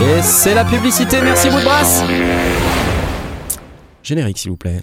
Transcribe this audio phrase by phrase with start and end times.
[0.00, 2.02] Et c'est la publicité, merci Woodbrass
[4.02, 4.82] Générique s'il vous plaît.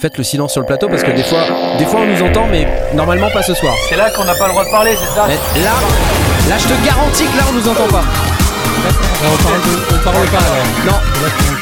[0.00, 1.44] Faites le silence sur le plateau parce que des fois,
[1.78, 3.74] des fois on nous entend mais normalement pas ce soir.
[3.88, 5.72] C'est là qu'on n'a pas le droit de parler, c'est ça Mais là,
[6.48, 8.04] là je te garantis que là on nous entend pas.
[9.24, 9.60] on parle,
[9.92, 10.66] on parle pas alors.
[10.86, 10.98] Non,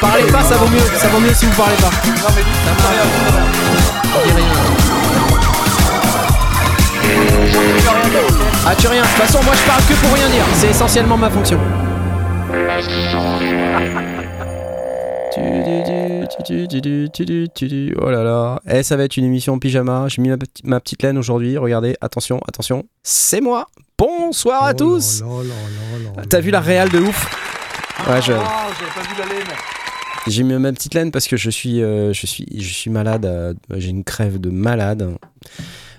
[0.01, 1.91] parlez pas, ça vaut mieux, ça vaut mieux si vous parlez pas.
[2.05, 2.43] Non mais
[2.81, 2.89] ça
[8.23, 10.69] rien, Ah tu rien, de toute façon moi je parle que pour rien dire, c'est
[10.69, 11.59] essentiellement ma fonction.
[15.33, 17.95] Tu, tu, tu, tu, tu, tu, tu, tu.
[18.01, 20.65] Oh là là, eh ça va être une émission en pyjama, j'ai mis ma, petite-
[20.65, 23.67] ma petite laine aujourd'hui, regardez, attention, attention, c'est moi
[23.97, 25.23] Bonsoir à Oh tous
[26.29, 26.65] T'as vu la là.
[26.65, 27.29] réale de ouf?
[28.09, 28.37] Ouais, je- Oh,
[28.79, 29.47] j'avais pas vu la laine.
[30.27, 33.25] J'ai mis ma petite laine parce que je suis, euh, je suis, je suis malade.
[33.25, 35.15] euh, j'ai une crève de malade.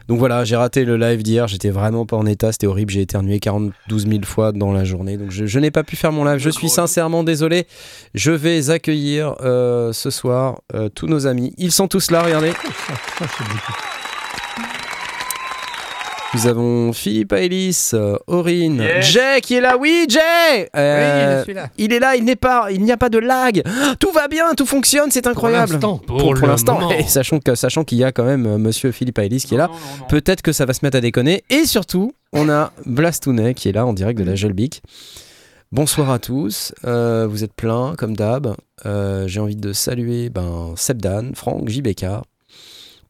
[0.08, 1.48] Donc voilà, j'ai raté le live d'hier.
[1.48, 2.52] J'étais vraiment pas en état.
[2.52, 2.92] C'était horrible.
[2.92, 5.16] J'ai éternué 42 000 fois dans la journée.
[5.16, 6.38] Donc je, je n'ai pas pu faire mon live.
[6.38, 7.66] Je suis sincèrement désolé.
[8.14, 11.54] Je vais accueillir euh, ce soir euh, tous nos amis.
[11.56, 12.23] Ils sont tous là.
[12.23, 12.52] Regardez.
[16.35, 19.07] Nous avons Philippe Ailis, euh, Aurine, Yes.
[19.07, 19.77] Jay qui est là.
[19.79, 20.68] Oui, Jay.
[20.74, 21.68] Euh, Oui, je suis là.
[21.79, 22.16] Il est là.
[22.16, 22.71] Il n'est pas.
[22.73, 23.63] Il n'y a pas de lag.
[24.01, 24.52] Tout va bien.
[24.57, 25.10] Tout fonctionne.
[25.10, 25.73] C'est incroyable.
[25.74, 25.99] l'instant.
[25.99, 26.91] pour, Pour pour l'instant.
[26.91, 29.59] Et sachant que sachant qu'il y a quand même euh, Monsieur Philippe Ailis qui est
[29.59, 29.71] là,
[30.09, 31.45] peut-être que ça va se mettre à déconner.
[31.51, 34.82] Et surtout, on a Blastounet qui est là en direct de la Gelbic.
[35.71, 36.73] Bonsoir à tous.
[36.85, 38.54] Euh, vous êtes plein comme d'hab.
[38.87, 42.07] Euh, J'ai envie de saluer ben, Sebdan, Franck, JBK,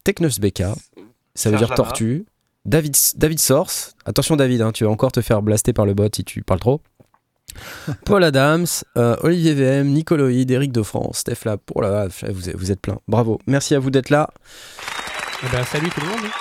[0.03, 0.59] Technus BK.
[0.61, 1.75] Ça veut Serge dire Lama.
[1.75, 2.25] tortue.
[2.65, 3.95] David, David Source.
[4.05, 6.59] Attention David, hein, tu vas encore te faire blaster par le bot si tu parles
[6.59, 6.81] trop.
[8.05, 8.65] Paul Adams,
[8.97, 11.59] euh, Olivier VM, Nicoloïd, Eric de France, Steph Lab.
[11.73, 12.97] Oh là là, vous êtes, vous êtes plein.
[13.07, 13.39] Bravo.
[13.47, 14.29] Merci à vous d'être là.
[15.43, 16.31] Eh ben, salut tout le monde.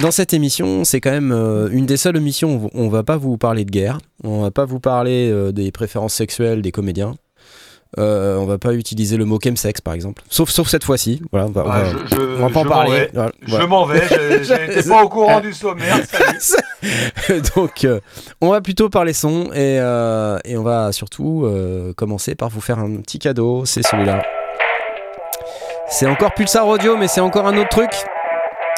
[0.00, 3.18] Dans cette émission, c'est quand même euh, une des seules émissions où on va pas
[3.18, 7.16] vous parler de guerre, on va pas vous parler euh, des préférences sexuelles des comédiens,
[7.98, 11.20] euh, on va pas utiliser le mot chemsex par exemple, sauf, sauf cette fois-ci.
[11.32, 12.90] Voilà, on va, on Ah, va- je, je, on va pas en parler.
[12.92, 13.10] vais.
[13.14, 15.96] Voilà, Je m'en vais, je- j'étais pas au courant du sommaire.
[17.56, 18.00] Donc, euh,
[18.40, 22.60] on va plutôt parler son et, euh, et on va surtout euh, commencer par vous
[22.60, 23.64] faire un petit cadeau.
[23.64, 24.22] C'est celui-là.
[25.88, 27.90] C'est encore Pulsar Audio, mais c'est encore un autre truc.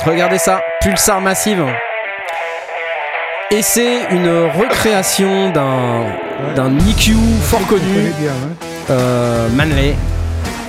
[0.07, 1.63] Regardez ça, Pulsar Massive.
[3.51, 6.07] Et c'est une recréation d'un
[6.57, 7.13] d'un EQ
[7.43, 8.13] fort connu.
[8.91, 9.95] Euh, Manley,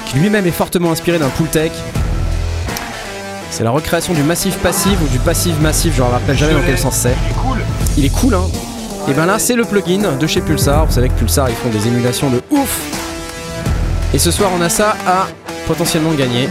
[0.06, 1.72] qui lui-même est fortement inspiré d'un Pooltech.
[3.50, 6.53] C'est la recréation du massif passif ou du passif massif, je ne me rappelle jamais
[6.53, 7.16] dans quel sens c'est.
[7.25, 7.57] Il est cool.
[7.97, 8.47] Il est cool, hein
[9.07, 10.85] Et ben là, c'est le plugin de chez Pulsar.
[10.88, 12.79] Vous savez que Pulsar, ils font des émulations de ouf.
[14.13, 15.28] Et ce soir, on a ça à
[15.68, 16.50] potentiellement gagner.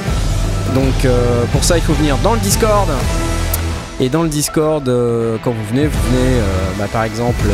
[0.75, 2.89] Donc, euh, pour ça, il faut venir dans le Discord.
[4.01, 6.43] Et dans le Discord, euh, quand vous venez, vous venez, euh,
[6.79, 7.45] bah, par exemple,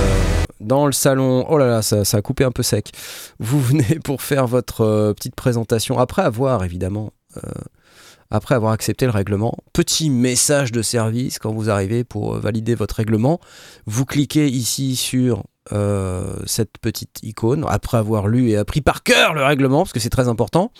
[0.68, 1.44] dans le salon.
[1.48, 2.92] Oh là là, ça, ça a coupé un peu sec.
[3.40, 7.12] Vous venez pour faire votre euh, petite présentation après avoir, évidemment.
[7.36, 7.40] euh,
[8.30, 12.74] après avoir accepté le règlement, petit message de service quand vous arrivez pour euh, valider
[12.74, 13.40] votre règlement.
[13.86, 19.32] Vous cliquez ici sur euh, cette petite icône, après avoir lu et appris par cœur
[19.34, 20.72] le règlement, parce que c'est très important.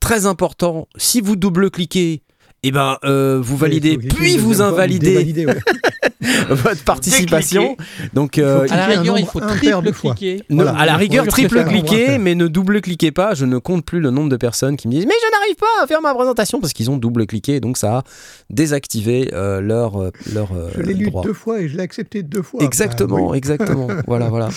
[0.00, 2.22] Très important, si vous double-cliquez,
[2.66, 5.46] eh ben, euh, vous validez, puis vous invalidez.
[6.48, 7.76] votre participation.
[8.12, 10.42] Donc, euh, À la cliquer rigueur, il faut triple cliquer.
[10.50, 10.78] ne- Voilà.
[10.78, 13.34] à la rigueur, triple nombre mais ne double cliquez pas.
[13.34, 15.82] Je ne compte plus le nombre de personnes qui me disent Mais je n'arrive pas
[15.82, 17.60] à faire ma présentation parce qu'ils ont double cliqué.
[17.60, 18.02] Donc, ça a
[18.50, 22.42] désactivé euh, leur, euh, leur Je l'ai lu deux fois et je l'ai accepté deux
[22.42, 22.62] fois.
[22.62, 23.38] Exactement, Bah, oui.
[23.38, 23.88] exactement.
[24.06, 24.48] voilà, voilà.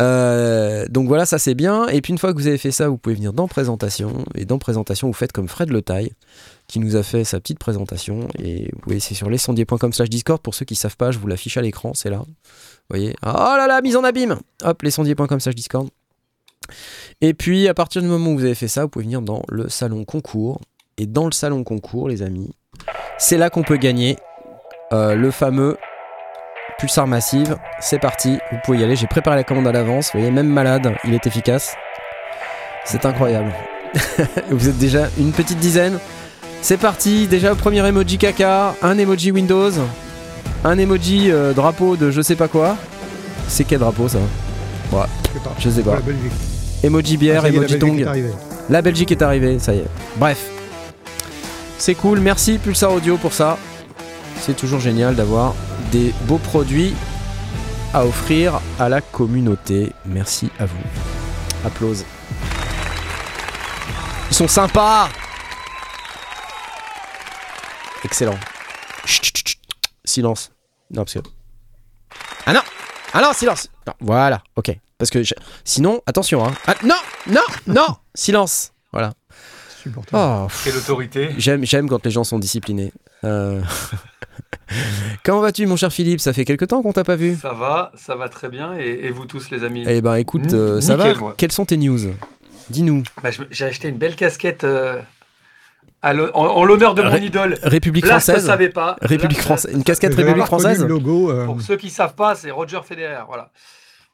[0.00, 1.86] Euh, donc voilà, ça c'est bien.
[1.88, 4.24] Et puis une fois que vous avez fait ça, vous pouvez venir dans présentation.
[4.34, 6.12] Et dans présentation, vous faites comme Fred Le Taille,
[6.74, 8.26] qui nous a fait sa petite présentation.
[8.36, 10.42] Et vous voyez, c'est sur lescendier.com slash Discord.
[10.42, 12.16] Pour ceux qui savent pas, je vous l'affiche à l'écran, c'est là.
[12.16, 12.24] Vous
[12.90, 13.14] voyez?
[13.24, 15.88] Oh là là, mise en abîme Hop, lescendier.com slash Discord.
[17.20, 19.44] Et puis, à partir du moment où vous avez fait ça, vous pouvez venir dans
[19.50, 20.60] le salon concours.
[20.98, 22.50] Et dans le salon concours, les amis,
[23.18, 24.16] c'est là qu'on peut gagner
[24.92, 25.76] euh, le fameux
[26.78, 27.56] Pulsar Massive.
[27.78, 28.96] C'est parti, vous pouvez y aller.
[28.96, 30.10] J'ai préparé la commande à l'avance.
[30.12, 31.76] Vous voyez, même malade, il est efficace.
[32.84, 33.52] C'est incroyable.
[34.50, 36.00] vous êtes déjà une petite dizaine.
[36.64, 39.70] C'est parti, déjà premier emoji caca, un emoji Windows,
[40.64, 42.78] un emoji euh, drapeau de je sais pas quoi.
[43.48, 44.16] C'est quel drapeau ça?
[44.90, 45.50] Je sais pas.
[45.58, 45.98] Je sais pas.
[46.82, 48.02] Emoji bière, Ah, emoji tong.
[48.70, 49.86] La Belgique est arrivée, ça y est.
[50.16, 50.38] Bref.
[51.76, 53.58] C'est cool, merci Pulsar Audio pour ça.
[54.40, 55.54] C'est toujours génial d'avoir
[55.92, 56.94] des beaux produits
[57.92, 59.92] à offrir à la communauté.
[60.06, 60.78] Merci à vous.
[61.66, 62.06] Applause.
[64.30, 65.10] Ils sont sympas
[68.14, 68.38] Excellent.
[69.06, 69.58] Chut, chut, chut.
[70.04, 70.52] Silence.
[70.92, 71.18] Non, parce que...
[72.46, 72.60] Ah non
[73.12, 74.70] Ah non, silence Non, Voilà, ok.
[74.98, 75.34] Parce que je-
[75.64, 76.46] sinon, attention.
[76.46, 76.54] Hein.
[76.68, 76.94] Ah, non,
[77.26, 78.70] non, non, silence.
[78.92, 79.14] Voilà.
[80.12, 81.30] Oh, Quelle autorité.
[81.38, 82.92] j'aime, j'aime quand les gens sont disciplinés.
[83.24, 83.60] Euh,
[85.24, 86.20] Comment vas-tu, mon cher Philippe?
[86.20, 87.34] Ça fait quelque temps qu'on t'a pas vu.
[87.36, 88.78] Ça va, ça va très bien.
[88.78, 89.84] Et, et vous tous, les amis?
[89.88, 91.18] Eh ben, écoute, euh, ça nickel, va.
[91.20, 91.34] moi.
[91.36, 91.98] Quelles sont tes news?
[92.70, 93.02] Dis-nous.
[93.24, 95.02] Bah, J'ai acheté une belle casquette euh,
[96.12, 97.56] en, en l'honneur de mon Ré- idole.
[97.62, 98.46] République Blast ne française.
[98.46, 98.96] savait pas.
[99.00, 99.72] République Blast- française.
[99.74, 101.30] Une casquette République française le logo.
[101.30, 103.22] euh, Pour ceux qui savent pas, c'est Roger Federer.
[103.26, 103.50] Voilà.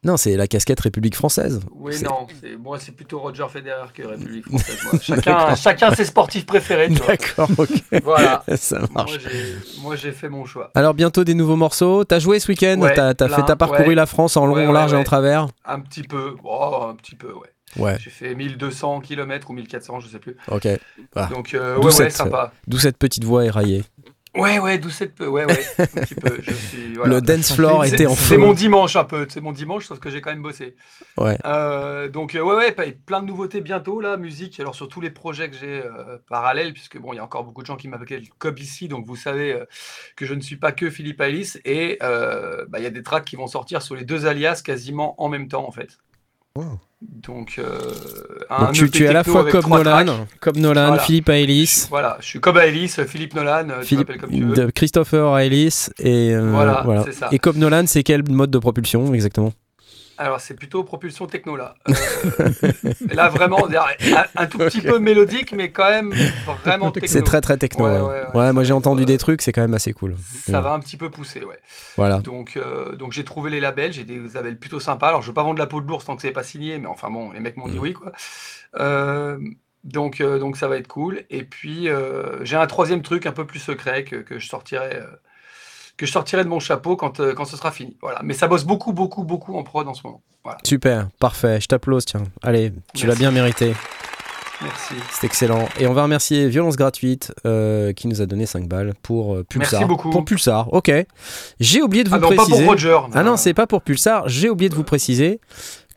[0.02, 1.60] Non, c'est la casquette République française.
[1.74, 4.78] Oui, C'est- non, c'est- moi c'est plutôt Roger Federer que République française.
[4.90, 5.00] moi.
[5.02, 6.88] Chacun, chacun ses sportifs préférés.
[6.88, 7.68] D'accord, ok.
[8.04, 8.42] Voilà.
[8.56, 9.18] ça Moi marche.
[9.20, 10.70] j'ai- Moi j'ai fait mon choix.
[10.74, 12.04] Alors bientôt des nouveaux morceaux.
[12.04, 12.78] T'as joué ce week-end?
[12.80, 13.94] Ouais, T'as t'as plein, fait t'as parcouru ouais.
[13.94, 15.48] la France en long, Ouais, en ouais, large et en travers?
[15.66, 16.34] Un petit peu.
[16.44, 17.50] Oh, un petit peu, ouais.
[17.76, 17.96] Ouais.
[18.00, 20.36] J'ai fait 1200 km ou 1400, je sais plus.
[20.48, 20.66] Ok.
[21.14, 21.26] Ah.
[21.32, 22.52] Donc euh, D'où ouais, ouais, cette- sympa.
[22.66, 23.84] D'où cette petite voix éraillée.
[24.36, 25.26] Ouais, ouais, d'où cette peu.
[25.26, 25.60] Ouais, ouais.
[25.78, 26.38] Un petit peu.
[26.40, 26.94] Je suis.
[26.94, 27.14] Voilà.
[27.16, 28.38] Le dance floor C'est- était en C'est feu.
[28.38, 30.76] mon dimanche un peu, c'est mon dimanche, sauf que j'ai quand même bossé.
[31.16, 31.36] Ouais.
[31.44, 34.60] Euh, donc euh, ouais, ouais, plein de nouveautés bientôt là, musique.
[34.60, 37.42] Alors sur tous les projets que j'ai euh, parallèles, puisque bon, il y a encore
[37.42, 39.64] beaucoup de gens qui m'appellent Cobb ici, donc vous savez euh,
[40.14, 43.02] que je ne suis pas que Philippe Alice et euh, bah, il y a des
[43.02, 45.98] tracks qui vont sortir sur les deux alias quasiment en même temps en fait.
[46.56, 46.78] wow.
[47.02, 47.64] Donc, euh,
[48.50, 50.38] un Donc tu, tu es à la fois trois Nolan, tracks.
[50.40, 51.02] Cobb Nolan, Voilà.
[51.02, 54.44] Philippe Aelis, Voilà, je suis Cobb Alice, Philippe Nolan, euh, tu Philippe, m'appelles comme tu
[54.44, 54.54] veux.
[54.66, 57.04] de Christopher Aelis et euh, Voilà, voilà.
[57.10, 57.28] ça.
[57.32, 59.52] Et Cobb Nolan, c'est quel mode de propulsion exactement?
[60.20, 61.74] Alors, c'est plutôt propulsion techno là.
[62.40, 63.66] Euh, là, vraiment,
[64.36, 66.12] un, tout petit peu mélodique, mais quand même
[66.64, 67.08] vraiment techno.
[67.08, 67.86] C'est très très techno.
[67.86, 70.16] Ouais, Ouais, ouais, Ouais, ouais, moi j'ai entendu des trucs, c'est quand même assez cool.
[70.46, 71.58] Ça va un petit peu pousser, ouais.
[71.96, 72.18] Voilà.
[72.18, 75.08] Donc, euh, donc j'ai trouvé les labels, j'ai des labels plutôt sympas.
[75.08, 76.86] Alors, je veux pas vendre la peau de l'ours tant que c'est pas signé, mais
[76.86, 77.82] enfin bon, les mecs m'ont dit Mm.
[77.82, 78.12] oui, quoi.
[78.78, 79.38] Euh,
[79.84, 81.24] donc, donc ça va être cool.
[81.30, 81.88] Et puis,
[82.42, 85.00] j'ai un troisième truc un peu plus secret que, que je sortirai.
[86.00, 87.94] Que je sortirai de mon chapeau quand, euh, quand ce sera fini.
[88.00, 88.20] Voilà.
[88.24, 90.22] Mais ça bosse beaucoup, beaucoup, beaucoup en prod en ce moment.
[90.42, 90.58] Voilà.
[90.64, 92.22] Super, parfait, je t'applause, tiens.
[92.42, 93.74] Allez, tu l'as bien mérité,
[94.62, 94.94] Merci.
[95.10, 95.68] c'est excellent.
[95.78, 99.44] Et on va remercier Violence Gratuite euh, qui nous a donné 5 balles pour euh,
[99.44, 99.80] Pulsar.
[99.80, 100.08] Merci beaucoup.
[100.08, 100.90] Pour Pulsar, ok.
[101.60, 102.62] J'ai oublié de vous Ah non, pas préciser.
[102.64, 102.98] pour Roger.
[103.12, 104.26] Ah non, c'est pas pour Pulsar.
[104.26, 105.38] J'ai oublié de vous préciser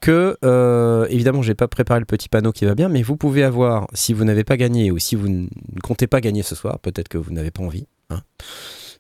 [0.02, 3.46] que, euh, évidemment, j'ai pas préparé le petit panneau qui va bien, mais vous pouvez
[3.46, 5.48] avoir, si vous n'avez pas gagné ou si vous ne
[5.82, 8.20] comptez pas gagner ce soir, peut-être que vous n'avez pas envie, hein,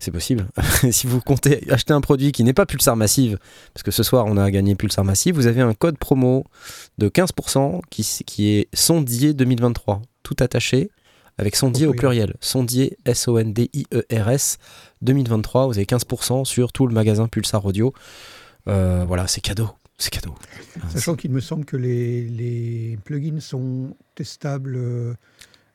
[0.03, 0.47] c'est possible.
[0.91, 3.39] si vous comptez acheter un produit qui n'est pas Pulsar Massive,
[3.73, 6.45] parce que ce soir on a gagné Pulsar Massive, vous avez un code promo
[6.97, 10.89] de 15% qui, qui est sondier 2023, tout attaché.
[11.39, 14.59] Avec sondier au pluriel, sondier S-O-N-D-I-E-R-S
[15.01, 17.91] 2023, vous avez 15% sur tout le magasin Pulsar Audio.
[18.67, 19.71] Euh, voilà, c'est cadeau.
[19.97, 20.35] C'est cadeau.
[20.89, 24.77] Sachant qu'il me semble que les, les plugins sont testables.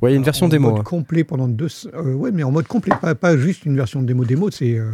[0.00, 0.70] Ouais, il y a une version en démo.
[0.70, 0.84] mode hein.
[0.84, 1.68] complet pendant deux.
[1.94, 4.50] euh, ouais, mais en mode complet, pas, pas juste une version démo démo.
[4.50, 4.90] C'est euh,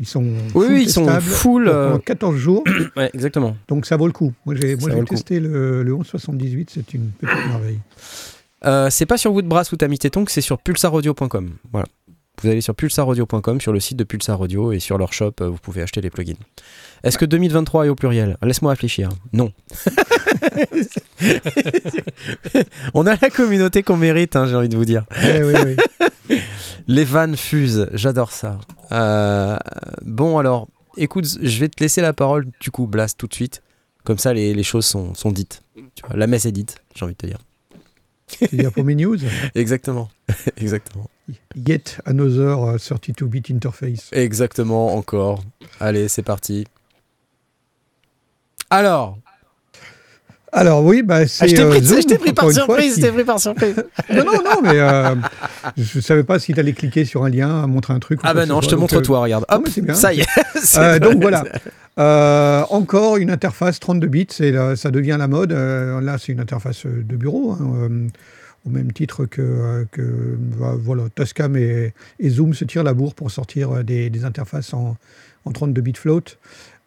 [0.00, 0.24] ils sont.
[0.54, 1.64] Oui, full oui, ils sont full.
[1.66, 2.64] pendant euh, 14 jours,
[2.96, 3.56] Ouais, exactement.
[3.68, 4.32] donc ça vaut le coup.
[4.44, 5.04] Moi, j'ai le coup.
[5.14, 7.78] testé le, le 1178, c'est une petite merveille.
[8.64, 11.50] Euh, c'est pas sur Woodbrass ou Tamis Tétonc, c'est sur pulsaraudio.com.
[11.72, 11.86] Voilà.
[12.40, 15.48] Vous allez sur pulsaraudio.com, sur le site de Pulsar Audio et sur leur shop, euh,
[15.48, 16.34] vous pouvez acheter les plugins.
[17.04, 18.36] Est-ce que 2023 est au pluriel?
[18.42, 19.10] Laisse-moi réfléchir.
[19.32, 19.52] Non.
[22.94, 25.04] On a la communauté qu'on mérite, hein, j'ai envie de vous dire.
[25.22, 25.76] Ouais.
[26.88, 28.58] Les vannes fusent, j'adore ça.
[28.92, 29.56] Euh,
[30.04, 33.62] bon, alors, écoute, je vais te laisser la parole, du coup, Blast, tout de suite.
[34.04, 35.62] Comme ça, les, les choses sont, sont dites.
[35.76, 37.38] Tu vois, la messe est dite, j'ai envie de te dire.
[38.26, 39.16] C'est-à-dire pour mes news,
[39.54, 40.08] Exactement.
[40.56, 41.08] Exactement.
[41.54, 44.08] Yet Another euh, 32-bit interface.
[44.12, 45.42] Exactement, encore.
[45.80, 46.66] Allez, c'est parti.
[48.70, 49.18] Alors,
[50.50, 51.44] Alors oui, bah, c'est.
[51.44, 53.76] Ah, je t'ai pris, Zoom, je t'ai pris par surprise, qui- pris par surprise.
[54.10, 55.14] Non, non, non, mais euh,
[55.76, 58.20] je savais pas si tu allais cliquer sur un lien, montrer un truc.
[58.22, 59.44] Ah quoi bah non, je te montre euh, toi, regarde.
[59.50, 59.94] non, Hop, mais c'est bien.
[59.94, 60.26] ça y est.
[60.62, 61.44] c'est Euh, donc voilà.
[62.70, 65.52] Encore une interface 32 bits, c'est la- ça devient la mode.
[65.52, 67.88] Là, c'est une interface de bureau, hein,
[68.66, 72.94] au même titre que, euh, que bah, voilà, Tascam et, et Zoom se tirent la
[72.94, 74.96] bourre pour sortir euh, des, des interfaces en,
[75.44, 76.22] en 32 bits float.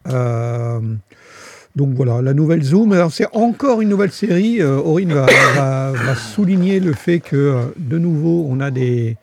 [0.08, 0.80] Euh,
[1.76, 2.94] donc voilà, la nouvelle Zoom.
[2.94, 4.62] Alors c'est encore une nouvelle série.
[4.62, 9.18] Euh, Aurine va, va- va souligner le fait que euh, de nouveau on a des,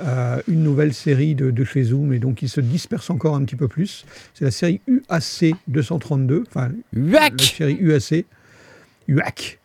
[0.00, 3.44] euh, une nouvelle série de, de chez Zoom et donc il se disperse encore un
[3.44, 4.04] petit peu plus.
[4.34, 8.24] C'est la série UAC 232, enfin la série UAC,
[9.08, 9.58] UAC.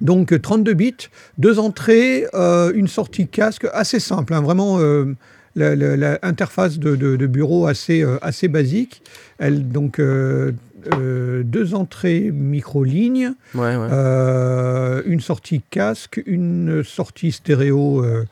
[0.00, 0.94] Donc euh, 32 bits,
[1.38, 5.14] deux entrées, euh, une sortie casque assez simple, hein, vraiment euh,
[5.54, 9.02] la, la- la interface de, de- de bureau assez, euh, assez basique.
[9.38, 10.52] Elle, donc euh,
[10.94, 13.88] euh, deux entrées micro-ligne, Ouais, ouais.
[13.90, 18.24] euh, une sortie casque, une sortie stéréo euh,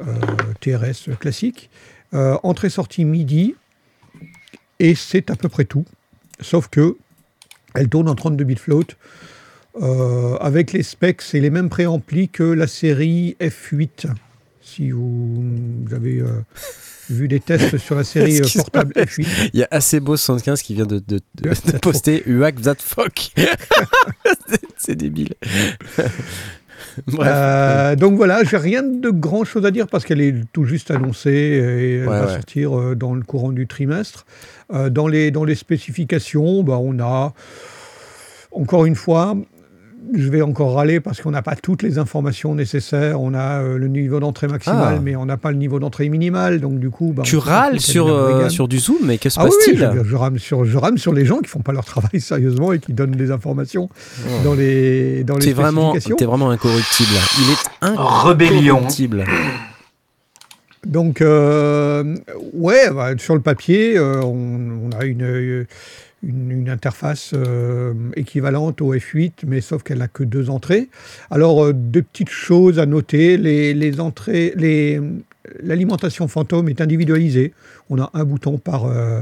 [0.00, 0.04] euh,
[0.60, 1.70] TRS classique,
[2.14, 3.54] euh, entrée-sortie MIDI,
[4.78, 5.84] et c'est à peu près tout.
[6.40, 6.96] Sauf que
[7.74, 8.84] Elle tourne en 32 bits float.
[9.82, 14.06] Euh, avec les specs, c'est les mêmes préamplis que la série F8.
[14.62, 15.42] Si vous,
[15.84, 16.26] vous avez euh,
[17.10, 19.50] vu des tests sur la série euh, portable F8.
[19.52, 22.76] Il y a assez beau 75 qui vient de, de, de- de poster UAC that
[22.80, 23.30] fuck.
[24.78, 25.34] C'est- débile.
[27.06, 27.28] Bref.
[27.30, 30.90] Euh, donc voilà, j'ai rien de grand chose à dire parce qu'elle est tout juste
[30.90, 32.32] annoncée et elle Ouais, va ouais.
[32.32, 34.24] sortir dans le courant du trimestre.
[34.90, 37.34] Dans, les, dans les spécifications, bah, on a,
[38.50, 39.36] encore une fois,
[40.14, 43.20] je vais encore râler parce qu'on n'a pas toutes les informations nécessaires.
[43.20, 45.00] On a euh, le niveau d'entrée maximal, Ah.
[45.02, 46.60] mais on n'a pas le niveau d'entrée minimal.
[46.60, 49.44] Donc du coup, bah, tu râles sur, euh, sur du Zoom, mais que se Ah
[49.44, 51.72] oui, oui, passe-t-il je, je rame sur, je rame sur les gens qui font pas
[51.72, 53.88] leur travail sérieusement et qui donnent des informations
[54.26, 54.30] Oh.
[54.44, 56.16] dans les, dans les T'es vraiment, spécifications.
[56.16, 57.10] t'es vraiment incorruptible.
[57.40, 57.96] Il est
[58.26, 58.76] Rébellion.
[58.76, 59.24] incorruptible.
[60.86, 62.16] Donc, euh,
[62.52, 65.66] ouais, bah, sur le papier, euh, on, on a une, euh,
[66.26, 70.88] une, une interface euh, équivalente au F8, mais sauf qu'elle n'a que deux entrées.
[71.30, 73.36] Alors, euh, deux petites choses à noter.
[73.36, 75.00] Les, les entrées, les,
[75.62, 77.52] l'alimentation fantôme est individualisée.
[77.88, 79.20] On a un bouton par, euh,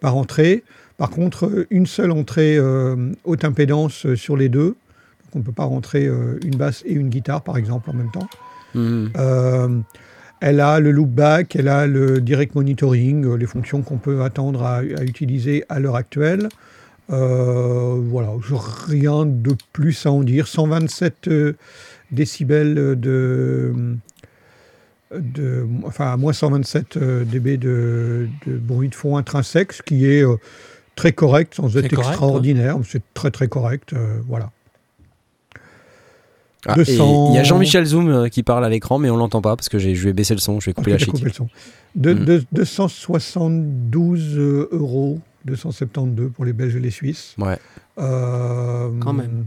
[0.00, 0.62] par entrée.
[0.98, 4.68] Par contre, une seule entrée euh, haute impédance sur les deux.
[4.68, 8.10] Donc, on ne peut pas rentrer une basse et une guitare, par exemple, en même
[8.10, 8.28] temps.
[8.74, 9.82] Mhm.
[10.40, 14.62] Elle a le loopback, elle a le direct monitoring, euh, les fonctions qu'on peut attendre
[14.62, 16.48] à, à utiliser à l'heure actuelle.
[17.12, 18.30] Euh, voilà,
[18.86, 20.48] rien de plus à en dire.
[20.48, 21.52] 127 euh,
[22.10, 23.72] décibels de,
[25.14, 30.06] de, enfin, à moins 127 euh, dB de, de bruit de fond intrinsèque, ce qui
[30.06, 30.24] est
[30.96, 32.76] très correct, sans être correct, extraordinaire.
[32.84, 33.94] C'est très très correct.
[34.26, 34.50] voilà.
[36.68, 37.28] Ah, et 200.
[37.32, 39.68] Il y a Jean-Michel Zoom euh, qui parle à l'écran, mais on l'entend pas parce
[39.68, 41.14] que j'ai- je vais baisser le son, je vais couper Ok, la chic.
[41.14, 41.48] coupé le son.
[41.94, 42.24] De, Mm.
[42.24, 47.34] de- 272 euh, euros, 272 pour les Belges et les Suisses.
[47.38, 47.58] Ouais.
[47.98, 49.46] Euh, Quand même.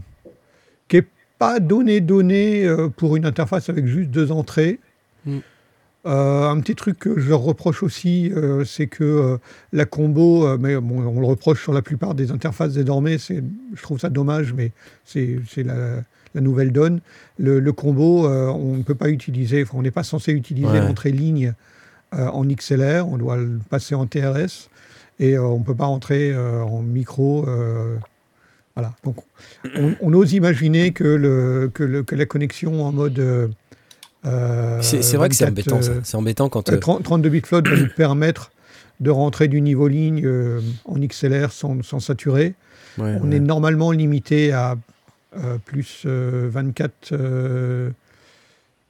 [0.88, 1.06] Qui n'est
[1.38, 4.80] pas donné donné pour une interface avec juste deux entrées.
[5.26, 5.38] Mm.
[6.06, 9.36] Euh, un petit truc que je leur reproche aussi, euh, c'est que euh,
[9.74, 13.82] la combo, mais bon, on le reproche sur la plupart des interfaces désormais, c'est, je
[13.82, 14.72] trouve ça dommage, mais
[15.04, 16.02] c'est, c'est la,
[16.34, 17.00] la nouvelle donne.
[17.38, 20.80] Le, le combo, euh, on ne peut pas utiliser, on n'est pas censé utiliser Ouais.
[20.80, 21.54] l'entrée ligne
[22.14, 24.68] euh, en XLR, on doit le passer en TRS
[25.18, 27.46] et euh, on ne peut pas rentrer euh, en micro.
[28.76, 28.92] voilà.
[29.04, 29.16] Donc,
[29.76, 33.50] on, on ose imaginer que, le, que, le- que la connexion en mode.
[34.82, 35.92] C'est vrai que c'est 24, embêtant ça.
[36.02, 36.68] C'est embêtant quand.
[36.70, 38.50] euh, euh, 30 32 bits float va nous permettre
[39.00, 42.54] de rentrer du niveau ligne euh, en XLR sans, sans saturer.
[42.98, 43.36] ouais, On ouais.
[43.36, 44.76] est normalement limité à
[45.64, 47.12] plus euh, 24.
[47.12, 47.90] euh,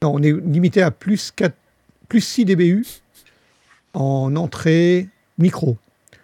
[0.01, 1.53] non, on est limité à plus, 4,
[2.09, 2.85] plus 6 dBU
[3.93, 5.07] en entrée
[5.37, 5.77] micro,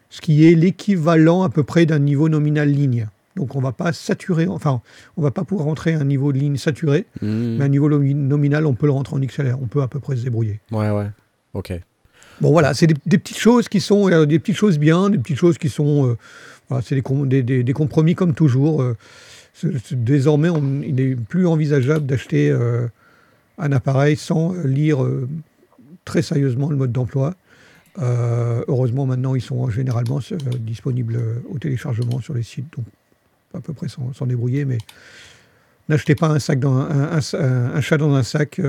[0.09, 3.07] ce qui est l'équivalent à peu près d'un niveau nominal ligne.
[3.35, 4.81] Donc on va pas saturer, enfin,
[5.15, 7.57] on va pas pouvoir rentrer à un niveau de ligne saturé, Mhm.
[7.57, 9.61] mais à un niveau nomi- nominal, on peut le rentrer en XLR.
[9.61, 10.59] On peut à peu près se débrouiller.
[10.71, 11.07] Ouais, ouais.
[11.53, 11.73] Ok.
[12.41, 15.17] Bon voilà, c'est des, des petites choses qui sont euh, des petites choses bien, des
[15.19, 16.17] petites choses qui sont, euh,
[16.69, 18.81] voilà, c'est des, com- des, des- des compromis comme toujours.
[18.81, 18.95] euh.
[19.91, 22.87] Désormais, on- il n'est plus envisageable d'acheter euh,
[23.57, 25.27] un appareil sans lire euh,
[26.05, 27.33] très sérieusement le mode d'emploi.
[27.99, 30.19] Euh, heureusement, maintenant, ils sont généralement
[30.59, 32.85] disponibles au téléchargement sur les sites, donc
[33.55, 34.77] à peu près s'en s'en débrouiller, mais
[35.89, 38.61] n'achetez pas un, sac dans un, un- un- un chat dans un sac,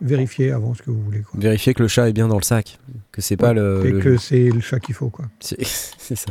[0.00, 1.22] vérifiez avant ce que vous voulez.
[1.22, 1.40] quoi.
[1.40, 2.78] Vérifier que le chat est bien dans le sac,
[3.10, 3.82] que c'est pas le.
[3.84, 5.24] Et le- que c'est le chat qu'il faut, quoi.
[5.40, 6.30] C'est ça.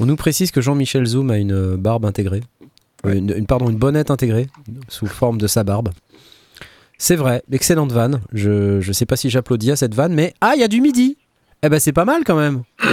[0.00, 2.40] On nous précise que Jean-Michel Zoom a une barbe intégrée.
[3.06, 4.48] Euh, Une, une- pardon, une bonnette intégrée
[4.88, 5.90] sous forme de sa barbe.
[6.98, 8.20] C'est vrai, excellente vanne.
[8.32, 10.80] Je, je sais pas si j'applaudis à cette vanne, mais ah, il y a du
[10.80, 11.16] midi.
[11.62, 12.62] Eh ben c'est pas mal quand même.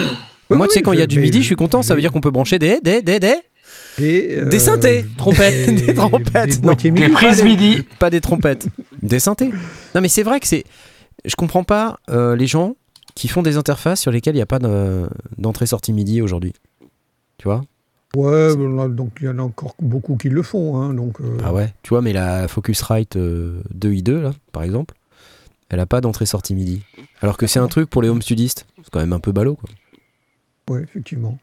[0.51, 1.81] Oui, Moi, tu sais, quand il y a du midi, je- suis content.
[1.81, 3.33] Ça veut dire qu'on peut brancher des, des, des, des,
[3.97, 6.74] Des, Des synthés, trompettes, des trompettes, Des non.
[6.75, 7.81] Des prises midi.
[7.97, 8.67] pas des trompettes,
[9.01, 9.50] des synthés.
[9.95, 10.63] Non, mais c'est vrai que c'est.
[11.25, 12.75] Je comprends pas euh, les gens
[13.15, 15.09] qui font des interfaces sur lesquelles il n'y a pas de-
[15.39, 16.53] d'entrée-sortie MIDI aujourd'hui.
[17.39, 17.63] Tu vois?
[18.15, 20.77] Ouais, donc il y en a encore beaucoup qui le font.
[20.81, 24.95] hein, donc, euh, Ah ouais, tu vois, mais la Focusrite euh, 2i2, là, par exemple,
[25.69, 26.81] elle a pas d'entrée-sortie MIDI.
[27.22, 28.65] Alors que c'est un truc pour les home studistes.
[28.77, 29.69] C'est quand même un peu ballot, quoi.
[30.75, 31.38] ouais, effectivement.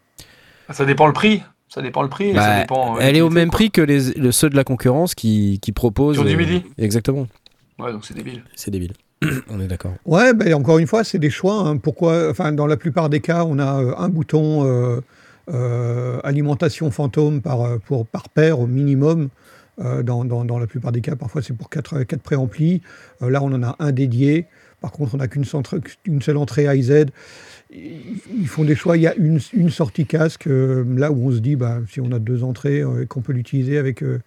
[0.70, 1.42] Ça dépend le prix.
[1.68, 2.30] Ça dépend le prix.
[2.30, 3.56] et Bah, ça dépend, euh, elle est au même quoi.
[3.58, 6.16] prix que les, le- ceux de la concurrence qui, qui proposent.
[6.16, 7.26] Sur du euh, MIDI Exactement.
[7.78, 8.44] Ouais, donc c'est débile.
[8.54, 8.92] C'est débile.
[9.48, 9.92] On est d'accord.
[10.04, 11.54] Ouais, ben, encore une fois, c'est des choix.
[11.66, 11.78] hein.
[11.78, 15.00] Pourquoi Enfin, dans la plupart des cas, on a euh, un bouton euh, euh,
[16.24, 19.28] alimentation fantôme par, euh, pour, par paire au minimum.
[19.80, 22.82] Euh, dans, dans- dans la plupart des cas, parfois c'est pour quatre, quatre préamplis.
[23.22, 24.46] Euh, là, on en a un dédié.
[24.82, 27.06] Par contre, on n'a qu'une seule entrée A et Z.
[27.72, 28.96] Ils font des choix.
[28.98, 32.00] Il y a une, une sortie casque, euh, là où on se dit, bah, si
[32.02, 34.20] on a deux entrées euh, et qu'on peut l'utiliser avec, euh,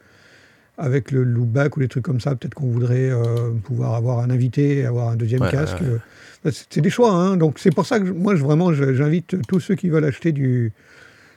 [0.79, 4.29] avec le loopback ou des trucs comme ça, peut-être qu'on voudrait euh, pouvoir avoir un
[4.31, 5.79] invité et avoir un deuxième Ouais, casque.
[5.81, 5.99] ouais, ouais.
[6.47, 7.11] Euh, C'est des choix.
[7.11, 7.37] hein.
[7.37, 10.73] Donc, c'est pour ça que moi, je, vraiment, j'invite tous ceux qui veulent acheter du.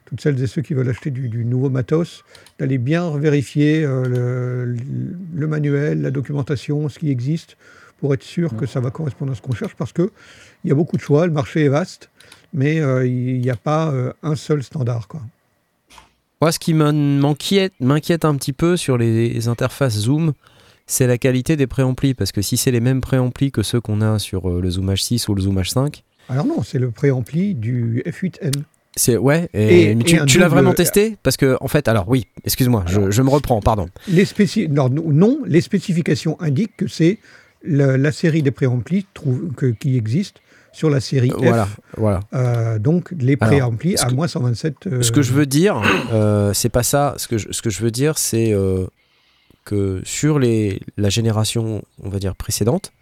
[0.08, 2.24] Toutes celles et ceux qui veulent acheter du, du nouveau matos,
[2.58, 4.76] d'aller bien vérifier euh, le,
[5.34, 7.56] le manuel, la documentation, ce qui existe,
[8.00, 10.08] pour être sûr que ça va correspondre à ce qu'on cherche, parce qu'il
[10.64, 12.08] y a beaucoup de choix, le marché est vaste,
[12.54, 15.08] mais euh, il n'y a pas euh, un seul standard.
[15.08, 15.20] Quoi.
[16.40, 20.32] Moi, ce qui m'in- m'inquiète, un petit peu sur les, les interfaces Zoom,
[20.86, 22.14] c'est la qualité des préamplis.
[22.14, 25.28] Parce que si c'est les mêmes préamplis que ceux qu'on a sur le Zoom H6
[25.28, 28.52] ou le Zoom H5, Alors non, c'est le préampli du F8N.
[28.98, 29.48] C'est ouais.
[29.54, 31.16] Et, Et- mais et tu, l'as vraiment testé?
[31.22, 33.88] Parce que en fait, alors oui, excuse-moi, je, je me reprends, pardon.
[34.08, 34.26] Les
[34.68, 37.18] non, non, les spécifications indiquent que c'est
[37.64, 39.06] la, la série des préamplis
[39.80, 40.36] qui existe
[40.72, 41.34] sur la série F.
[41.38, 42.20] Voilà, voilà.
[42.34, 44.74] Euh, donc les préamplis à que- moins 127.
[44.86, 45.80] euh, Ce que je veux dire,
[46.12, 47.14] euh, c'est pas ça.
[47.16, 48.86] Ce que je, ce que je veux dire, c'est euh,
[49.64, 52.92] que sur les, la génération, on va dire précédente,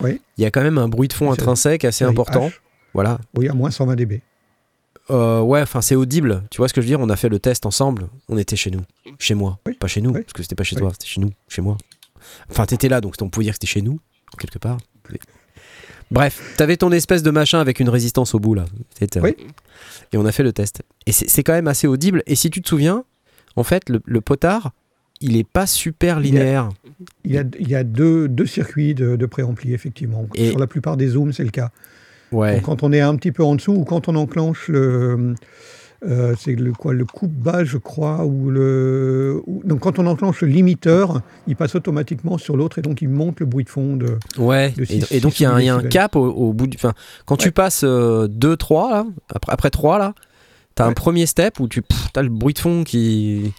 [0.00, 0.20] Oui.
[0.38, 2.48] il y a quand même un bruit de fond intrinsèque assez série important.
[2.48, 2.52] H.
[2.94, 3.18] Voilà.
[3.36, 4.20] Oui, à moins 120 dB.
[5.10, 6.42] Euh, ouais, enfin c'est audible.
[6.50, 7.00] Tu vois ce que je veux dire?
[7.00, 8.08] On a fait le test ensemble.
[8.28, 8.80] On était chez nous,
[9.18, 9.74] chez moi, Oui.
[9.74, 10.22] pas chez nous, Oui.
[10.22, 10.80] parce que c'était pas chez Oui.
[10.82, 11.76] toi, c'était chez nous, chez moi.
[12.50, 13.98] Enfin, t'étais là, donc on pouvait dire que c'était chez nous,
[14.38, 14.78] quelque part.
[16.10, 18.64] Bref, t'avais ton espèce de machin avec une résistance au bout là.
[19.22, 19.36] Oui.
[20.12, 20.82] Et on a fait le test.
[21.06, 22.22] Et c'est quand même assez audible.
[22.26, 23.04] Et si tu te souviens,
[23.56, 24.72] en fait, le, le potard,
[25.20, 26.70] il est pas super linéaire.
[27.24, 30.26] Il y a, il y a deux, deux circuits de, de préampli, effectivement.
[30.34, 31.70] Et- Sur la plupart des zooms, c'est le cas.
[32.32, 32.54] Ouais.
[32.56, 35.34] Donc, quand on est un petit peu en dessous ou quand on enclenche le.
[36.06, 40.40] euh, c'est le quoi le coupe bas je crois ou le donc quand on enclenche
[40.40, 43.96] le limiteur il passe automatiquement sur l'autre et donc il monte le bruit de fond
[43.96, 45.92] de Ouais, de et, donc il y a un, il y a un décibels.
[45.92, 46.76] cap au, au bout du.
[46.78, 46.94] Enfin,
[47.26, 50.14] quand tu passes 2, 3, là, après, après 3, là,
[50.74, 51.82] t'as un premier step où tu
[52.16, 53.52] as le bruit de fond qui,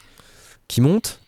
[0.67, 1.19] qui monte.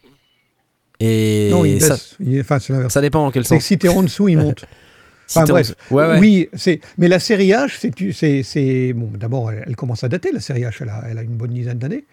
[1.00, 3.62] Et non il ça, baisse Il- enfin c'est l'inverse ça dépend en quel c'est que
[3.62, 3.67] sens.
[3.67, 4.63] si t'es en dessous il monte
[5.30, 5.74] enfin, bref.
[5.92, 6.20] Ouais, ouais.
[6.20, 7.80] oui c'est mais la série H
[8.14, 11.18] c'est c'est bon d'abord elle, elle commence à dater la série H elle a, elle
[11.18, 12.06] a une bonne dizaine d'années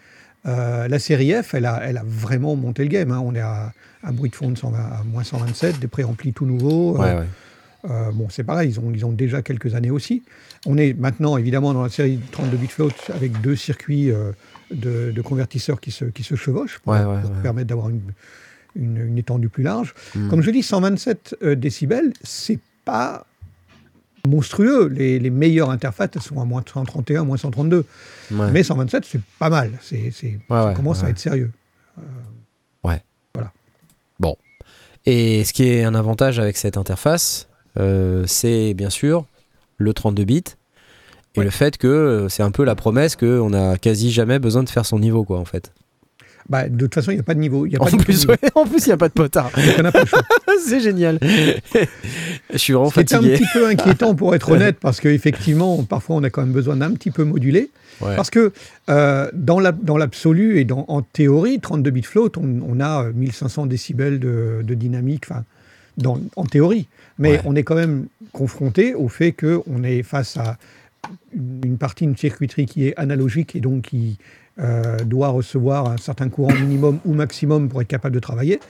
[0.47, 3.21] Euh, la série F elle a elle a vraiment monté le game hein.
[3.23, 6.47] on est à un bruit de fond de 120 à moins 127 des préamplis tout
[6.47, 7.25] nouveaux Ouais, Euh.
[7.89, 10.23] Euh, bon, c'est pareil, ils ont, ils ont déjà quelques années aussi.
[10.67, 14.13] On est maintenant évidemment dans la série 32 bit float avec deux circuits
[14.71, 18.03] de, de convertisseurs qui se, qui se chevauchent pour, pour permettre d'avoir une,
[18.77, 19.95] une, une étendue plus large.
[20.15, 20.29] Mm.
[20.29, 22.59] Comme je dis, 127 euh, décibels, c'est
[22.91, 23.27] pas
[24.29, 24.89] monstrueux.
[24.89, 27.85] Les, les meilleures interfaces sont à moins 131, moins 132.
[28.33, 28.51] Ouais.
[28.51, 29.73] Mais 127, c'est pas mal.
[29.81, 31.07] C'est, c'est- ça ouais, commence ouais.
[31.09, 31.51] à être sérieux.
[35.07, 37.49] Et ce qui est un avantage avec cette interface,
[37.79, 39.25] euh, c'est bien sûr
[39.79, 40.45] le 32 bits.
[41.35, 41.45] Et Ouais.
[41.45, 44.69] le fait que euh, c'est un peu la promesse qu'on a quasi jamais besoin de
[44.69, 45.73] faire son niveau, quoi, en fait.
[46.49, 47.67] Bah, de toute façon, il n'y a pas de niveau.
[47.67, 48.33] Il y a En pas de plus, niveau.
[48.33, 49.51] ouais, en plus, il n'y a pas de potard.
[50.67, 51.19] C'est génial.
[51.23, 56.23] Je suis vraiment C'est un petit peu inquiétant pour être honnête, parce qu'effectivement, parfois on
[56.25, 57.71] a quand même besoin d'un petit peu moduler.
[58.01, 58.17] Ouais.
[58.17, 58.53] Parce que
[58.89, 63.05] euh, dans la- dans l'absolu et dans, en théorie, 32 bits float, on, on a
[63.05, 65.27] euh, 1500 décibels de, de dynamique,
[65.99, 66.87] dans- en théorie.
[67.19, 67.41] Mais Ouais.
[67.45, 70.57] on est quand même confronté au fait qu'on est face à
[71.35, 74.17] une, une partie d'une circuiterie qui est analogique et donc qui
[74.61, 78.61] euh, doit recevoir un certain courant minimum ou maximum pour être capable de travailler.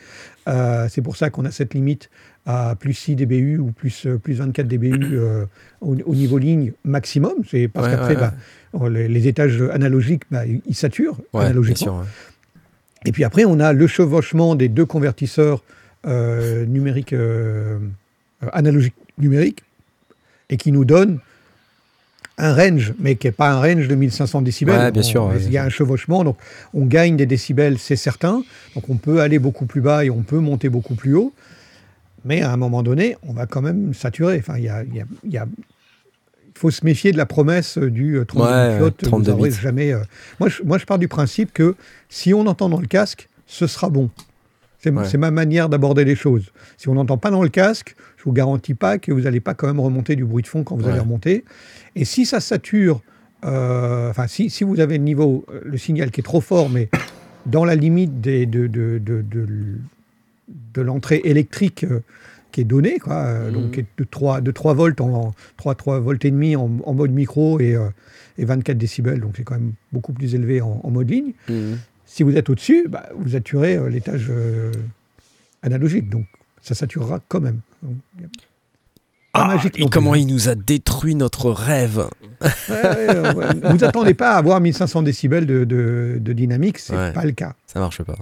[0.48, 2.10] Euh, c'est pour ça qu'on a cette limite
[2.46, 5.44] à plus 6 dBU ou plus, euh, plus 24 dBU euh,
[5.80, 7.32] au, au niveau ligne maximum.
[7.48, 8.20] C'est parce Ouais, qu'après, ouais,
[8.80, 12.02] bah, les, les étages analogiques, bah, ils saturent analogiquement.
[12.04, 12.06] sûr.
[13.04, 15.62] Et puis après, on a le chevauchement des deux convertisseurs
[16.06, 17.14] numériques,
[18.52, 19.62] analogiques numériques,
[20.48, 21.18] et qui nous donne
[22.40, 24.78] un range, mais qui n'est pas un range de 1500 décibels.
[24.78, 26.36] Ouais, bien On- sûr, ouais, Il y a un chevauchement, donc
[26.74, 28.42] on gagne des décibels, c'est certain.
[28.74, 31.32] Donc on peut aller beaucoup plus bas et on peut monter beaucoup plus haut.
[32.24, 34.38] Mais à un moment donné, on va quand même saturer.
[34.38, 35.46] Enfin, il y a, y a- y a-
[36.54, 38.86] faut se méfier de la promesse du euh, 32 Ouais, bits float.
[38.86, 39.56] ouais, 32 Vous aurez bits.
[39.56, 39.92] jamais.
[39.92, 40.00] euh,
[40.38, 41.74] Moi, je, moi, je pars du principe que
[42.10, 44.10] si on entend dans le casque, ce sera bon.
[44.82, 45.04] C'est Ouais.
[45.06, 46.52] c'est ma manière d'aborder les choses.
[46.76, 49.54] Si on n'entend pas dans le casque, je vous garantis pas que vous n'allez pas
[49.54, 50.90] quand même remonter du bruit de fond quand vous Ouais.
[50.90, 51.42] allez remonter.
[51.96, 53.00] Et si ça sature,
[53.46, 56.68] euh, enfin si, si vous avez le niveau, euh, le signal qui est trop fort,
[56.68, 56.90] mais
[57.46, 59.46] dans la limite des, de, de, de, de,
[60.74, 62.00] de l'entrée électrique euh,
[62.52, 63.52] qui est donnée, quoi, Mhm.
[63.52, 66.68] donc qui est de 3, de 3 volts en 3, 3 volts et demi en,
[66.84, 67.88] en mode micro et, euh,
[68.36, 71.32] et 24 décibels, donc c'est quand même beaucoup plus élevé en, en mode ligne.
[71.48, 71.78] Mhm.
[72.04, 74.30] Si vous êtes au-dessus, bah, vous saturez l'étage
[75.62, 76.26] analogique, donc
[76.62, 77.60] ça saturera quand même.
[77.82, 77.94] Donc,
[79.32, 79.86] Ah, et plus.
[79.90, 82.08] comment il nous a détruit notre rêve.
[82.40, 83.46] Ouais, ouais.
[83.74, 87.12] Vous attendez pas à avoir 1500 décibels de, de, de dynamique, c'est Ouais.
[87.12, 87.54] pas le cas.
[87.66, 88.16] Ça marche pas.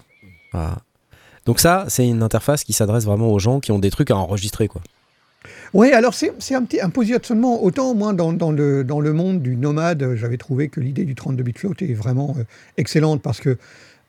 [0.52, 0.76] Ah.
[1.46, 4.16] Donc ça, c'est une interface qui s'adresse vraiment aux gens qui ont des trucs à
[4.16, 4.82] enregistrer, quoi.
[5.72, 7.62] Oui, alors c'est un petit un positionnement.
[7.62, 11.14] Autant moi, dans, dans le, dans le monde du nomade, j'avais trouvé que l'idée du
[11.14, 12.44] 32 bit float est vraiment euh,
[12.76, 13.56] excellente parce que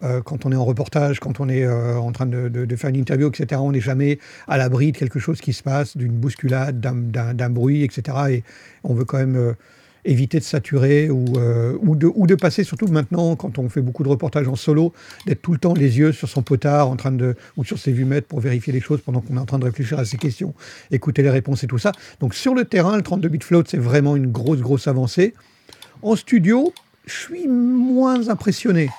[0.04, 2.76] euh, quand on est en reportage, quand on est euh, en train de, de- de
[2.76, 5.98] faire une interview, etc., on n'est jamais à l'abri de quelque chose qui se passe,
[5.98, 8.18] d'une bousculade, d'un- bruit, etc.
[8.30, 8.44] Et
[8.84, 9.54] on veut quand même euh,
[10.06, 13.82] éviter de saturer ou, euh, ou, de, ou de passer, surtout maintenant, quand on fait
[13.82, 14.94] beaucoup de reportages en solo,
[15.26, 17.92] d'être tout le temps les yeux sur son potard en train de, ou sur ses
[17.92, 20.54] vumettes pour vérifier les choses pendant qu'on est en train de réfléchir à ses questions,
[20.92, 21.92] écouter les réponses et tout ça.
[22.22, 25.34] Donc sur le terrain, le 32 bit float, c'est vraiment une grosse, grosse avancée.
[26.02, 26.74] En studio,
[27.06, 28.90] je suis moins impressionné.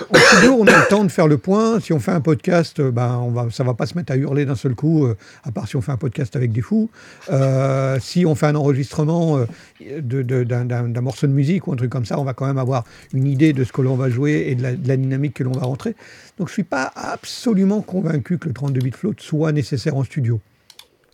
[0.00, 1.78] En studio, on a le temps de faire le point.
[1.78, 4.44] Si on fait un podcast, euh, on va, ça va pas se mettre à hurler
[4.44, 6.90] d'un seul coup, euh, à part si on fait un podcast avec des fous.
[7.30, 9.38] Euh, si on fait un enregistrement
[9.80, 13.28] d'un morceau de musique ou un truc comme ça, on va quand même avoir une
[13.28, 15.94] idée de ce que l'on va jouer et de la, dynamique que l'on va rentrer.
[16.38, 20.40] Donc je suis pas absolument convaincu que le 32 bit float soit nécessaire en studio.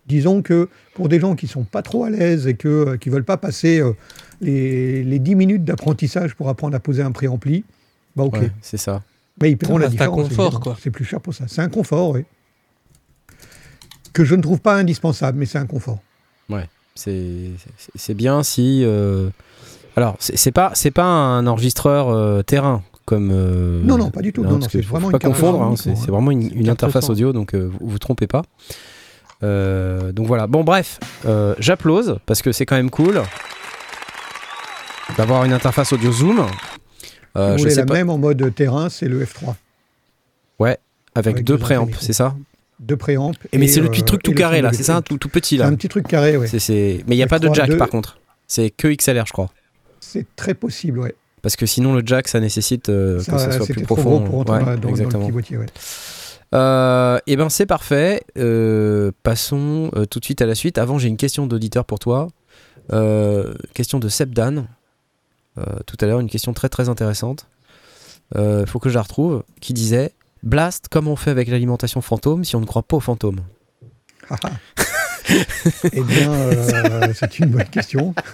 [0.06, 3.24] Disons que pour des gens qui sont pas trop à l'aise et que, qui veulent
[3.24, 3.82] pas passer
[4.40, 7.64] les, les 10 minutes d'apprentissage pour apprendre à poser un préampli,
[8.16, 8.34] bah ok.
[8.34, 9.02] Ouais, c'est ça.
[9.40, 10.28] Mais ils paieront la différence.
[10.28, 10.60] confort, évidemment.
[10.60, 10.76] quoi.
[10.80, 11.44] C'est plus cher pour ça.
[11.48, 12.24] C'est un confort, oui.
[14.12, 15.98] Que je ne trouve pas indispensable, mais c'est un confort.
[16.96, 18.82] C'est c'est- c'est bien si.
[18.84, 19.30] euh,
[19.96, 23.30] Alors, c'est c'est pas, c'est pas un enregistreur euh, terrain comme.
[23.32, 24.42] euh, Non, non, pas du tout.
[24.42, 25.62] Non, non, parce que c'est faut vraiment pas confondre.
[25.62, 25.94] hein, c'est hein.
[25.96, 28.42] c'est vraiment une, interface audio, donc euh, vous vous trompez pas.
[29.44, 30.48] Euh, donc voilà.
[30.48, 33.22] Bon, bref, euh, j'applause parce que c'est quand même cool
[35.16, 36.44] d'avoir une interface audio Zoom.
[37.36, 39.54] Euh, je sais la pas, même en mode terrain, c'est le F3.
[40.60, 40.78] avec,
[41.14, 42.34] avec deux deux préamps, c'est ça
[42.80, 43.32] Deux préamps.
[43.52, 45.28] Et mais c'est le euh, petit truc et tout carré là, c'est ça, tout, tout
[45.28, 45.66] petit là.
[45.66, 48.18] un petit truc carré, c'est- Mais il n'y a pas de F3, jack par contre.
[48.46, 49.50] C'est que XLR, je crois.
[50.00, 51.14] C'est très possible, ouais.
[51.42, 54.20] Parce que sinon, le jack, ça nécessite euh, que Ça, soit plus trop profond.
[54.20, 55.24] gros pour Ouais, dans, dans le exactement.
[55.24, 55.66] petit boîtier, ouais.
[56.52, 58.22] Euh, et ben c'est parfait.
[58.36, 60.78] Euh, passons euh, tout de suite à la suite.
[60.78, 62.26] Avant, j'ai une question d'auditeur pour toi.
[62.92, 64.66] Euh, question de Seb Dan.
[65.60, 67.46] Euh, tout à l'heure, une question très très intéressante.
[68.36, 69.42] Euh, faut que je la retrouve.
[69.60, 73.00] Qui disait Blast, comment on fait avec l'alimentation fantôme si on ne croit pas aux
[73.00, 73.40] fantômes
[74.30, 74.50] Ah, ah.
[75.92, 78.14] eh bien, euh, c'est une bonne question.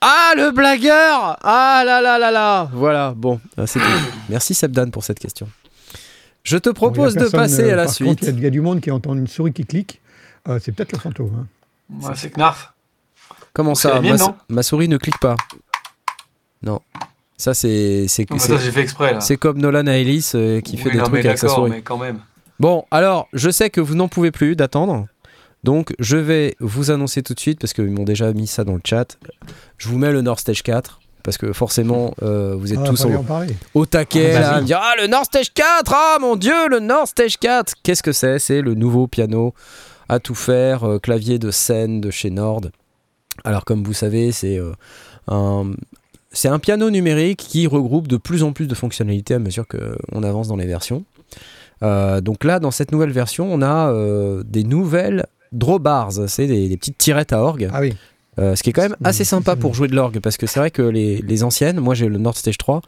[0.00, 3.86] Ah, le blagueur Ah là là là là Voilà, bon, c'est tout.
[4.28, 5.48] Merci Seb Dan pour cette question.
[6.42, 8.18] Je te Bon, il propose de passer euh, à la par suite.
[8.22, 10.00] Il y a- il y, a du monde qui entend une souris qui clique.
[10.48, 11.30] Euh, c'est peut-être le fantôme.
[11.40, 11.46] hein.
[12.00, 12.71] Ouais, c'est Knarf.
[13.54, 15.36] Comment ça mienne, ma, souris ne clique pas.
[16.62, 16.80] Non.
[17.36, 19.20] Ça, c'est c'est Non, mais c'est- ça, j'ai fait exprès là.
[19.20, 21.70] c'est comme Nolan Ellis euh, qui Oui, fait des non, trucs avec sa souris.
[21.70, 22.20] mais quand même.
[22.60, 25.06] Bon, alors, je sais que vous n'en pouvez plus d'attendre.
[25.64, 28.74] Donc, je vais vous annoncer tout de suite, parce qu'ils m'ont déjà mis ça dans
[28.74, 29.16] le chat.
[29.78, 33.04] Je vous mets le Nord Stage 4, parce que forcément, euh, vous êtes Ah, tous
[33.04, 33.56] au, en parler.
[33.74, 34.34] au taquet.
[34.36, 34.58] Ah, là, vas-y.
[34.58, 37.74] à me dire, ah, le Nord Stage 4 Ah, mon Dieu, le Nord Stage 4
[37.82, 38.38] Qu'est-ce que c'est?
[38.38, 39.54] C'est le nouveau piano
[40.08, 42.60] à tout faire, euh, clavier de scène de chez Nord.
[43.44, 44.72] Alors, comme vous savez, c'est euh,
[45.28, 45.70] un...
[46.34, 50.22] C'est un piano numérique qui regroupe de plus en plus de fonctionnalités à mesure qu'on
[50.22, 51.04] avance dans les versions.
[51.82, 56.70] Euh, donc là, dans cette nouvelle version, on a euh, des nouvelles drawbars, c'est des,
[56.70, 57.92] des petites tirettes à orgue, Ah oui.
[58.38, 60.58] euh, ce qui est quand même assez sympa pour jouer de l'orgue, parce que c'est
[60.58, 62.80] vrai que les, les anciennes, moi j'ai le Nord Stage 3,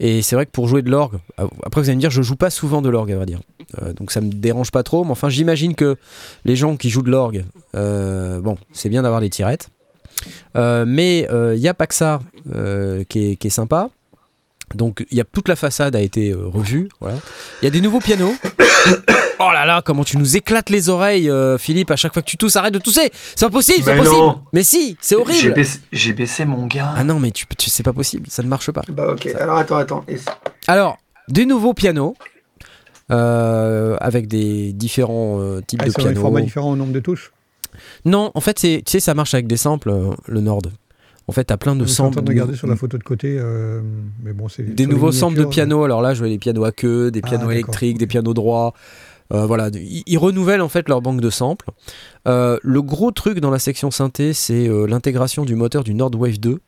[0.00, 2.34] et c'est vrai que pour jouer de l'orgue, après vous allez me dire, je joue
[2.34, 3.40] pas souvent de l'orgue à vrai dire,
[3.82, 5.96] Euh, donc ça me dérange pas trop, mais enfin j'imagine que
[6.44, 7.44] les gens qui jouent de l'orgue,
[7.76, 9.68] euh, bon, c'est bien d'avoir des tirettes.
[10.56, 12.20] Euh, mais il n'y a pas que ça
[13.08, 13.90] qui est sympa.
[14.74, 16.88] Donc il y a toute la façade a été euh, revue.
[17.00, 17.18] Voilà.
[17.60, 18.34] Il y a des nouveaux pianos.
[19.40, 22.28] oh là là, comment tu nous éclates les oreilles, euh, Philippe, à chaque fois que
[22.30, 23.10] tu tousses, arrête de tousser.
[23.34, 24.16] C'est pas possible, c'est possible.
[24.16, 24.40] non.
[24.52, 25.54] Mais si, c'est J'ai horrible.
[25.54, 26.92] baissé, j'ai baissé mon gars.
[26.96, 28.82] Ah non, mais tu, tu c'est pas possible, ça ne marche pas.
[28.88, 30.04] Bah ok, alors attends, attends.
[30.68, 32.14] Alors, des nouveaux pianos.
[33.10, 36.20] euh, avec des différents euh, types Ah, de ça va un pianos.
[36.22, 37.32] format différent au nombre de touches.
[38.04, 40.62] Non, en fait, c'est, tu sais, ça marche avec des samples, euh, le Nord.
[41.28, 42.26] En fait, t'as plein de Je suis en train samples.
[42.26, 43.80] de regarder sur la photo de côté, euh,
[44.22, 45.84] mais bon, c'est des les nouveaux samples de miniatures, pianos.
[45.84, 48.74] Alors là, je vois des pianos à queue, des Ah, pianos électriques, des pianos droits.
[49.32, 51.66] Euh, voilà, ils, ils renouvellent en fait leur banque de samples.
[52.26, 56.10] Euh, le gros truc dans la section synthé, c'est euh, l'intégration du moteur du Nord
[56.16, 56.58] Wave 2.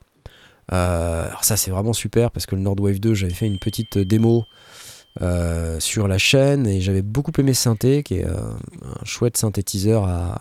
[0.72, 3.58] Euh, alors ça, c'est vraiment super parce que le Nord Wave 2, j'avais fait une
[3.58, 4.44] petite démo
[5.20, 8.36] euh, sur la chaîne et j'avais beaucoup aimé ce synthé, qui est euh,
[8.84, 10.38] un chouette synthétiseur à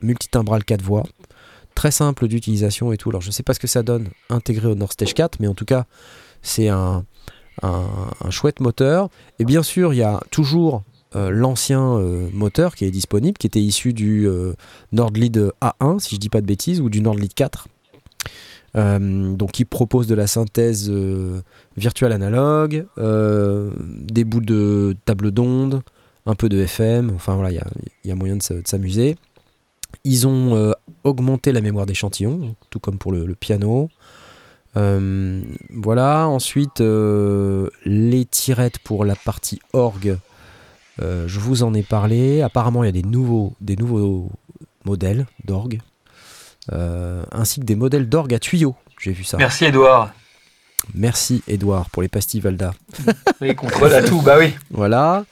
[0.00, 1.04] multitimbral 4 voix.
[1.74, 3.10] Très simple d'utilisation et tout.
[3.10, 5.54] Alors je sais pas ce que ça donne intégré au Nord Stage 4, mais en
[5.54, 5.86] tout cas,
[6.42, 7.04] c'est un,
[8.30, 9.08] chouette moteur.
[9.38, 10.82] Et bien sûr, il y a toujours
[11.16, 14.52] euh, l'ancien euh, moteur qui est disponible, qui était issu du euh,
[14.92, 17.68] Nordlead A1, si je dis pas de bêtises, ou du Nordlead 4.
[18.76, 20.92] Euh, donc qui propose de la synthèse
[21.76, 25.82] virtuelle analogue, des bouts de table d'onde,
[26.26, 29.16] un peu de FM, enfin voilà, il y a, moyen de, de s'amuser.
[30.02, 30.74] Ils ont
[31.04, 33.90] augmenté la mémoire d'échantillon, tout comme pour le, le piano.
[34.76, 40.18] Euh, voilà, ensuite euh, les tirettes pour la partie orgue,
[41.00, 42.42] euh, je vous en ai parlé.
[42.42, 44.30] Apparemment, il y a des nouveaux, des nouveaux
[44.84, 45.80] modèles d'orgue,
[46.70, 48.74] ainsi que des modèles d'orgue à tuyaux.
[48.98, 49.36] J'ai vu ça.
[49.36, 50.12] Merci Edouard.
[50.94, 52.74] Merci Edouard pour les pastilles Valda.
[53.40, 54.54] Oui, contrôle à tout, bah oui.
[54.70, 55.24] Voilà.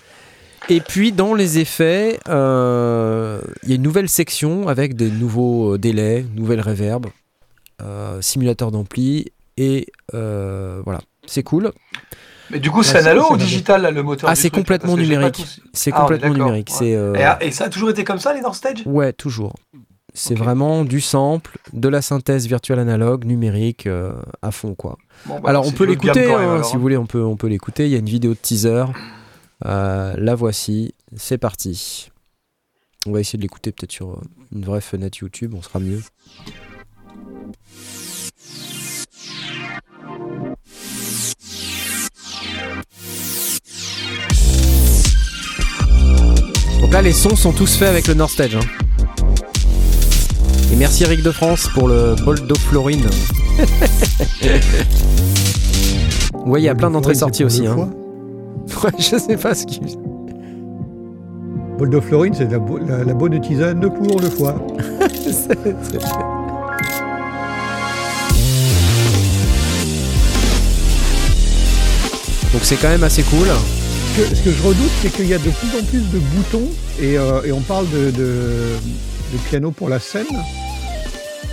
[0.68, 5.74] Et puis dans les effets, euh, il y a une nouvelle section avec des nouveaux
[5.74, 7.08] euh, délais, nouvelles reverbs,
[7.82, 11.72] euh, simulateur d'ampli et euh, voilà, c'est cool.
[12.50, 15.44] Mais du coup, c'est analo ou digital là, le moteur Ah, c'est complètement numérique.
[15.72, 16.70] C'est Ah, complètement numérique.
[16.70, 16.76] ouais.
[16.78, 19.54] C'est Et, ah, et ça a toujours été comme ça les Northstage ouais toujours.
[20.14, 23.88] C'est vraiment du sample, de la synthèse virtuelle analogue, numérique
[24.42, 24.98] à fond quoi.
[25.26, 26.76] Bon, bah, Alors on peut l'écouter hein, si hein.
[26.76, 27.86] vous voulez, on peut on peut l'écouter.
[27.86, 28.84] Il y a une vidéo de teaser.
[29.64, 32.10] Euh, la voici, c'est parti.
[33.06, 34.20] On va essayer de l'écouter peut-être sur euh,
[34.52, 36.00] une vraie fenêtre YouTube, on sera mieux.
[46.80, 48.56] Donc là, les sons sont tous faits avec le North Stage.
[48.56, 48.60] hein.
[50.72, 53.08] Et merci Eric de France pour le bol d'eau Florine.
[56.46, 57.66] ouais, il y a plein d'entrées sorties aussi.
[57.66, 57.90] Hein.
[58.84, 59.80] Ouais, je sais pas ce qui.
[61.78, 64.54] Bol de Florine, c'est la, bo- la- la bonne tisane pour le foie.
[65.14, 65.76] C'est-
[72.52, 73.46] Donc c'est quand même assez cool.
[74.16, 76.18] Ce que, ce que je redoute, c'est qu'il y a de plus en plus de
[76.18, 76.68] boutons,
[77.00, 78.76] et, euh, et on parle de, de-
[79.32, 80.26] de piano pour la scène.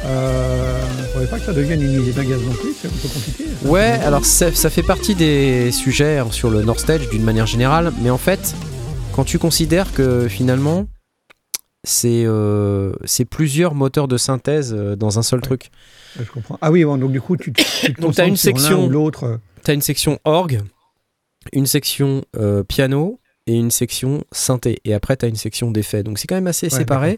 [0.06, 0.82] Euh,
[1.14, 3.44] faudrait pas que ça devienne une usine à gaz non plus, c'est un peu compliqué.
[3.66, 7.46] Ouais, alors ça, ça fait partie des sujets hein, sur le North Stage d'une manière
[7.46, 8.56] générale, mais en fait,
[9.14, 10.88] quand tu considères que finalement,
[11.84, 12.94] c'est euh,
[13.30, 15.46] plusieurs moteurs de synthèse euh, dans un seul Ouais.
[15.46, 15.70] truc.
[16.18, 16.58] Ouais, Je comprends.
[16.62, 18.90] Ah oui, bon, donc du coup, tu, tu te Donc, concentres une sur section- ou
[18.90, 19.40] l'autre.
[19.64, 20.62] T'as une section orgue,
[21.52, 24.80] une section euh, piano et une section synthé.
[24.86, 26.04] Et après, t'as une section d'effets.
[26.04, 27.18] Donc c'est quand même assez Ouais, séparé.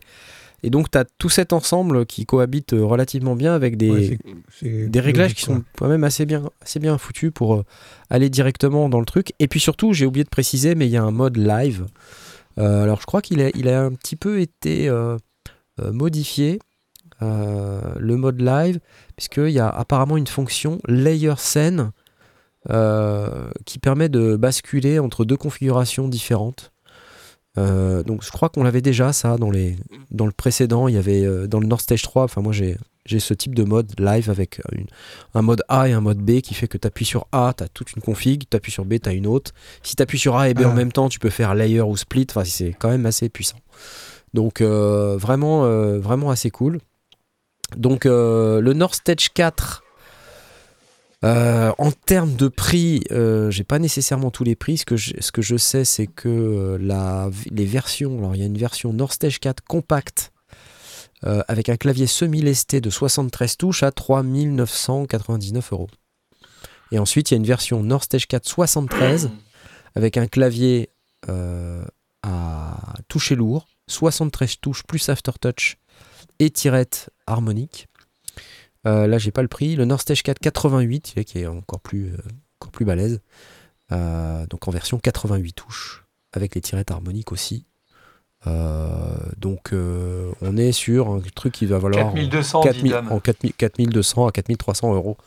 [0.63, 4.19] Et donc t'as tout cet ensemble qui cohabite euh, relativement bien avec des,
[4.61, 7.65] Ouais, des réglages qui sont quand même assez bien, assez bien foutus pour euh,
[8.09, 9.33] aller directement dans le truc.
[9.39, 11.85] Et puis surtout, j'ai oublié de préciser, mais il y a un mode live.
[12.59, 15.17] Euh, alors je crois qu'il a, il a un petit peu été euh,
[15.79, 16.59] modifié,
[17.21, 18.79] euh, le mode live,
[19.15, 21.91] puisqu'il y a apparemment une fonction layer scene
[22.69, 26.71] euh, qui permet de basculer entre deux configurations différentes.
[27.57, 29.75] Euh, donc je crois qu'on l'avait déjà ça dans les
[30.09, 32.77] dans le précédent il y avait euh, dans le North Stage 3 enfin moi j'ai
[33.05, 34.85] j'ai ce type de mode live avec une-
[35.33, 37.63] un mode A et un mode B qui fait que tu appuies sur A, tu
[37.63, 39.51] as toute une config, tu appuies sur B, tu as une autre.
[39.83, 40.73] Si tu appuies sur A et B en Ah.
[40.75, 43.57] même temps, tu peux faire layer ou split, enfin c'est quand même assez puissant.
[44.33, 46.79] Donc euh, vraiment, euh, vraiment assez cool.
[47.75, 49.83] Donc euh, le North Stage 4,
[51.23, 54.77] euh, en termes de prix, euh, j'ai pas nécessairement tous les prix.
[54.77, 54.95] Ce que
[55.41, 59.39] je, sais, c'est que euh, les versions, alors il y a une version North Stage
[59.39, 60.31] 4 compact
[61.25, 65.89] euh, avec un clavier semi-lesté de 73 touches à 3999 euros.
[66.91, 69.29] Et ensuite, il y a une version North Stage 4 73
[69.95, 70.89] avec un clavier
[72.23, 75.77] à toucher lourd, 73 touches plus aftertouch
[76.39, 77.87] et tirette harmonique.
[78.87, 79.75] Euh, là, j'ai pas le prix.
[79.75, 82.17] Le North Stage 4 88, qui est encore plus, euh,
[82.59, 83.21] encore plus balèze.
[83.91, 87.65] Euh, donc en version 88 touches, avec les tirettes harmoniques aussi.
[88.47, 88.89] Euh,
[89.37, 93.11] donc euh, on est sur un truc qui va valoir 4200 4000 dit Dame.
[93.11, 95.17] en 4000 4200 à 4300 euros.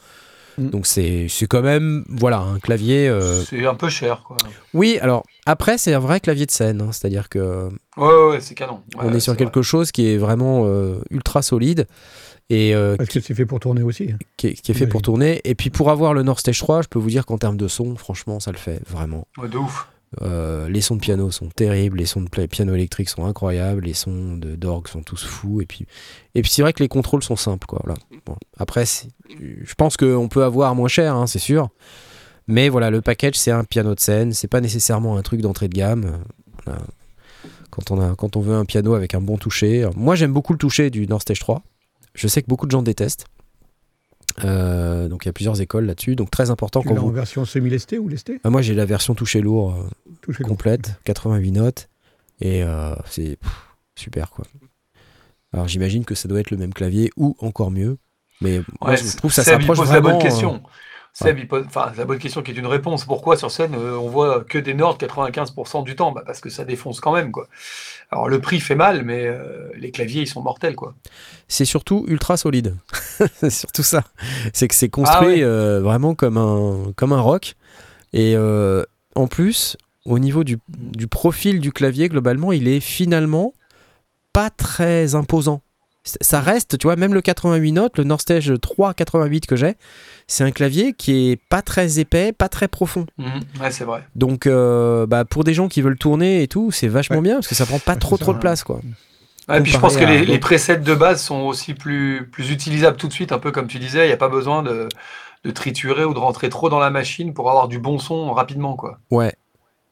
[0.59, 0.71] Mm.
[0.71, 3.09] Donc c'est c'est quand même voilà un clavier.
[3.09, 4.37] euh, C'est un peu cher, quoi.
[4.73, 8.41] Oui, alors après c'est un vrai clavier de scène, hein, c'est-à-dire que Ouais, ouais, ouais,
[8.41, 8.81] c'est canon.
[8.99, 11.87] on est sur quelque chose qui est vraiment euh, ultra solide
[12.51, 14.13] et euh, Parce que c'est fait pour tourner aussi.
[14.37, 15.41] qui est, qui est fait pour tourner.
[15.45, 17.69] Et puis pour avoir le North Stage 3, je peux vous dire qu'en termes de
[17.69, 19.27] son, franchement, ça le fait vraiment.
[19.39, 19.89] Ouais, de ouf.
[20.23, 23.95] Euh, les sons de piano sont terribles, les sons de piano électrique sont incroyables, les
[23.95, 25.61] sons d'orgue sont tous fous.
[25.61, 25.87] Et puis,
[26.35, 27.67] et puis c'est vrai que les contrôles sont simples.
[27.67, 27.99] Quoi, voilà.
[28.27, 31.71] Bon, après, je pense qu'on peut avoir moins cher, hein, c'est sûr.
[32.47, 35.69] Mais voilà, le package, c'est un piano de scène, c'est pas nécessairement un truc d'entrée
[35.69, 36.19] de gamme.
[36.65, 36.81] Voilà.
[37.71, 39.89] Quand, on a, quand on veut un piano avec un bon toucher.
[39.97, 41.63] Moi, j'aime beaucoup le toucher du North Stage 3.
[42.15, 43.27] Je sais que beaucoup de gens détestent.
[44.43, 46.17] Euh, donc il y a plusieurs écoles là-dessus.
[46.17, 48.41] Donc très important Tu quand l'as vous en version semi-lestée ou lestée?
[48.45, 49.75] Ah, moi j'ai la version touché lourd.
[49.75, 49.89] euh,
[50.23, 51.89] toucher complète, 88 notes,
[52.41, 53.39] et euh, c'est
[53.95, 54.45] super quoi.
[55.53, 57.99] Alors j'imagine que ça doit être le même clavier ou encore mieux,
[58.41, 60.09] mais moi, je trouve que ça s'approche pose vraiment.
[60.09, 60.63] la bonne euh, question.
[61.17, 63.05] Seb, il pose, enfin, la bonne question qui est une réponse.
[63.05, 66.11] Pourquoi sur scène euh, on voit que des Nord 95% du temps?
[66.11, 67.47] Bah, Parce que ça défonce quand même, quoi.
[68.11, 70.95] Alors le prix fait mal, mais euh, les claviers ils sont mortels, quoi.
[71.47, 72.77] c'est surtout ultra solide.
[73.37, 74.03] c'est surtout ça.
[74.53, 75.43] C'est que c'est construit Ah ouais.
[75.45, 77.55] euh, vraiment comme un, comme un rock.
[78.13, 83.55] Et en plus, au niveau du, du profil du clavier, globalement, il est finalement
[84.33, 85.63] pas très imposant.
[86.05, 89.75] Ça reste, tu vois, même le 88 notes, le Nordstage 388 que j'ai,
[90.27, 93.07] c'est un clavier qui est pas très épais, pas très profond.
[93.17, 93.41] Mhm.
[93.61, 94.07] Ouais, c'est vrai.
[94.15, 97.23] Donc, euh, bah, pour des gens qui veulent tourner et tout, c'est vachement Ouais.
[97.23, 98.81] bien parce que ça prend pas Ouais, trop trop de place, quoi.
[99.49, 103.09] Ouais, puis je pense que les, presets de base sont aussi plus, plus utilisables tout
[103.09, 104.05] de suite, un peu comme tu disais.
[104.05, 104.89] Il n'y a pas besoin de,
[105.45, 108.75] de triturer ou de rentrer trop dans la machine pour avoir du bon son rapidement,
[108.77, 108.99] quoi.
[109.11, 109.35] Ouais,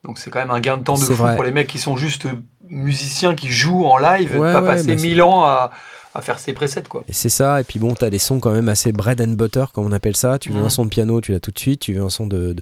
[0.05, 1.35] Donc c'est quand même un gain de temps de fou vrai.
[1.37, 2.27] pour les mecs qui sont juste
[2.69, 5.71] musiciens qui jouent en live, Ouais, pas ouais, passer mille ans à,
[6.15, 7.05] à faire ses presets, quoi.
[7.09, 9.65] Et c'est ça, et puis bon, t'as des sons quand même assez bread and butter,
[9.73, 10.39] comme on appelle ça.
[10.39, 11.81] Tu veux un son de piano, tu l'as tout de suite.
[11.81, 12.55] Tu veux un son de,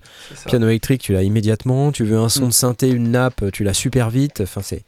[0.46, 1.92] piano électrique, tu l'as immédiatement.
[1.92, 4.40] Tu veux un son de synthé, une nappe, tu l'as super vite.
[4.40, 4.84] Enfin, c'est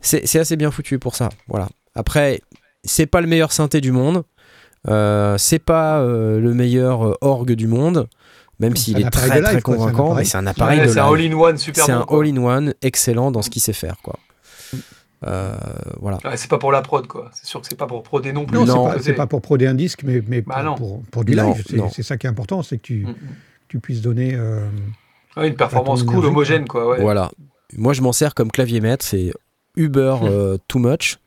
[0.00, 1.28] c'est c'est assez bien foutu pour ça.
[1.48, 1.68] Voilà.
[1.94, 2.40] Après,
[2.84, 4.24] c'est pas le meilleur synthé du monde.
[4.88, 8.08] Euh, c'est pas euh, le meilleur euh, orgue du monde,
[8.60, 10.24] même s'il est très live, très quoi, c'est un convaincant.
[10.24, 11.98] c'est un appareil Ouais, de c'est un all-in-one super C'est bon.
[11.98, 12.20] un quoi.
[12.20, 14.18] all-in-one excellent dans ce qu'il sait faire, quoi.
[15.26, 15.54] Euh,
[16.00, 16.18] voilà.
[16.24, 17.30] Ouais, c'est pas pour la prod, quoi.
[17.34, 18.56] C'est sûr que c'est pas pour proder non plus.
[18.56, 18.90] Non, Non.
[19.00, 20.74] c'est pas, pour proder un disque, mais, mais Bah pour, non.
[20.76, 21.64] pour, pour du Non, live.
[21.92, 23.06] C'est- ça qui est important, c'est que tu,
[23.68, 24.32] tu puisses donner.
[24.34, 24.66] euh,
[25.36, 26.88] Ouais, une performance cool, énergie, homogène, quoi.
[26.88, 27.00] Ouais.
[27.00, 27.30] Voilà.
[27.76, 29.04] Moi, je m'en sers comme clavier maître.
[29.04, 29.32] C'est
[29.76, 30.24] Uber Hmm.
[30.26, 31.18] euh, too much.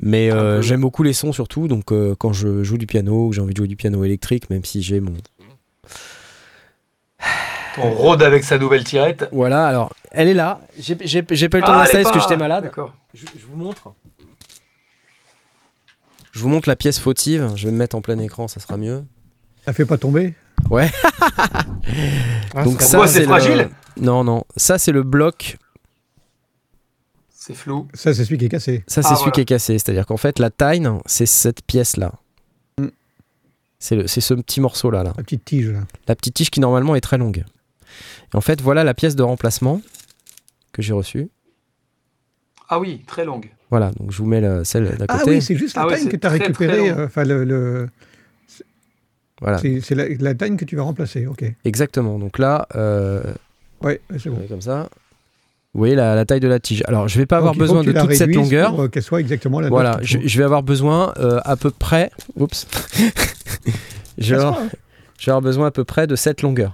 [0.00, 1.68] Mais euh, j'aime beaucoup les sons surtout.
[1.68, 4.04] Donc, euh, quand je joue du piano ou que j'ai envie de jouer du piano
[4.04, 5.12] électrique, même si j'ai mon.
[7.78, 9.28] On rôde avec sa nouvelle tirette.
[9.32, 10.60] Voilà, alors, elle est là.
[10.78, 12.64] J'ai pas eu le temps Ah, de l'installer elle est parce que j'étais malade.
[12.64, 12.94] D'accord.
[13.16, 13.94] Je, je vous montre.
[16.32, 17.50] Je vous montre la pièce fautive.
[17.56, 19.04] Je vais me mettre en plein écran, ça sera mieux.
[19.64, 20.34] Ça fait pas tomber?
[20.70, 23.70] Ah, Donc ça, Pourquoi c'est le- fragile?
[23.98, 24.44] Non, non.
[24.56, 25.56] Ça, c'est le bloc.
[27.30, 27.88] C'est flou.
[27.94, 28.84] Ça, c'est celui qui est cassé.
[28.86, 29.32] Ça, c'est Ah, celui voilà.
[29.32, 29.78] qui est cassé.
[29.78, 32.12] C'est-à-dire qu'en fait, la taille, c'est cette pièce-là.
[32.78, 32.88] Mm.
[33.78, 35.02] C'est le- c'est ce petit morceau-là.
[35.04, 35.14] Là.
[35.16, 35.80] La petite tige, là.
[36.08, 37.44] La petite tige qui, normalement, est très longue.
[38.32, 39.80] Et en fait, voilà la pièce de remplacement
[40.72, 41.28] que j'ai reçue.
[42.68, 43.50] Ah oui, très longue.
[43.70, 45.30] Voilà, donc je vous mets la- celle d'à Ah côté.
[45.32, 46.90] oui, c'est juste la Ah taille que tu as récupérée.
[46.90, 47.88] euh, Enfin, le, le-
[49.40, 51.26] voilà, c'est la, la taille que tu vas remplacer.
[51.26, 51.44] Ok.
[51.64, 52.18] exactement.
[52.18, 53.22] Donc là, euh,
[53.82, 54.40] Ouais, c'est bon.
[54.48, 54.88] comme ça.
[55.74, 56.82] Vous voyez la, la taille de la tige.
[56.86, 58.70] Alors, je vais pas avoir Donc, besoin de toute cette longueur.
[58.70, 62.10] Pour euh, qu'elle soit exactement la Voilà, je, vais avoir besoin euh, à peu près.
[62.36, 62.66] Oups.
[64.18, 64.68] je, vais avoir, hein.
[65.18, 66.72] je vais avoir besoin à peu près de cette longueur.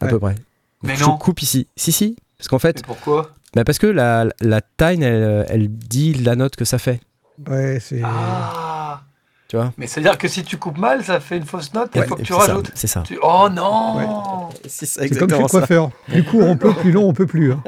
[0.00, 0.10] À Ouais.
[0.10, 0.34] peu près.
[0.82, 1.16] Mais je non.
[1.18, 1.68] coupe ici.
[1.76, 2.16] Si, si.
[2.38, 3.30] Parce qu'en fait, Mais pourquoi?
[3.54, 7.00] Bah parce que la, la taille, elle, elle dit la note que ça fait.
[7.48, 8.00] Ouais, c'est.
[8.04, 9.02] Ah
[9.48, 12.00] Tu vois Mais c'est-à-dire que si tu coupes mal, ça fait une fausse note, il
[12.00, 12.70] Ouais, faut que et tu c'est ça, rajoutes.
[12.74, 13.02] C'est ça.
[13.06, 15.90] Tu- Oh non C'est ça, C'est comme chez le coiffeur.
[16.08, 17.52] Plus court on peut, plus long on peut plus.
[17.52, 17.62] hein.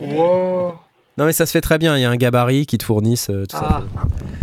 [0.00, 0.74] Wow.
[1.16, 1.96] Non, mais ça se fait très bien.
[1.96, 3.82] Il y a un gabarit qui te fournissent euh, tout Ah.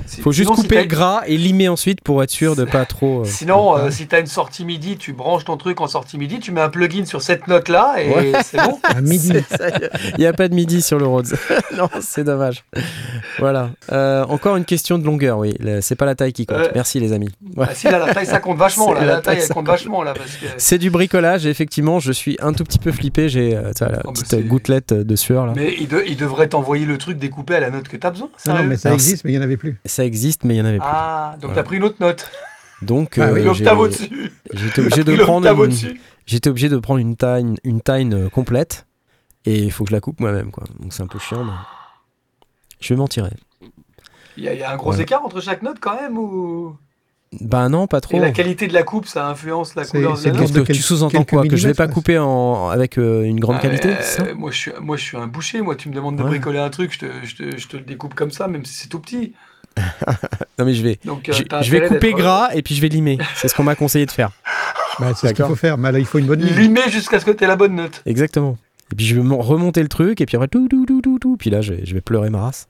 [0.07, 0.21] ça.
[0.21, 2.85] Faut juste sinon, couper t'as- le gras et limer ensuite pour être sûr de pas
[2.85, 3.21] trop.
[3.21, 6.17] euh, Sinon, euh, si tu as une sortie MIDI, tu branches ton truc en sortie
[6.17, 8.31] MIDI, tu mets un plugin sur cette note-là et Ouais.
[8.43, 8.77] c'est bon.
[8.83, 9.31] À midi.
[10.17, 11.27] Il n'y a pas de midi sur le Rhodes.
[11.77, 12.63] non, c'est dommage.
[13.39, 13.69] Voilà.
[13.91, 15.55] Euh, encore une question de longueur, oui.
[15.81, 16.57] C'est pas la taille qui compte.
[16.57, 16.71] Ouais.
[16.75, 17.29] Merci les amis.
[17.55, 17.67] Ouais.
[17.69, 18.93] Ah, si, là, la taille, ça compte vachement.
[18.93, 19.73] Là, la la, taille, taille, elle ça compte compte.
[19.75, 20.03] vachement.
[20.03, 20.45] Là, parce que...
[20.57, 23.29] C'est du bricolage et effectivement, je suis un tout petit peu flippé.
[23.29, 25.53] J'ai euh, la Oh, petite gouttelette de sueur là.
[25.55, 28.11] Mais il, de- il devrait t'envoyer le truc découpé à la note que tu as
[28.11, 28.29] besoin.
[28.47, 29.79] Non, mais ça existe, mais il n'y en avait plus.
[29.85, 30.87] Ça existe, mais il y en avait plus.
[30.89, 31.55] Ah, donc Voilà.
[31.55, 32.29] t'as pris une autre note.
[32.81, 33.63] Donc, Ah euh, oui, j'ai-
[34.53, 35.71] j'étais obligé de prendre une,
[36.25, 38.87] j'étais obligé de prendre une taille, une taille euh, complète
[39.45, 40.63] et il faut que je la coupe moi-même quoi.
[40.79, 41.43] Donc c'est un peu chiant.
[41.43, 41.51] mais
[42.79, 43.29] Je vais m'en tirer.
[44.37, 45.03] Il y, a- il y a un gros Voilà.
[45.03, 46.75] écart entre chaque note quand même ou...
[47.39, 48.17] Bah non, pas trop.
[48.17, 50.73] Et la qualité de la coupe, ça influence la couleur de c'est la note que
[50.73, 53.95] tu sous-entends quoi Que je vais pas couper en, avec euh, une grande Ah, qualité
[54.01, 55.61] ça euh, moi, je suis, moi, je suis un boucher.
[55.61, 56.29] Moi, tu me demandes de Ouais.
[56.29, 58.73] bricoler un truc, je te, je, te, je te le découpe comme ça, même si
[58.73, 59.33] c'est tout petit.
[60.59, 63.17] Non mais je vais, Donc, euh, je, vais couper gras et puis je vais limer.
[63.35, 64.31] C'est ce qu'on m'a conseillé de faire.
[64.99, 65.77] Bah, c'est ce qu'il faut faire.
[65.77, 66.41] Mais là, il faut une bonne.
[66.41, 68.03] Limer jusqu'à ce que tu aies la bonne note.
[68.05, 68.57] Exactement.
[68.91, 71.17] Et puis je vais mon- remonter le truc et puis après tout tout tout tout
[71.17, 71.37] tout.
[71.37, 72.67] Puis là je vais, je vais pleurer ma race.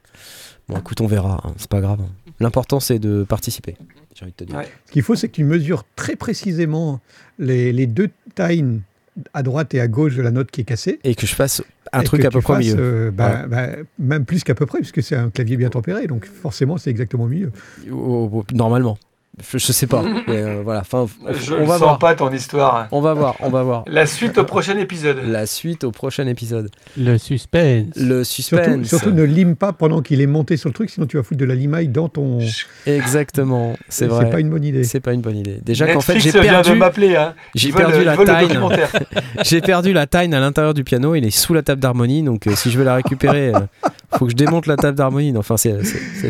[0.69, 1.99] Bon écoute on verra, hein, c'est pas grave.
[2.39, 3.75] L'important c'est de participer.
[4.21, 4.55] J'ai envie de te dire.
[4.55, 4.67] Ouais.
[4.85, 7.01] Ce qu'il faut, c'est que tu mesures très précisément
[7.39, 8.63] les, les deux tailles
[9.33, 10.99] à droite et à gauche de la note qui est cassée.
[11.03, 11.61] Et que je fasse
[11.91, 12.75] un Et truc à peu près au milieu.
[12.79, 13.67] euh, bah, bah,
[13.99, 17.25] même plus qu'à peu près, puisque c'est un clavier bien tempéré, donc forcément c'est exactement
[17.27, 17.51] mieux.
[17.91, 17.95] Au-
[18.31, 18.97] au- Normalement.
[19.39, 20.03] Je, je sais pas.
[20.27, 20.81] mais, euh, voilà.
[20.81, 21.99] Enfin, Je on ne va sens voir.
[21.99, 22.87] pas ton histoire.
[22.91, 23.35] On va voir.
[23.39, 23.83] On va voir.
[23.87, 25.19] La suite au prochain épisode.
[25.25, 26.69] La suite au prochain épisode.
[26.97, 27.87] Le suspense.
[27.95, 28.87] Le Surtout, suspense.
[28.87, 31.39] surtout ne lime pas pendant qu'il est monté sur le truc, sinon tu vas foutre
[31.39, 32.39] de la limaille dans ton.
[32.85, 33.75] Exactement.
[33.89, 34.25] C'est vrai.
[34.25, 34.83] C'est pas une bonne idée.
[34.83, 35.59] C'est pas une bonne idée.
[35.63, 37.15] Déjà qu'en fait, j'ai perdu, m'appeler.
[37.15, 37.33] Hein.
[37.55, 38.49] j'ai perdu la taille.
[39.43, 41.15] J'ai perdu la taille à l'intérieur du piano.
[41.15, 42.23] Il est sous la table d'harmonie.
[42.23, 43.59] Donc, euh, si je veux la récupérer, euh,
[44.17, 45.35] faut que je démonte la table d'harmonie.
[45.37, 45.81] Enfin, c'est la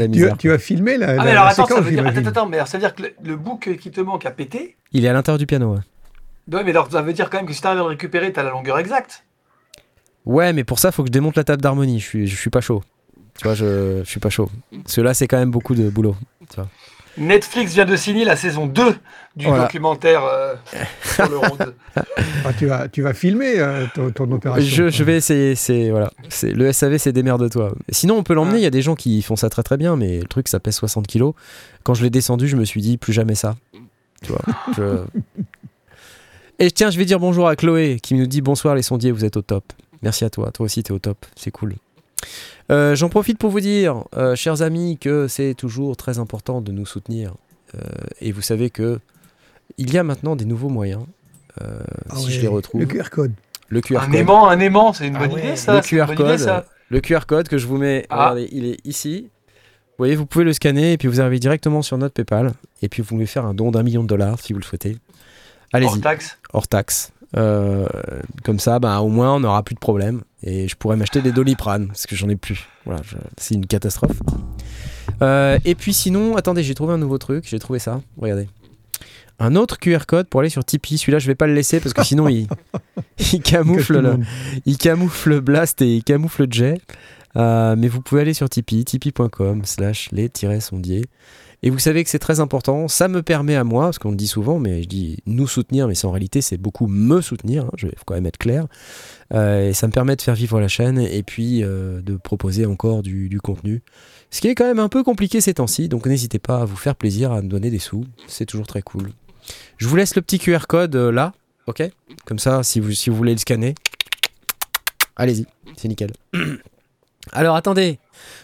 [0.05, 0.37] Tu, misère.
[0.37, 2.57] tu as filmé la, Ah, la- mais alors la attends, ça veut dire, attends, mais
[2.57, 4.77] alors, ça veut dire que le, le book qui te manque a pété?
[4.91, 5.73] Il est à l'intérieur du piano.
[5.73, 5.79] Ouais.
[6.55, 8.43] Ouais, mais alors ça veut dire quand même que si t'arrives à le récupérer, t'as
[8.43, 9.23] la longueur exacte.
[10.25, 11.99] Ouais, mais pour ça, faut que je démonte la table d'harmonie.
[11.99, 12.83] Je suis, je suis pas chaud.
[13.37, 14.49] Tu vois, je, je suis pas chaud.
[14.83, 16.15] Parce que là, c'est quand même beaucoup de boulot.
[17.17, 18.95] Netflix vient de signer la saison 2
[19.35, 19.63] du Voilà.
[19.63, 20.55] documentaire euh,
[21.03, 21.37] sur le.
[22.43, 24.67] Ah, tu, vas, tu vas filmer euh, ton, ton opération.
[24.67, 25.55] Je, je vais essayer.
[25.55, 26.09] C'est voilà.
[26.29, 27.73] C'est le SAV, c'est des de toi.
[27.89, 28.57] Sinon, on peut l'emmener.
[28.57, 30.59] Il y a des gens qui font ça très très bien, mais le truc, ça
[30.59, 31.33] pèse 60 kilos.
[31.83, 33.55] Quand je l'ai descendu, je me suis dit plus jamais ça.
[34.23, 34.41] Tu vois.
[34.75, 35.03] je-
[36.59, 39.25] Et tiens, je vais dire bonjour à Chloé qui nous dit bonsoir les sondiers, vous
[39.25, 39.63] êtes au top.
[40.03, 40.51] Merci à toi.
[40.51, 41.25] Toi aussi, t'es au top.
[41.35, 41.75] C'est cool.
[42.71, 46.71] Euh, J'en profite pour vous dire, euh, chers amis, que c'est toujours très important de
[46.71, 47.33] nous soutenir.
[47.75, 47.79] Euh,
[48.21, 48.99] et vous savez que
[49.77, 51.03] il y a maintenant des nouveaux moyens.
[51.61, 53.33] Euh, Ah si ouais, je les retrouve, Le QR code.
[53.69, 54.15] le QR un code.
[54.15, 55.39] aimant, un aimant, c'est une Ah bonne ouais.
[55.43, 55.75] idée ça.
[55.75, 56.65] le c'est une QR bonne code, idée, ça.
[56.89, 58.29] le QR code que je vous mets, Ah.
[58.31, 59.27] regardez, il est ici.
[59.27, 62.89] Vous voyez, vous pouvez le scanner et puis vous arrivez directement sur notre PayPal et
[62.89, 64.97] puis vous pouvez faire un don d'un million de dollars si vous le souhaitez.
[65.73, 66.37] Allez-y, Hors taxe.
[66.53, 67.11] hors taxe.
[67.37, 67.87] Euh,
[68.43, 71.31] comme ça, bah, au moins, on n'aura plus de problème et je pourrais m'acheter des
[71.31, 72.67] doliprane parce que j'en ai plus.
[72.85, 74.17] Voilà, je- c'est une catastrophe.
[75.21, 77.45] Euh, et puis sinon, attendez, j'ai trouvé un nouveau truc.
[77.47, 78.01] J'ai trouvé ça.
[78.17, 78.47] Regardez.
[79.39, 80.97] Un autre QR code pour aller sur Tipeee.
[80.97, 82.47] Celui-là, je vais pas le laisser parce que sinon, il,
[83.33, 84.17] il camoufle le
[84.65, 86.79] il camoufle Blast et il camoufle Jet.
[87.37, 91.05] Euh, mais vous pouvez aller sur Tipeee, tipeee.com slash les-sondiers.
[91.63, 92.87] Et vous savez que c'est très important.
[92.87, 95.87] Ça me permet à moi, parce qu'on le dit souvent, mais je dis nous soutenir,
[95.87, 97.65] mais en réalité, c'est beaucoup me soutenir.
[97.65, 98.65] hein, je vais quand même être clair.
[99.33, 102.65] Euh, et ça me permet de faire vivre la chaîne et puis euh, de proposer
[102.65, 103.83] encore du, du contenu.
[104.31, 105.87] Ce qui est quand même un peu compliqué ces temps-ci.
[105.87, 108.05] Donc n'hésitez pas à vous faire plaisir, à me donner des sous.
[108.27, 109.11] C'est toujours très cool.
[109.77, 111.33] Je vous laisse le petit QR code euh, là.
[111.67, 111.83] Ok?
[112.25, 113.75] Comme ça, si vous, si vous voulez le scanner,
[115.15, 115.45] allez-y.
[115.77, 116.11] C'est nickel.
[117.33, 117.99] Alors attendez,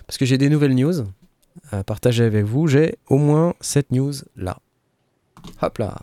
[0.06, 1.04] parce que j'ai des nouvelles news
[1.72, 2.68] à partager avec vous.
[2.68, 4.58] J'ai au moins cette news là.
[5.62, 5.96] Hop là.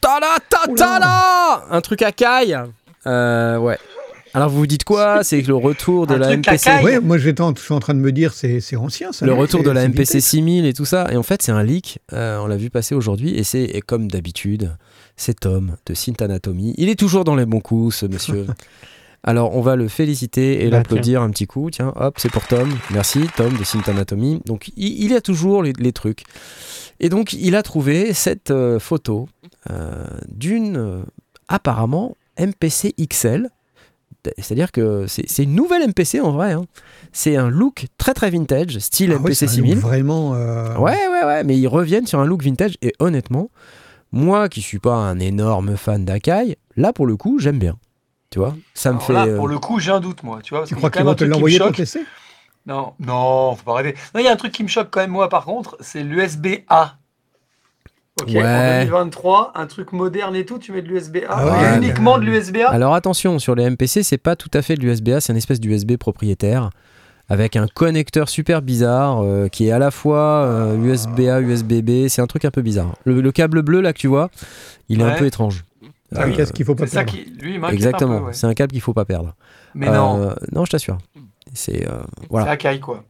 [0.00, 2.56] Tada ta ta Un truc à caille
[3.06, 3.78] Euh, Ouais.
[4.34, 5.24] Alors vous vous dites quoi?
[5.24, 6.70] C'est le retour de Un la MPC.
[6.84, 9.24] Ouais, moi je suis en train de me dire, c'est c'est ancien ça.
[9.24, 10.22] Le retour de la MPC vintage.
[10.22, 11.08] 6000 et tout ça.
[11.10, 11.98] Et en fait, c'est un leak.
[12.12, 13.34] Euh, on l'a vu passer aujourd'hui.
[13.34, 14.76] Et c'est comme d'habitude,
[15.16, 16.74] c'est Tom de Synth Anatomy.
[16.76, 18.46] Il est toujours dans les bons coups, ce monsieur.
[19.24, 21.70] Alors, on va le féliciter et Bah, l'applaudir un petit coup.
[21.70, 22.68] Tiens, hop, c'est pour Tom.
[22.92, 24.40] Merci, Tom de Synth Anatomy.
[24.46, 26.22] Donc, il, il y a toujours les, les trucs.
[27.00, 29.28] Et donc, il a trouvé cette euh, photo
[29.70, 31.00] euh, d'une, euh,
[31.48, 33.48] apparemment, MPC XL.
[34.36, 36.52] C'est-à-dire que c'est une nouvelle MPC en vrai.
[36.52, 36.66] hein.
[37.12, 39.78] C'est un look très très vintage, style Ah MPC look 6000.
[39.78, 40.34] Vraiment.
[40.34, 43.48] euh, Ouais, ouais, ouais, mais ils reviennent sur un look vintage et honnêtement,
[44.12, 47.78] moi qui suis pas un énorme fan d'Akai, là pour le coup, j'aime bien.
[48.30, 49.12] Tu vois, ça me Alors fait.
[49.14, 50.40] là, euh, pour le coup, j'ai un doute, moi.
[50.42, 52.00] Tu vois, parce Tu crois quand qu'ils vont te l'envoyer pour tester
[52.66, 53.94] Non, non, faut pas rêver.
[54.14, 56.02] Non, il y a un truc qui me choque quand même, moi, par contre, c'est
[56.02, 56.96] l'USB-A.
[58.20, 58.42] Ok, Ouais.
[58.42, 61.26] en 2023, un truc moderne et tout, tu mets de l'USB-A.
[61.30, 62.68] Ah Il y a ouais, uniquement de l'USB-A.
[62.68, 65.60] Alors attention, sur les MPC, c'est pas tout à fait de l'USB-A, c'est une espèce
[65.60, 66.70] d'USB propriétaire
[67.28, 72.08] avec un connecteur super bizarre euh, qui est à la fois euh, USB-A, USB-B.
[72.08, 72.96] C'est un truc un peu bizarre.
[73.04, 74.30] Le, le câble bleu là que tu vois,
[74.88, 75.64] il est un peu étrange.
[76.14, 78.32] Ah, Euh, Qu'est-ce qu'il faut pas C'est ça perdre qui, lui, Exactement, ouais.
[78.32, 79.34] c'est un câble qu'il faut pas perdre.
[79.74, 80.98] Mais non, Euh, non, je t'assure.
[81.54, 82.50] C'est euh, c'est voilà.
[82.52, 83.04] Akai, quoi.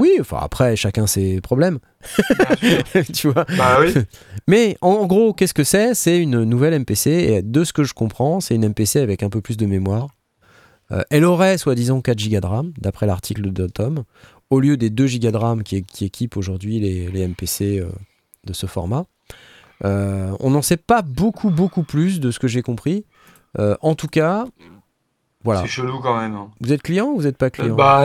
[0.00, 1.78] Oui, enfin après chacun ses problèmes,
[3.14, 3.44] tu vois.
[3.56, 3.94] bah oui.
[4.48, 5.94] Mais en gros, qu'est-ce que c'est?
[5.94, 9.28] C'est une nouvelle MPC et de ce que je comprends, c'est une MPC avec un
[9.30, 10.08] peu plus de mémoire.
[10.92, 14.02] Euh, elle aurait soi-disant 4 Go de RAM, d'après l'article de Tom,
[14.50, 17.86] au lieu des 2 Go de RAM qui, qui équipent aujourd'hui les, les MPC euh,
[18.44, 19.04] de ce format.
[19.84, 23.04] Euh, on n'en sait pas beaucoup, beaucoup plus de ce que j'ai compris.
[23.58, 24.44] Euh, en tout cas,
[25.44, 25.60] voilà.
[25.62, 26.34] C'est chelou quand même.
[26.34, 26.48] hein.
[26.60, 27.76] Vous êtes client ou vous n'êtes pas client?
[27.76, 28.02] Bah,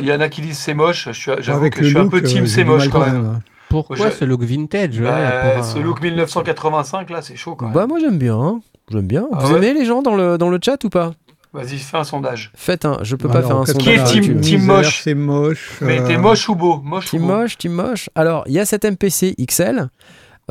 [0.00, 1.06] il y en a qui disent c'est moche.
[1.06, 3.24] Je suis, j'avoue que je suis un look, peu team euh, c'est moche quand même.
[3.24, 3.40] hein.
[3.68, 7.54] Pourquoi Je- ce look vintage ouais, Bah, pour un- Ce look 1985, là, c'est chaud
[7.54, 7.74] quand même.
[7.74, 8.38] Bah moi j'aime bien.
[8.40, 8.60] hein.
[8.90, 9.26] J'aime bien.
[9.30, 11.12] Ah vous ouais aimez les gens dans le, dans le chat ou pas?
[11.52, 12.50] Vas-y, fais un sondage.
[12.54, 12.98] Faites un.
[13.02, 13.84] Je peux pas faire un sondage.
[13.84, 15.78] Qui est team- team moche C'est moche.
[15.82, 16.80] Mais euh, t'es moche ou beau?
[16.82, 17.32] Moche Team ou beau?
[17.34, 18.08] moche, team moche.
[18.14, 19.88] Alors, il y a cette MPC XL.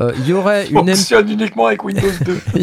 [0.00, 2.40] Euh, Il y aurait une Fonctionne uniquement avec Windows 2.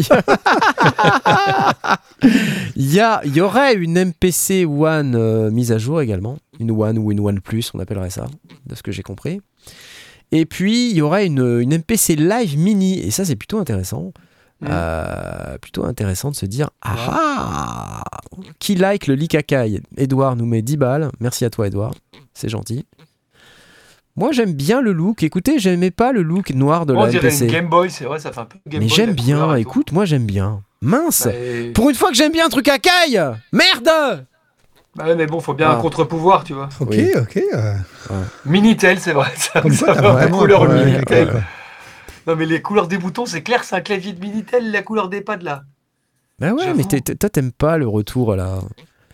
[2.76, 6.38] il y, a- y aurait une MPC One euh, mise à jour également.
[6.58, 8.26] Une One ou une One Plus, on appellerait ça,
[8.66, 9.40] de ce que j'ai compris.
[10.32, 12.98] Et puis, il y aura une, une MPC Live Mini.
[13.00, 14.12] Et ça, c'est plutôt intéressant.
[14.60, 14.66] Mm.
[14.70, 18.02] Euh, plutôt intéressant de se dire Ah ah
[18.58, 21.10] Qui like le Likakai Edouard nous met 10 balles.
[21.20, 21.92] Merci à toi, Edouard.
[22.32, 22.86] C'est gentil.
[24.16, 25.22] Moi, j'aime bien le look.
[25.22, 27.44] Écoutez, j'aimais pas le look noir de On la dirait MPC.
[27.44, 28.96] une Game Boy, c'est vrai, ça fait un peu Game Mais Boy.
[28.96, 29.54] j'aime la bien.
[29.56, 30.62] Écoute, moi, j'aime bien.
[30.82, 33.20] Mince Bah, et- Pour une fois que j'aime bien un truc à caille
[33.52, 34.24] Merde
[34.94, 35.76] bah ouais, mais bon, faut bien Ah.
[35.76, 36.70] un contre-pouvoir, tu vois.
[36.80, 37.10] Ok, Oui.
[37.14, 37.38] ok.
[37.52, 37.74] euh,
[38.46, 39.28] Minitel, c'est vrai.
[39.36, 41.44] Ça, comme ça va, vraiment un couleur Minitel.
[42.26, 45.10] Non, mais les couleurs des boutons, c'est clair, c'est un clavier de Minitel, la couleur
[45.10, 45.64] des pads là.
[46.38, 48.60] Bah ouais, mais toi, t'aimes pas le retour là.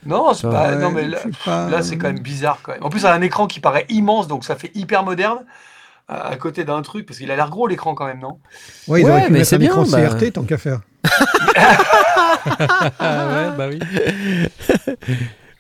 [0.05, 0.71] Non, c'est pas.
[0.71, 2.83] Ouais, non, mais là, c'est pas- là, c'est quand même bizarre quand même.
[2.83, 5.39] En plus, ça a un écran qui paraît immense, donc ça fait hyper moderne.
[6.09, 8.39] À à côté d'un truc, parce qu'il a l'air gros l'écran quand même, non?
[8.89, 10.01] Ouais, ils Ouais, mais c'est un bien, écran bah.
[10.09, 10.81] CRT tant qu'à faire.
[12.99, 13.79] Ah ouais, bah oui.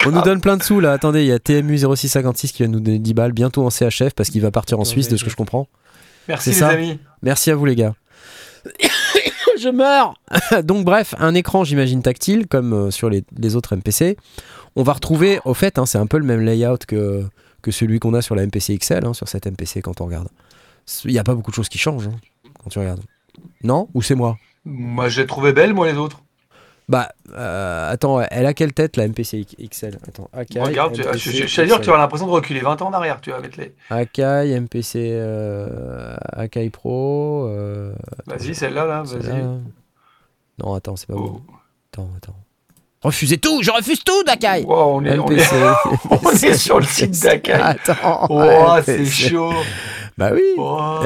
[0.04, 0.92] On nous donne plein de sous là.
[0.92, 4.14] Attendez, il y a TMU 0656 qui va nous donner 10 balles bientôt en CHF
[4.16, 5.68] parce qu'il va partir en Suisse, de ce que je- comprends.
[6.28, 6.68] Merci les ça.
[6.70, 6.98] amis.
[7.22, 7.94] Merci à vous les gars.
[9.62, 10.14] Je meurs
[10.64, 14.16] Donc bref, un écran j'imagine tactile comme euh, sur les, les autres MPC.
[14.76, 17.24] On va retrouver, au fait, hein, c'est un peu le même layout que,
[17.60, 20.28] que celui qu'on a sur la MPC XL, hein, sur cette MPC quand on regarde.
[21.04, 22.16] Il n'y a pas beaucoup de choses qui changent hein,
[22.62, 23.02] quand tu regardes.
[23.62, 23.88] Non?
[23.94, 24.36] Ou c'est moi?
[24.64, 26.21] Moi, j'ai trouvé belle, moi, les autres.
[26.92, 31.18] Bah, euh, attends, elle a quelle tête la MPC XL Attends, Akai, Regarde, MPC, je,
[31.18, 33.30] je, je suis sûr que tu as l'impression de reculer 20 ans en arrière, tu
[33.30, 33.74] vas mettre les.
[33.88, 37.46] Akai, MPC, euh, Akai Pro.
[37.48, 37.94] euh,
[38.26, 39.32] Vas-y, celle-là, là, vas-y.
[40.62, 41.20] Non, attends, c'est pas Oh.
[41.30, 41.42] bon.
[41.94, 42.36] Attends, attends.
[43.02, 45.56] Refusez tout, je refuse tout, Dakai Wow, on, est, on, est, MPC.
[46.10, 47.52] on est sur le site d'Akai.
[47.54, 48.26] Attends.
[48.28, 49.52] Oh, c'est chaud.
[50.18, 50.42] Bah oui.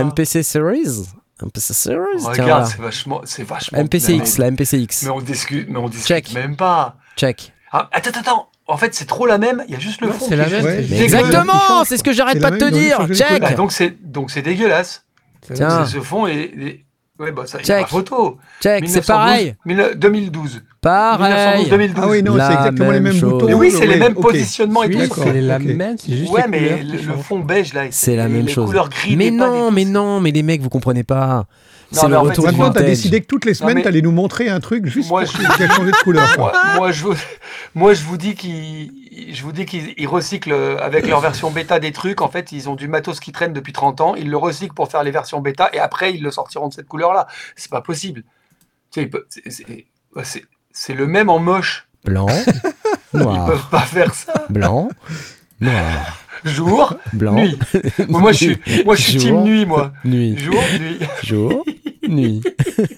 [0.04, 1.06] MPC Series.
[1.42, 2.18] MPC Series.
[2.20, 3.78] tiens, Regarde, c'est vachement, c'est vachement.
[3.82, 5.02] MPCX, la MPCX.
[5.04, 6.32] mais on discute, mais on discute Check.
[6.34, 6.96] même pas.
[7.16, 7.52] Check.
[7.72, 8.48] Ah, attends, attends, attends.
[8.68, 9.62] En fait, c'est trop la même.
[9.68, 10.26] Il y a juste le fond.
[10.28, 10.84] c'est la même, Ouais.
[11.02, 11.84] Exactement.
[11.84, 13.06] c'est ce que j'arrête pas de te dire.
[13.06, 13.40] les Check.
[13.40, 15.04] Bah, donc c'est donc c'est dégueulasse.
[15.54, 15.84] Tiens.
[15.84, 16.85] C'est ce fond et, et-
[17.18, 17.86] ouais bah ça y a Check.
[17.88, 18.38] photo.
[18.60, 19.54] Check, c'est 1912, pareil.
[19.66, 20.62] 19- 2012.
[20.80, 21.64] Pareil.
[21.64, 22.04] 1912, 2012.
[22.04, 23.32] Ah oui, non, c'est exactement les même mêmes chose.
[23.32, 23.46] boutons.
[23.46, 24.22] Mais oui, c'est les ouais, mêmes ok.
[24.22, 25.14] positionnements et tout.
[25.14, 28.28] c'est la même, c'est juste Ouais, les mais couleurs le, fond beige là, C'est la
[28.28, 28.66] les- même les chose.
[28.66, 31.46] couleurs gris Mais non, mais non, mais les mecs, vous comprenez pas.
[31.92, 34.60] C'est le retour Maintenant, t'as décidé que toutes les semaines, mais- t'allais nous montrer un
[34.60, 36.34] truc juste Moi, pour je- qu'il changé de couleur.
[36.36, 36.52] quoi.
[36.64, 37.14] Moi, moi, je vous,
[37.74, 38.90] moi, je vous dis qu'ils,
[39.34, 42.20] je vous dis qu'ils ils recyclent euh, avec leur version bêta des trucs.
[42.22, 44.14] En fait, ils ont du matos qui traîne depuis 30 ans.
[44.16, 46.88] Ils le recyclent pour faire les versions bêta et après, ils le sortiront de cette
[46.88, 47.26] couleur-là.
[47.54, 48.24] C'est pas possible.
[48.92, 49.10] Tu ils
[50.72, 51.86] c'est- le même en moche.
[52.04, 52.26] Blanc,
[53.14, 54.44] Ils noir, peuvent pas faire ça.
[54.50, 54.88] blanc,
[55.60, 57.58] noir, Jour, blanc, nuit.
[58.08, 59.22] Moi, moi, je suis, moi, je suis Jour.
[59.22, 59.92] team nuit, moi.
[60.04, 60.98] nuit, Jour, nuit.
[61.24, 61.64] jour,
[62.08, 62.42] nuit.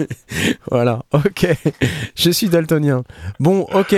[0.70, 1.46] voilà, ok.
[2.14, 3.05] Je suis daltonien.
[3.40, 3.94] Bon, ok.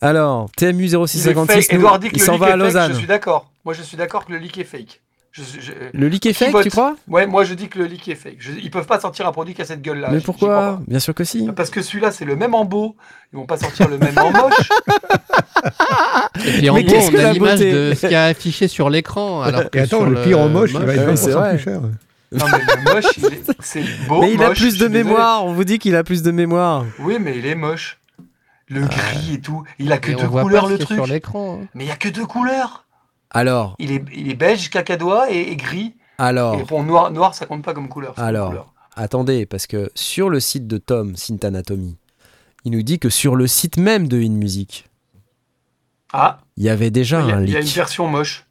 [0.00, 1.72] Alors, TMU Il est 0656, fake.
[1.72, 2.58] nous, Edouard dit que il s'en va à fake.
[2.58, 2.92] Lausanne.
[2.92, 3.50] Je suis d'accord.
[3.64, 5.00] Moi, je suis d'accord que le leak est fake.
[5.36, 6.94] Je, je- Le leak est fake, vote tu crois?
[7.08, 8.36] Ouais, moi, je dis que le leak est fake.
[8.38, 10.10] Je- ils peuvent pas sortir un produit qui a cette gueule-là.
[10.12, 10.80] Mais pourquoi?
[10.86, 11.50] Bien sûr que si.
[11.56, 12.94] Parce que celui-là, c'est le même en beau.
[13.32, 14.68] Ils vont pas sortir le même en moche.
[16.46, 18.12] Et puis en Mais gros, qu'est-ce on que a la l'image beauté de ce qui
[18.14, 19.42] est affiché sur l'écran.
[19.42, 21.30] Alors que Et attends, sur le pire en moche, il va être ouais, 20% c'est
[21.32, 21.54] vrai.
[21.56, 21.80] plus cher.
[21.80, 24.20] Non, mais le moche, il est- c'est beau.
[24.20, 25.04] mais il a moche, plus de désolé.
[25.04, 26.84] mémoire, on vous dit qu'il a plus de mémoire.
[27.00, 27.98] Oui, mais il est moche.
[28.68, 29.62] Le gris et tout.
[29.78, 30.96] Il a que deux couleurs, le truc.
[30.96, 31.60] sur l'écran.
[31.62, 31.66] hein.
[31.74, 32.83] Mais il y a que deux couleurs.
[33.34, 35.94] Alors, Il est, il est beige, cacadois et, et gris.
[36.18, 38.14] alors, Et bon, noir, noir, ça compte pas comme couleur.
[38.16, 38.48] c'est Alors.
[38.48, 38.72] couleur.
[38.96, 41.96] attendez, parce que sur le site de Tom, Synth Anatomy,
[42.64, 44.86] il nous dit que sur le site même de InMusic,
[46.12, 48.46] Ah, il y avait déjà il y, a, un il y a une version moche.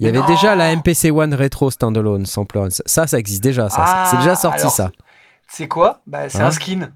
[0.00, 0.26] Il y avait Non.
[0.26, 2.68] déjà la MPC One Retro Standalone Sampler.
[2.86, 3.84] Ça, ça existe déjà, ça.
[3.86, 4.92] Ah, c'est déjà sorti, alors, ça.
[5.48, 6.02] C'est quoi?
[6.06, 6.46] Bah, C'est Hein?
[6.46, 6.92] un skin.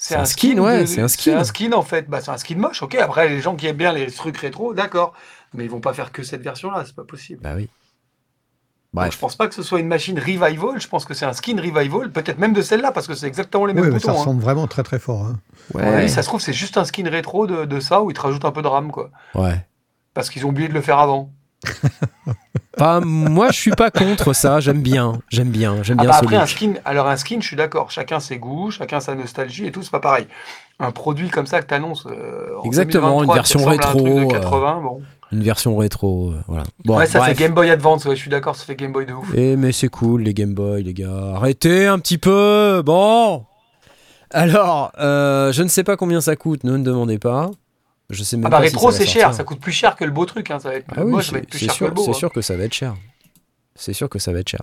[0.00, 1.32] C'est un skin, ouais, c'est un skin.
[1.32, 2.08] C'est un skin en fait.
[2.08, 2.82] Bah, c'est un skin moche.
[2.82, 5.12] Ok, après, les gens qui aiment bien les trucs rétro, d'accord.
[5.54, 7.40] Mais ils vont pas faire que cette version-là, c'est pas possible.
[7.42, 7.62] Bah oui.
[8.94, 9.12] Donc, Bref.
[9.14, 10.80] je pense pas que ce soit une machine revival.
[10.80, 13.66] Je pense que c'est un skin revival, peut-être même de celle-là, parce que c'est exactement
[13.66, 14.16] les mêmes Oui, mais ça boutons.
[14.18, 14.20] hein.
[14.20, 15.24] ressemble vraiment très très fort.
[15.26, 15.40] hein.
[15.74, 16.08] Ouais, Ouais.
[16.08, 18.44] ça se trouve, c'est juste un skin rétro de, de ça où ils te rajoutent
[18.46, 19.10] un peu de RAM, quoi.
[19.34, 19.66] ouais.
[20.14, 21.32] Parce qu'ils ont oublié de le faire avant.
[22.76, 24.60] Pas- moi, je suis pas contre ça.
[24.60, 25.20] J'aime bien.
[25.30, 25.82] J'aime bien.
[25.82, 27.90] J'aime Ah bien bah ce après, un skin, alors un skin, je suis d'accord.
[27.90, 30.26] Chacun ses goûts, chacun sa nostalgie et tout, c'est pas pareil.
[30.78, 32.06] Un produit comme ça que t'annonces.
[32.06, 35.02] euh, en Exactement, 2023, une version un truc rétro, de euh, 80, bon.
[35.32, 36.30] Une version rétro.
[36.30, 36.62] euh, voilà.
[36.84, 37.36] Bon, ouais, ça bref.
[37.36, 39.28] fait Game Boy Advance, ouais, je suis d'accord, ça fait Game Boy de ouf.
[39.34, 41.32] Eh mais c'est cool les Game Boy les gars.
[41.34, 42.82] Arrêtez un petit peu.
[42.86, 43.44] Bon.
[44.30, 46.62] Alors, euh, je ne sais pas combien ça coûte.
[46.62, 47.50] Ne me demandez pas.
[48.10, 50.10] Je sais même Ah bah pas rétro, c'est cher, ça coûte plus cher que le
[50.10, 50.50] beau truc.
[50.50, 51.86] Hein, ça va être, Ah oui, moi, ça va c'est être plus cher que sûr,
[51.88, 52.04] le beau.
[52.04, 52.14] c'est hein.
[52.14, 52.94] sûr que ça va être cher.
[53.74, 54.62] C'est sûr que ça va être cher.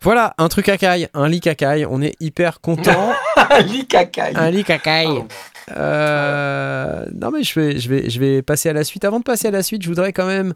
[0.00, 1.86] Voilà, un truc à caille, un lit à caille.
[1.88, 3.12] On est hyper content.
[3.36, 4.34] Un lit cacaille.
[4.36, 5.06] un lit à caille.
[5.06, 5.28] Pardon.
[5.76, 9.04] Euh, non mais je vais, je, vais, je vais passer à la suite.
[9.04, 10.54] Avant de passer à la suite, je voudrais quand même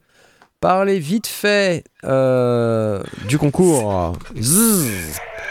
[0.61, 4.13] parler vite fait euh, du concours.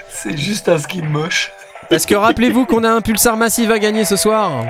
[0.09, 1.51] C'est juste un skin moche.
[1.89, 4.65] Parce que rappelez-vous qu'on a un pulsar massif à gagner ce soir.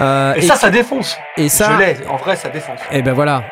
[0.00, 1.16] Euh, Et, ça, ça défonce.
[1.36, 2.80] et ça, Je l'ai, en vrai, ça défonce.
[2.90, 3.44] et ben voilà,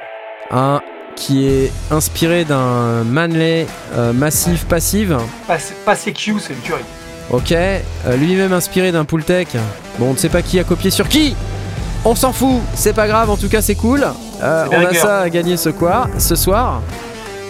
[0.50, 0.80] un
[1.14, 3.66] qui est inspiré d'un Manley
[3.96, 5.18] euh, massif passive.
[5.46, 6.82] Pas, pas CQ, c'est une tuerie.
[7.30, 7.76] Ok, euh,
[8.16, 9.48] lui-même inspiré d'un Pooltech.
[9.98, 11.36] Bon, on ne sait pas qui a copié sur qui.
[12.04, 14.04] On s'en fout, c'est pas grave, en tout cas c'est cool.
[14.42, 15.02] Euh, on bien a rigueur.
[15.06, 16.82] ça à gagner ce, quoi, ce soir.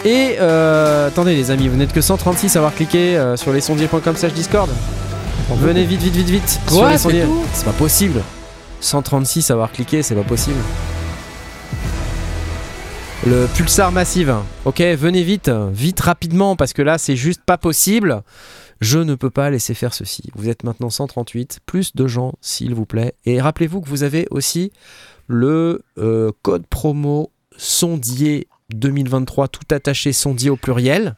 [0.04, 4.16] Et euh, attendez les amis, vous n'êtes que 136 à avoir cliqué euh, sur lesondiers.com
[4.16, 4.68] slash discord.
[5.56, 6.48] Venez vite, vite, vite, vite.
[6.48, 8.20] sur Quoi, C'est pas possible.
[8.82, 10.58] 136 à avoir cliqué, c'est pas possible.
[13.24, 14.34] Le pulsar massive.
[14.64, 18.22] Ok, venez vite, vite rapidement, parce que là c'est juste pas possible.
[18.80, 20.24] Je ne peux pas laisser faire ceci.
[20.34, 23.14] Vous êtes maintenant 138, plus de gens, s'il vous plaît.
[23.24, 24.72] Et rappelez-vous que vous avez aussi
[25.28, 31.14] le euh, code promo sondier 2023, tout attaché sondier au pluriel,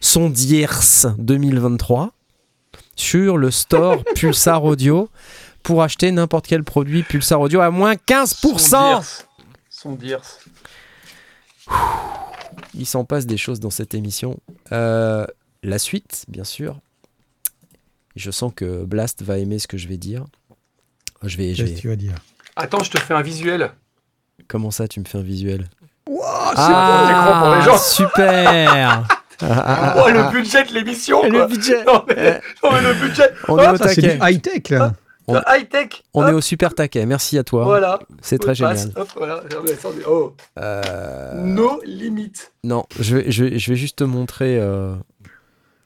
[0.00, 0.66] sondiers
[1.18, 2.12] 2023,
[2.96, 5.08] sur le store Pulsar Audio
[5.68, 9.22] pour acheter n'importe quel produit Pulsar Audio à moins 15%.
[9.68, 10.22] Son dirs.
[12.74, 14.38] Il s'en passe des choses dans cette émission.
[14.72, 15.26] Euh,
[15.62, 16.80] la suite, bien sûr.
[18.16, 20.24] Je sens que Blast va aimer ce que je vais dire.
[21.22, 22.14] Je vais, Qu'est-ce que tu vas dire?
[22.56, 23.70] Attends, je te fais un visuel.
[24.48, 25.68] Comment ça, tu me fais un visuel?
[26.24, 27.76] Ah, c'est l'écran pour les gens.
[27.76, 29.06] super
[29.42, 33.30] Oh, le budget de l'émission, Le budget Non, mais, non, mais le budget.
[33.48, 34.32] On est au Ça, c'est du taquet.
[34.32, 34.94] high-tech, là.
[35.28, 36.02] On- Le high-tech.
[36.14, 37.04] On Hop, est au super taquet.
[37.06, 37.64] Merci à toi.
[37.64, 37.98] Voilà.
[38.22, 38.92] C'est très passe, génial.
[38.96, 39.42] hop, voilà.
[40.08, 42.52] Oh, Euh, nos limites.
[42.64, 44.58] Non, je vais, je, vais, je vais juste te montrer.
[44.58, 44.94] euh,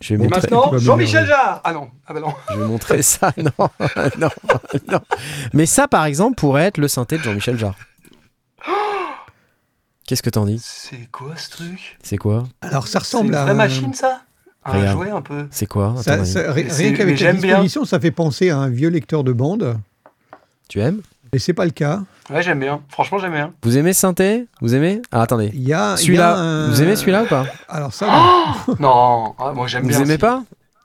[0.01, 1.27] Je vais Et montrer, maintenant, Jean-Michel.
[1.27, 1.61] Jarre.
[1.65, 2.33] Ah non, ah bah non.
[2.53, 3.33] je vais montrer ça.
[3.37, 3.51] Non,
[4.19, 4.29] non,
[4.89, 5.01] non.
[5.53, 7.75] Mais ça, par exemple, pourrait être le synthé de Jean-Michel Jarre.
[10.07, 10.61] Qu'est-ce que t'en dis?
[10.63, 11.99] C'est quoi ce truc?
[12.03, 12.45] C'est quoi?
[12.61, 13.43] Alors, ça C'est une ressemble à.
[13.43, 14.23] vraie un- machine, ça?
[14.65, 14.97] Un Regarde.
[14.97, 15.47] jouet un peu.
[15.51, 17.51] C'est quoi Ça- ça- Mais rien qu'avec mais la j'aime bien.
[17.55, 19.77] disposition, ça fait penser à un vieux lecteur de bande.
[20.69, 21.01] Tu aimes?
[21.33, 22.03] Et c'est pas le cas.
[22.31, 22.81] Ouais, j'aime bien.
[22.89, 23.53] Franchement, j'aime bien.
[23.63, 24.47] Vous aimez synthé?
[24.61, 25.01] Vous aimez?
[25.11, 25.51] Ah, attendez.
[25.55, 25.97] Il y a.
[25.97, 27.47] Celui-là, un- vous aimez celui-là ou pas?
[27.69, 28.07] Alors, ça,
[28.69, 28.75] non.
[28.81, 30.01] Non, ah, moi j'aime Vous bien.
[30.03, 30.19] aimez aussi.
[30.19, 30.43] pas?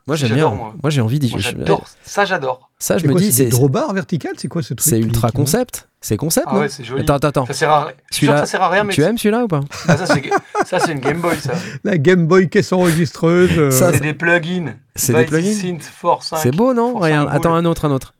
[0.07, 0.49] Moi j'aime bien.
[0.49, 0.89] Moi, moi.
[0.89, 1.85] j'ai envie d'y j'adore.
[2.03, 2.69] Ça, j'adore.
[2.79, 4.35] Ça, je me quoi, dis, c'est drawbars verticales?
[4.37, 5.86] C'est quoi ce truc c'est ultra concept.
[5.99, 7.01] C'est concept, Ah ouais, c'est joli.
[7.01, 7.45] Attends, attends, attends.
[7.47, 7.93] Ça sert à rien.
[8.11, 9.61] Je suis sûr Celui-là, que ça sert à rien, mais Tu aimes celui-là ou pas?
[9.87, 11.53] Ah, ça, c'est une Game Boy, ça.
[11.83, 13.57] La Game Boy caisse enregistreuse.
[13.57, 14.75] euh, Ça, C'est des plugins.
[14.95, 16.37] C'est des plugins Synth Force 5.
[16.37, 18.13] C'est beau, non Regarde, cinq attends, un autre, un autre.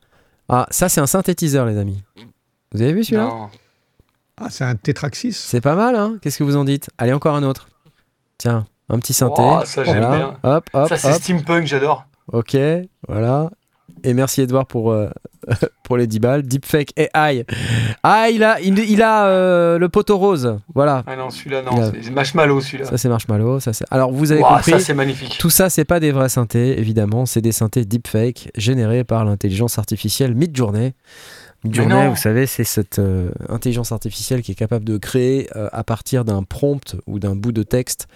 [0.50, 2.04] Ah, ça, c'est un synthétiseur, les amis.
[2.74, 3.24] Vous avez vu celui-là?
[3.26, 3.50] Non.
[4.42, 5.34] Ah, c'est un Tetraxis.
[5.34, 6.90] C'est pas mal, hein Qu'est-ce que vous en dites?
[6.98, 7.68] Allez, encore un autre.
[8.40, 9.42] Tiens, un petit synthé.
[9.46, 10.16] Oh, ça, j'aime voilà.
[10.16, 10.38] bien.
[10.44, 12.06] Hop, hop, Ça, c'est steampunk, j'adore.
[12.32, 12.58] Ok,
[13.08, 13.50] voilà.
[14.04, 15.10] Et merci Edouard pour, euh,
[15.84, 16.44] pour les 10 balles.
[16.44, 17.46] Deepfake AI.
[18.04, 20.58] Ah, il a, il, il a euh, le poteau rose.
[20.74, 21.04] Voilà.
[21.08, 21.82] Ah non, celui-là, Il non.
[21.82, 22.86] a- C'est Marshmallow, celui-là.
[22.86, 23.60] Ça, c'est Marshmallow.
[23.60, 23.86] Ça, c'est...
[23.92, 24.72] Alors, vous avez compris.
[24.72, 25.38] ça, c'est magnifique.
[25.40, 27.26] Tout ça, c'est pas des vrais synthés, évidemment.
[27.26, 30.94] C'est des synthés deepfake générés par l'intelligence artificielle Midjourney.
[31.64, 35.84] Midjourney, vous savez, c'est cette euh, intelligence artificielle qui est capable de créer euh, à
[35.84, 38.08] partir d'un prompt ou d'un bout de texte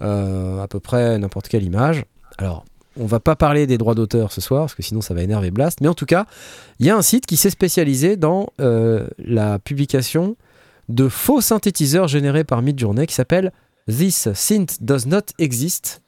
[0.00, 2.04] à peu près n'importe quelle image.
[2.36, 2.64] Alors,
[2.98, 5.50] on va pas parler des droits d'auteur ce soir, parce que sinon ça va énerver
[5.50, 5.80] Blast.
[5.80, 6.26] Mais en tout cas,
[6.78, 10.36] il y a un site qui s'est spécialisé dans euh, la publication
[10.88, 13.52] de faux synthétiseurs générés par Midjourney qui s'appelle
[13.88, 16.02] This Synth Does Not Exist.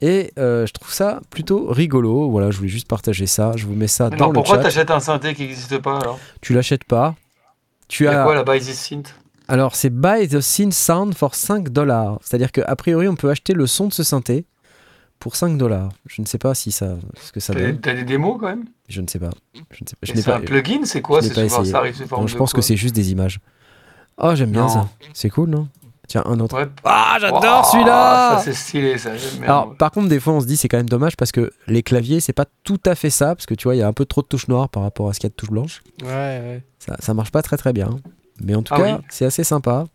[0.00, 2.28] Et euh, je trouve ça plutôt rigolo.
[2.30, 3.52] Voilà, je voulais juste partager ça.
[3.56, 4.62] Je vous mets ça Mais dans non, le pourquoi chat.
[4.64, 6.18] t'achètes un synthé qui n'existe pas alors?
[6.40, 7.14] Tu l'achètes pas.
[7.88, 9.14] Tu as quoi là-bas, Isis Synth?
[9.46, 12.18] Alors, c'est Buy the Synth Sound for 5 dollars.
[12.22, 14.46] C'est-à-dire qu'a priori, on peut acheter le son de ce synthé
[15.24, 15.88] pour 5 dollars.
[16.04, 17.80] Je ne sais pas si ça, ce que ça T'as donne.
[17.80, 18.66] t'as des démos quand même?
[18.90, 19.30] Je ne sais pas.
[19.54, 20.00] Je ne sais pas.
[20.02, 20.36] Je Et n'ai C'est pas.
[20.36, 21.22] un plugin, c'est quoi?
[21.22, 21.72] je pas souvent- essayé.
[21.72, 23.40] Ça arrive sous forme Non, je pense quoi que c'est juste des images.
[24.18, 24.86] Oh, j'aime bien ça.
[25.14, 25.66] C'est cool, non?
[26.08, 26.54] Tiens, un autre.
[26.58, 26.68] Ouais.
[26.84, 29.12] Ah, j'adore celui-là Ça, c'est stylé, ça.
[29.38, 29.76] bien, Alors, moi.
[29.78, 32.20] par contre, des fois, on se dit c'est quand même dommage parce que les claviers,
[32.20, 34.04] c'est pas tout à fait ça, parce que tu vois, il y a un peu
[34.04, 35.82] trop de touches noires par rapport à ce qu'il y a de touches blanches.
[36.02, 36.62] Ouais, ouais.
[36.78, 37.88] Ça, ça marche pas très très bien.
[38.42, 39.04] Mais en tout Ah cas, oui.
[39.08, 39.86] c'est assez sympa.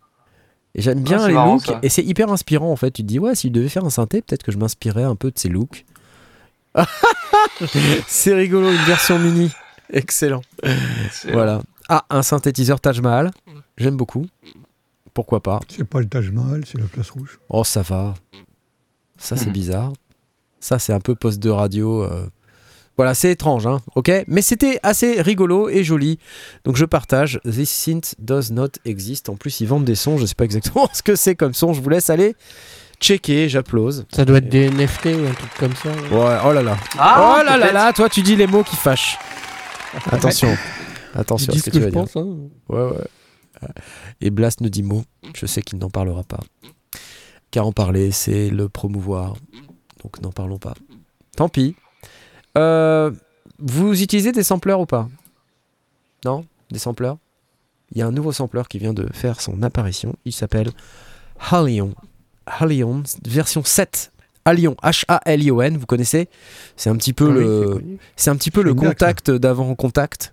[0.74, 1.66] Et j'aime bien les marrant, looks.
[1.66, 1.78] ça.
[1.82, 2.90] Et c'est hyper inspirant en fait.
[2.92, 5.30] Tu te dis, ouais, s'il devait faire un synthé, peut-être que je m'inspirais un peu
[5.30, 5.84] de ses looks.
[8.06, 9.50] c'est rigolo, une version mini.
[9.92, 10.42] Excellent.
[11.32, 11.62] Voilà.
[11.88, 13.30] Ah, un synthétiseur Taj Mahal.
[13.76, 14.26] J'aime beaucoup.
[15.12, 15.58] Pourquoi pas?
[15.68, 17.40] C'est pas le Taj Mahal, c'est la place rouge.
[17.48, 18.14] Oh, ça va.
[19.18, 19.52] Ça, c'est Mhm.
[19.52, 19.92] bizarre.
[20.60, 22.04] Ça, c'est un peu poste de radio.
[22.04, 22.28] euh.
[22.96, 24.10] Voilà, c'est étrange, hein, ok?
[24.26, 26.18] Mais c'était assez rigolo et joli.
[26.64, 27.40] Donc je partage.
[27.50, 29.28] This synth does not exist.
[29.30, 30.18] En plus, ils vendent des sons.
[30.18, 31.72] Je sais pas exactement ce que c'est comme son.
[31.72, 32.34] Je vous laisse aller
[33.00, 33.48] checker.
[33.48, 34.04] J'applause.
[34.14, 35.88] Ça doit être des NFT ou un truc comme ça.
[35.88, 36.76] Ouais, oh là là.
[36.98, 39.16] Ah, oh là là là, toi, tu dis les mots qui fâchent.
[40.10, 40.54] Attention.
[41.14, 42.00] Attention à ce que ce que tu je vas dire.
[42.02, 42.16] pense.
[42.16, 42.36] hein.
[42.68, 43.68] Ouais, ouais.
[44.20, 45.04] Et Blast ne dit mot.
[45.34, 46.40] Je sais qu'il n'en parlera pas.
[47.50, 49.34] Car en parler, c'est le promouvoir.
[50.02, 50.74] Donc n'en parlons pas.
[51.36, 51.74] Tant pis.
[52.58, 53.10] Euh,
[53.58, 55.08] vous utilisez des sampleurs ou pas?
[56.24, 56.44] Non?
[56.70, 57.18] Des sampleurs?
[57.92, 60.14] Il y a un nouveau sampler qui vient de faire son apparition.
[60.24, 60.70] Il s'appelle
[61.50, 61.94] Halion.
[62.46, 64.12] Halion, version 7.
[64.44, 66.28] Halion, H-A-L-I-O-N, vous connaissez?
[66.76, 67.82] C'est un petit peu Ah le,
[68.16, 70.30] c'est un petit peu le contact d'avant contact.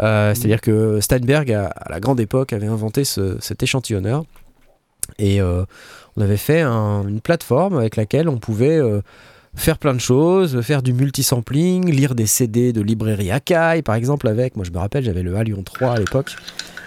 [0.00, 4.24] Euh, C'est-à-dire que Steinberg, à, à la grande époque, avait inventé ce- cet échantillonneur.
[5.18, 5.64] Et euh,
[6.16, 8.78] on avait fait un- une plateforme avec laquelle on pouvait
[9.54, 14.28] faire plein de choses, faire du multisampling, lire des CD de librairie Akai, par exemple,
[14.28, 14.56] avec.
[14.56, 16.36] Moi, je me rappelle, j'avais le Halion 3 à l'époque.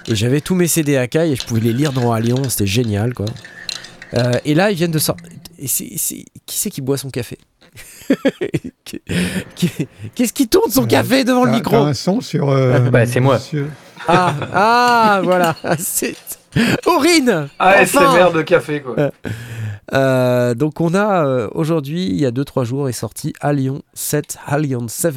[0.08, 2.42] Et j'avais tous mes CD Akai et je pouvais les lire dans Halion.
[2.50, 3.26] C'était génial, quoi.
[4.16, 5.28] Euh, et là, ils viennent de sortir.
[5.58, 7.38] Qui c'est qui boit son café?
[10.16, 11.76] Qu'est-ce qui tourne son Euh, café devant le micro?
[11.78, 12.50] un son sur.
[12.50, 13.40] euh, Bah, c'est moi.
[14.08, 15.56] Ah, ah, voilà.
[15.80, 16.16] C'est
[16.86, 17.48] Aurine.
[17.60, 19.12] ASMR de café, quoi.
[19.94, 24.38] Euh, donc on a euh, aujourd'hui, il y a 2-3 jours, est sorti Allion 7,
[24.48, 25.16] Allion 7,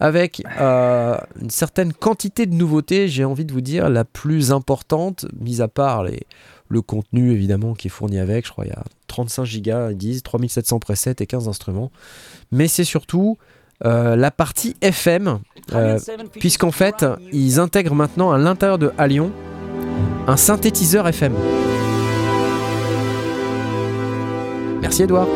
[0.00, 5.26] avec euh, une certaine quantité de nouveautés, j'ai envie de vous dire, la plus importante,
[5.40, 6.26] mis à part les,
[6.68, 9.96] le contenu évidemment qui est fourni avec, je crois il y a 35 gigas, ils
[9.96, 11.90] disent, 3700 presets et 15 instruments,
[12.52, 13.38] mais c'est surtout
[13.84, 15.40] euh, la partie FM,
[15.72, 15.98] euh,
[16.38, 19.32] puisqu'en fait, ils intègrent maintenant à l'intérieur de Allion
[20.26, 21.34] un synthétiseur FM.
[24.80, 25.26] Merci Edouard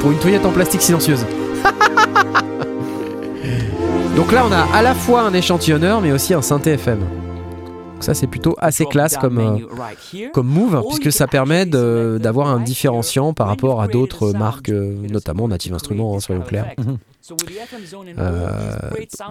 [0.00, 1.24] pour une touillette en plastique silencieuse.
[4.16, 7.00] Donc là, on a à la fois un échantillonneur, mais aussi un synthé FM.
[7.00, 7.08] Donc
[8.00, 9.58] ça, c'est plutôt assez classe comme, euh,
[10.32, 15.48] comme move, puisque ça permet d'avoir un différenciant par rapport à d'autres marques, euh, notamment
[15.48, 16.74] Native Instruments, hein, soyons clairs.
[18.18, 18.50] Euh,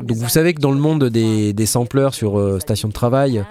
[0.01, 3.45] donc vous savez que dans le monde des, des sampleurs sur euh, station de travail,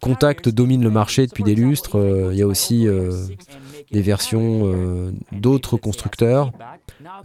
[0.00, 1.98] Contact domine le marché depuis des lustres.
[1.98, 3.12] Euh, Il y a aussi euh,
[3.92, 6.52] des versions euh, d'autres constructeurs.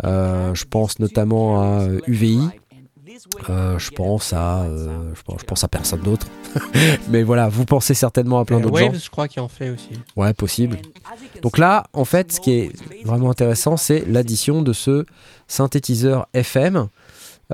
[0.03, 2.39] Euh, je pense notamment à euh, UVI.
[3.49, 6.27] Euh, je pense à, euh, je pense, je pense à personne d'autre.
[7.09, 8.93] Mais voilà, vous pensez certainement à plein Euh, d'autres gens.
[8.93, 9.89] Je crois qu'il en fait aussi.
[10.15, 10.77] Ouais, possible.
[11.41, 12.71] Donc là, en fait, ce qui est
[13.05, 15.05] vraiment intéressant, c'est l'addition de ce
[15.47, 16.87] synthétiseur FM.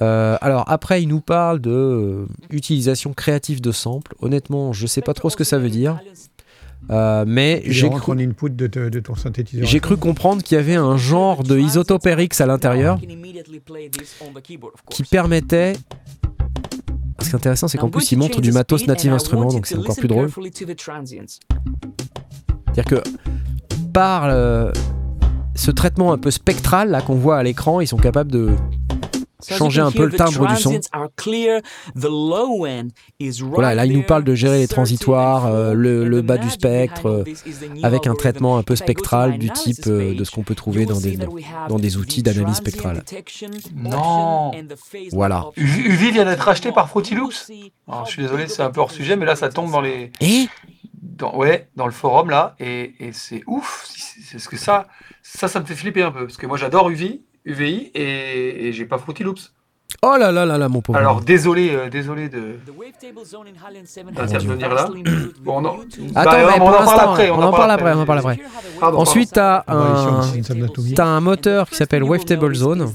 [0.02, 4.14] Euh, alors après, il nous parle de euh, utilisation créative de samples.
[4.22, 6.00] Honnêtement, je sais pas trop ce que ça veut dire,
[6.91, 9.68] Euh, mais j'ai cru, en input de, te- de ton synthétiseur.
[9.68, 12.97] j'ai cru comprendre qu'il y avait un genre de Isotope RX à l'intérieur
[14.89, 15.74] qui permettait.
[17.22, 19.76] Ce qui est intéressant, c'est qu'en plus, il montre du matos native instrument, donc c'est
[19.78, 20.30] encore plus drôle.
[22.74, 23.04] C'est-à-dire que
[23.93, 24.72] par euh,
[25.56, 28.52] ce traitement un peu spectral là qu'on voit à l'écran, ils sont capables de
[29.48, 30.80] changer un peu le timbre du son.
[33.52, 37.08] Voilà, là il nous parle de gérer les transitoires, euh, le, le bas du spectre,
[37.08, 37.24] euh,
[37.84, 41.00] avec un traitement un peu spectral du type euh, de ce qu'on peut trouver dans
[41.00, 41.18] des,
[41.68, 43.04] dans des outils d'analyse spectrale.
[43.76, 44.52] Non.
[45.12, 45.46] Voilà.
[45.56, 47.52] Uvi Uvi vient d'être acheté par Fruity Loops.
[47.88, 50.12] Alors, je suis désolé, c'est un peu hors sujet, mais là, ça tombe dans les,
[50.22, 50.48] Et
[51.02, 53.88] dans, ouais, dans le forum là, et, et c'est ouf.
[53.90, 54.88] C'est c'est ce que ça,
[55.24, 58.74] ça, ça me fait flipper un peu, parce que moi, j'adore UVI, UVI, et, et
[58.74, 59.52] j'ai pas Fruity Loops.
[60.04, 61.00] oh là là là là mon pauvre.
[61.00, 62.56] Alors désolé, euh, désolé de.
[64.14, 64.90] d'intervenir là.
[65.44, 65.80] Bon, non.
[66.16, 68.40] Attends, Bah, mais on en parle après, on en parle après, on en parle après.
[68.80, 70.22] Pardon, Ensuite, t'as un,
[70.96, 72.92] t'as un moteur qui s'appelle Wavetable Zone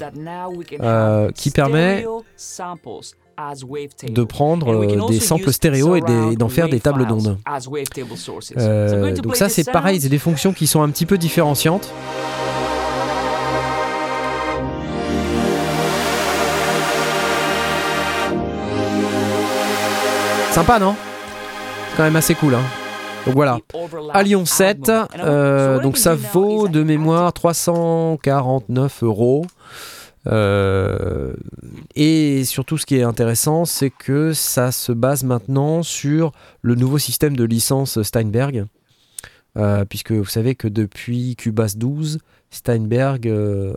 [0.81, 2.07] euh, qui permet
[4.09, 7.39] de prendre euh, des samples stéréo et d'en faire des tables d'ondes.
[8.57, 11.93] Euh, donc ça c'est pareil, c'est des fonctions qui sont un petit peu différenciantes.
[20.55, 20.95] Sympa non?
[21.91, 22.55] C'est quand même assez cool.
[22.55, 22.63] Hein
[23.27, 23.59] donc voilà.
[24.13, 24.89] À Lyon 7,
[25.19, 29.47] euh, donc ça vaut de mémoire 349 euros.
[30.29, 31.35] Euh,
[31.97, 36.31] et surtout, ce qui est intéressant, c'est que ça se base maintenant sur
[36.63, 38.67] le nouveau système de licence Steinberg.
[39.59, 43.29] Euh, puisque vous savez que depuis Cubase 12, Steinberg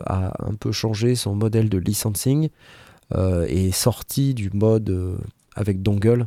[0.06, 2.50] a un peu changé son modèle de licensing
[3.48, 5.18] et sorti du mode
[5.56, 6.26] avec dongle.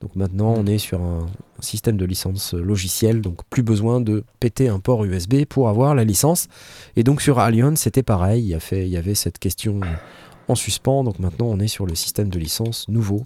[0.00, 1.26] Donc maintenant, on est sur un,
[1.60, 6.04] système de licence logicielle, donc plus besoin de péter un port USB pour avoir la
[6.04, 6.46] licence.
[6.94, 9.80] Et donc sur Allion, c'était pareil, il y, il y avait cette question
[10.46, 13.24] en suspens, donc maintenant on est sur le système de licence nouveau.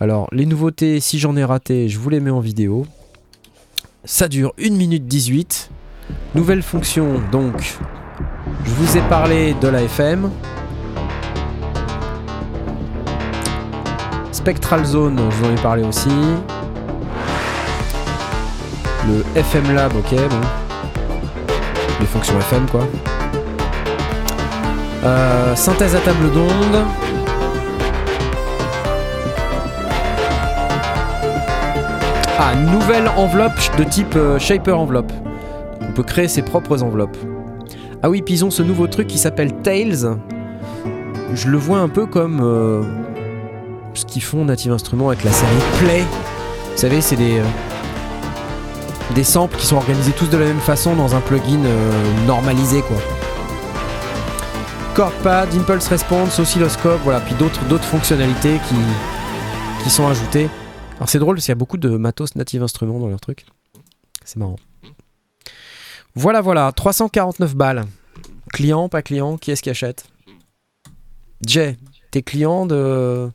[0.00, 2.86] Alors les nouveautés, si j'en ai raté, je vous les mets en vidéo.
[4.04, 5.70] Ça dure 1 minute 18.
[6.34, 7.78] Nouvelle fonction, donc
[8.64, 10.30] je vous ai parlé de la FM.
[14.42, 16.08] Spectral Zone, je vous en ai parlé aussi.
[19.06, 20.36] Le FM Lab, ok, bon.
[22.00, 22.80] Les fonctions FM, quoi.
[25.04, 26.84] Euh, synthèse à table d'onde.
[32.36, 35.12] Ah, nouvelle enveloppe de type euh, Shaper Envelope.
[35.88, 37.16] On peut créer ses propres enveloppes.
[38.02, 40.16] Ah oui, puis ils ont ce nouveau truc qui s'appelle Tails.
[41.32, 42.82] Je le vois un peu comme euh,
[43.94, 46.02] ce qu'ils font Native Instruments avec la série Play.
[46.72, 47.44] Vous savez, c'est des, euh,
[49.14, 52.82] des samples qui sont organisés tous de la même façon dans un plugin euh, normalisé,
[52.82, 52.96] quoi.
[55.24, 58.74] Impulse Response, oscilloscope, voilà, puis d'autres d'autres fonctionnalités qui,
[59.82, 60.48] qui sont ajoutées.
[60.96, 63.46] Alors c'est drôle parce qu'il y a beaucoup de matos Native Instruments dans leur truc.
[64.24, 64.56] C'est marrant.
[66.14, 67.84] Voilà, voilà, 349 balles.
[68.52, 70.04] Client, pas client, qui est-ce qui achète?
[71.46, 71.78] Jay,
[72.10, 73.30] t'es client de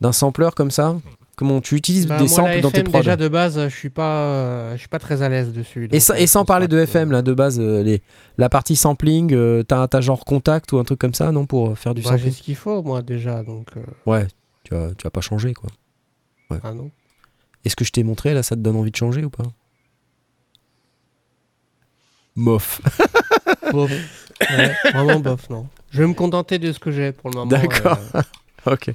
[0.00, 0.96] d'un sampler comme ça
[1.36, 3.62] Comment tu utilises Bah, des moi, samples la dans tes FM, prods déjà de base,
[3.68, 5.86] je suis pas, euh, je suis pas très à l'aise dessus.
[5.92, 8.00] Et, sa- euh, et sans parler de FM là, de base, euh, les,
[8.38, 11.92] la partie sampling, euh, t'as genre contact ou un truc comme ça, non, pour faire
[11.94, 13.68] du Bah, j'ai sampling ce qu'il faut moi déjà, donc
[14.06, 14.26] Ouais,
[14.64, 15.68] tu vas, tu vas pas changer quoi.
[16.62, 16.90] ah non.
[17.66, 19.44] Est-ce que je t'ai montré là, ça te donne envie de changer ou pas?
[22.34, 22.80] Mof.
[23.72, 23.90] Bof.
[24.40, 25.66] Ouais, vraiment bof, non.
[25.90, 27.50] Je vais me contenter de ce que j'ai pour le moment.
[27.50, 27.98] D'accord.
[28.72, 28.90] ok.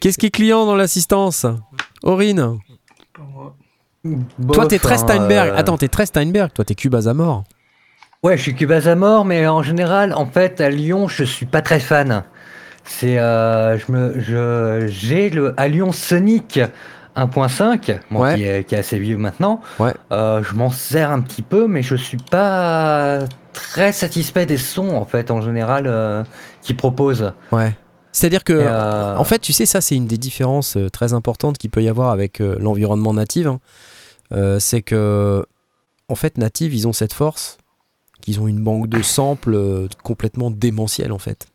[0.00, 1.46] Qu'est-ce qui est client dans l'assistance?
[2.02, 2.58] Aurine?
[4.52, 5.50] Toi, t'es très hein, Steinberg.
[5.50, 6.52] euh, Attends, t'es très Steinberg.
[6.52, 7.44] Toi, t'es Cubase à mort.
[8.22, 11.46] Ouais, je suis Cubase à mort, mais en général, en fait, à Lyon, je suis
[11.46, 12.24] pas très fan.
[12.84, 16.58] C'est, euh, je me, je, j'ai le Allion Sonic
[17.16, 18.34] 1.5, bon, Ouais.
[18.34, 19.60] qui, est, qui est assez vieux maintenant.
[19.78, 19.92] Ouais.
[20.10, 23.20] Euh, je m'en sers un petit peu, mais je suis pas
[23.52, 26.24] très satisfait des sons, en fait, en général, euh,
[26.62, 27.32] qu'ils proposent.
[27.52, 27.72] Ouais.
[28.12, 31.56] C'est-à-dire que, euh, en fait, tu sais, ça, c'est une des différences euh, très importantes
[31.56, 33.48] qu'il peut y avoir avec euh, l'environnement native.
[33.48, 33.60] hein.
[34.32, 35.44] Euh, c'est que,
[36.08, 37.58] en fait, native, ils ont cette force
[38.20, 41.46] qu'ils ont une banque de samples complètement démentielle, en fait.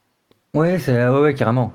[0.54, 1.72] Ouais, c'est, ouais, ouais, carrément.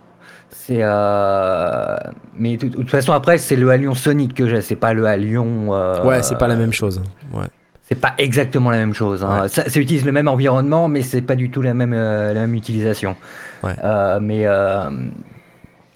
[0.50, 1.96] C'est, euh,
[2.34, 5.70] mais de, toute façon, après, c'est le Allion Sonic que j'ai, c'est pas le Allion.
[6.04, 7.00] Ouais, c'est pas la même chose.
[7.32, 7.46] Ouais.
[7.94, 9.22] C'est pas exactement la même chose.
[9.22, 9.42] hein.
[9.42, 9.48] Ouais.
[9.48, 12.40] Ça, ça utilise le même environnement, mais c'est pas du tout la même, euh, la
[12.40, 13.16] même utilisation.
[13.62, 13.74] Ouais.
[13.84, 14.88] Euh, mais euh,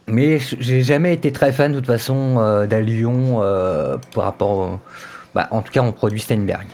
[0.06, 3.40] mais j'ai jamais été très fan de toute façon euh, d'Allion
[4.14, 4.80] par rapport, au-
[5.34, 6.66] bah, en tout cas, on produit Steinberg.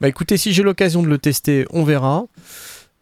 [0.00, 2.24] Bah écoutez, si j'ai l'occasion de le tester, on verra.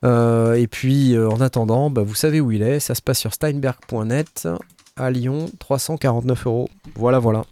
[0.05, 2.79] Et puis en attendant, bah, vous savez où il est.
[2.81, 4.49] Ça se passe sur steinberg.net
[4.97, 6.69] à Lyon, 349 euros.
[6.95, 7.43] Voilà, voilà.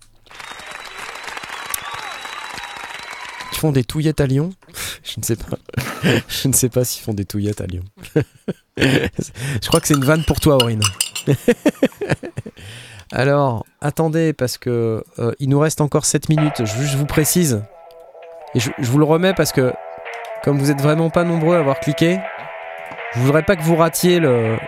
[3.64, 4.50] Font des touillettes à Lyon
[5.02, 5.56] Je ne sais pas.
[6.28, 7.82] Je ne sais pas s'ils font des touillettes à Lyon.
[8.76, 10.82] Je crois que c'est une vanne pour toi, Aurine.
[13.10, 16.64] Alors, attendez, parce que euh, il nous reste encore 7 minutes.
[16.66, 17.62] Je, je vous précise.
[18.54, 19.72] Et je, je vous le remets parce que,
[20.42, 22.18] comme vous êtes vraiment pas nombreux à avoir cliqué,
[23.14, 24.58] je voudrais pas que vous ratiez le,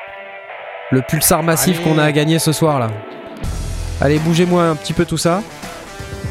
[0.91, 2.91] le pulsar massif qu'on a à gagner ce soir là.
[4.01, 5.43] Allez, bougez-moi un petit peu tout ça.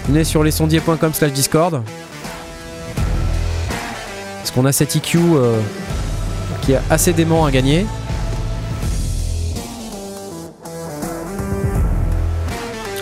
[0.08, 1.84] Venez sur lesondiers.com slash discord.
[4.46, 5.60] Parce qu'on a cet EQ euh,
[6.62, 7.88] qui est assez dément à gagner.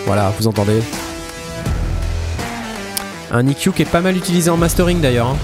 [0.05, 0.81] Voilà, vous entendez.
[3.29, 5.27] Un EQ qui est pas mal utilisé en mastering d'ailleurs.
[5.27, 5.37] hein.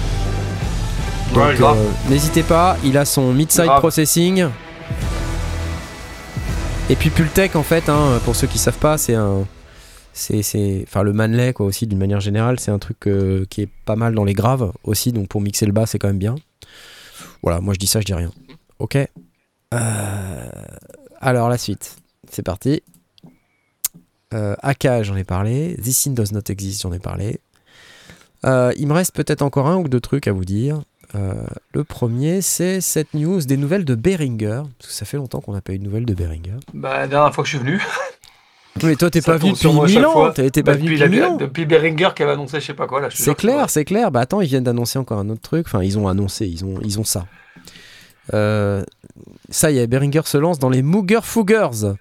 [1.34, 1.74] Donc euh,
[2.08, 4.46] n'hésitez pas, il a son mid-side processing.
[6.88, 9.40] Et puis Pultec en fait, hein, pour ceux qui savent pas, c'est un.
[10.12, 13.68] C'est, enfin le Manley quoi aussi d'une manière générale, c'est un truc euh, qui est
[13.84, 16.34] pas mal dans les graves aussi, donc pour mixer le bas c'est quand même bien.
[17.42, 18.30] Voilà, moi je dis ça, je dis rien.
[18.78, 18.96] Ok.
[19.72, 20.50] Euh,
[21.20, 21.96] alors la suite,
[22.28, 22.82] c'est parti.
[24.34, 25.76] Euh, AK, j'en ai parlé.
[25.82, 27.40] This Does Not Exist, j'en ai parlé.
[28.44, 30.82] Il me reste peut-être encore un ou deux trucs à vous dire.
[31.14, 34.62] Le premier, c'est cette news des nouvelles de Behringer.
[34.78, 36.58] Parce que ça fait longtemps qu'on n'a pas eu de nouvelles de Behringer.
[36.74, 37.82] Bah, la dernière fois que je suis venu.
[38.82, 40.32] Mais toi, t'es pas venu depuis fois.
[40.32, 41.36] T'es t'es Bah, pas venu depuis, ans.
[41.36, 43.08] depuis Beringer qui avait annoncé je sais pas quoi là.
[43.10, 44.10] C'est clair, c'est clair.
[44.10, 45.66] Bah attends, ils viennent d'annoncer encore un autre truc.
[45.66, 47.26] Enfin, ils ont annoncé, ils ont, ils ont ça.
[48.32, 48.84] Euh,
[49.50, 51.94] ça y est, Behringer se lance dans les Mooger Foogers.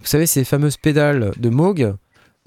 [0.00, 1.94] Vous savez, ces fameuses pédales de Moog,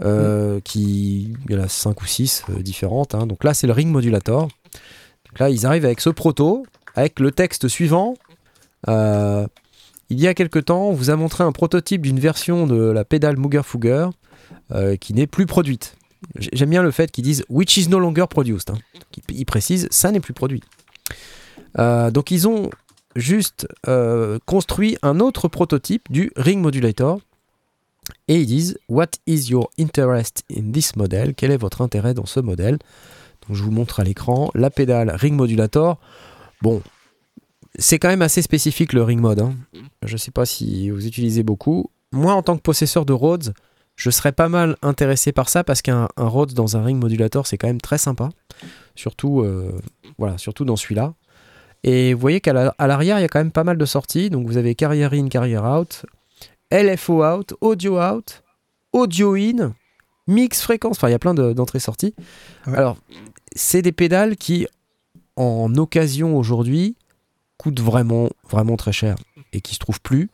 [0.03, 3.13] euh, qui, il y en a 5 ou 6 différentes.
[3.15, 3.27] hein.
[3.27, 4.43] Donc là, c'est le ring modulator.
[4.43, 6.65] Donc là, ils arrivent avec ce proto,
[6.95, 8.15] avec le texte suivant.
[10.09, 13.03] Il y a quelque temps, on vous a montré un prototype d'une version de la
[13.05, 14.07] pédale Mooger Fooger
[14.71, 15.95] euh, qui n'est plus produite.
[16.37, 18.69] J'aime bien le fait qu'ils disent which is no longer produced.
[18.69, 18.77] hein.
[19.29, 20.61] Ils précisent ça n'est plus produit.
[21.77, 22.69] Euh, donc ils ont
[23.15, 27.19] juste euh, construit un autre prototype du ring modulator
[28.27, 31.33] et ils disent what is your interest in this model?
[31.35, 32.77] Quel est votre intérêt dans ce modèle?
[33.47, 35.99] Donc, je vous montre à l'écran la pédale Ring Modulator.
[36.61, 36.81] Bon,
[37.77, 39.39] c'est quand même assez spécifique le Ring Mod.
[39.39, 39.53] hein.
[40.03, 41.89] Je sais pas si vous utilisez beaucoup.
[42.11, 43.53] Moi, en tant que possesseur de Rhodes,
[43.95, 47.47] je serais pas mal intéressé par ça parce qu'un un Rhodes dans un Ring Modulator,
[47.47, 48.29] c'est quand même très sympa.
[48.95, 49.71] Surtout, euh,
[50.17, 51.13] voilà, surtout dans celui-là.
[51.83, 54.29] Et vous voyez qu'à la- l'arrière, il y a quand même pas mal de sorties.
[54.29, 56.05] Donc vous avez Carrière In, Carrière Out,
[56.71, 58.43] LFO Out, Audio Out,
[58.93, 59.73] Audio In,
[60.27, 60.97] Mix Fréquence.
[60.97, 62.15] Enfin, il y a plein de- d'entrées-sorties.
[62.67, 62.75] Ouais.
[62.77, 62.97] Alors,
[63.55, 64.67] c'est des pédales qui,
[65.35, 66.95] en occasion aujourd'hui,
[67.57, 69.15] coûtent vraiment, vraiment très cher
[69.53, 70.29] et qui se trouvent plus.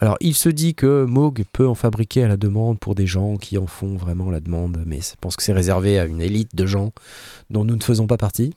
[0.00, 3.36] Alors, il se dit que Moog peut en fabriquer à la demande pour des gens
[3.36, 6.54] qui en font vraiment la demande, mais je pense que c'est réservé à une élite
[6.56, 6.92] de gens
[7.50, 8.52] dont nous ne faisons pas partie.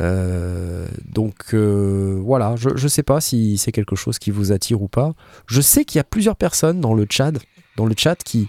[0.00, 4.82] Euh, donc euh, voilà, je ne sais pas si c'est quelque chose qui vous attire
[4.82, 5.12] ou pas.
[5.46, 7.32] Je sais qu'il y a plusieurs personnes dans le chat,
[7.76, 8.48] dans le chat qui,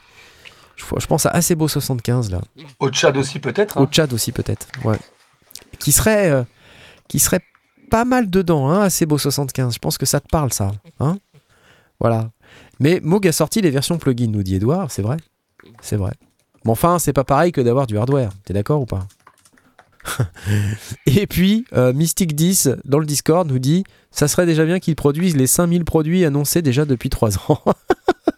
[0.75, 2.41] je, je pense à Acebo 75 là,
[2.79, 3.77] Au Tchad aussi, peut-être.
[3.77, 3.83] hein.
[3.83, 4.99] au chat aussi peut-être, ouais,
[5.79, 6.43] qui serait, euh,
[7.07, 7.41] qui serait
[7.89, 9.73] pas mal dedans, hein, Acebo 75.
[9.73, 11.17] Je pense que ça te parle ça, hein
[11.99, 12.31] Voilà.
[12.79, 15.17] Mais Moog a sorti les versions plugin, nous dit Edouard, c'est vrai,
[15.81, 16.13] c'est vrai.
[16.65, 18.31] Mais enfin, c'est pas pareil que d'avoir du hardware.
[18.45, 19.07] T'es d'accord ou pas?
[21.05, 24.95] Et puis, euh, Mystic 10 dans le Discord nous dit ça serait déjà bien qu'ils
[24.95, 27.61] produisent les 5000 produits annoncés déjà depuis 3 ans.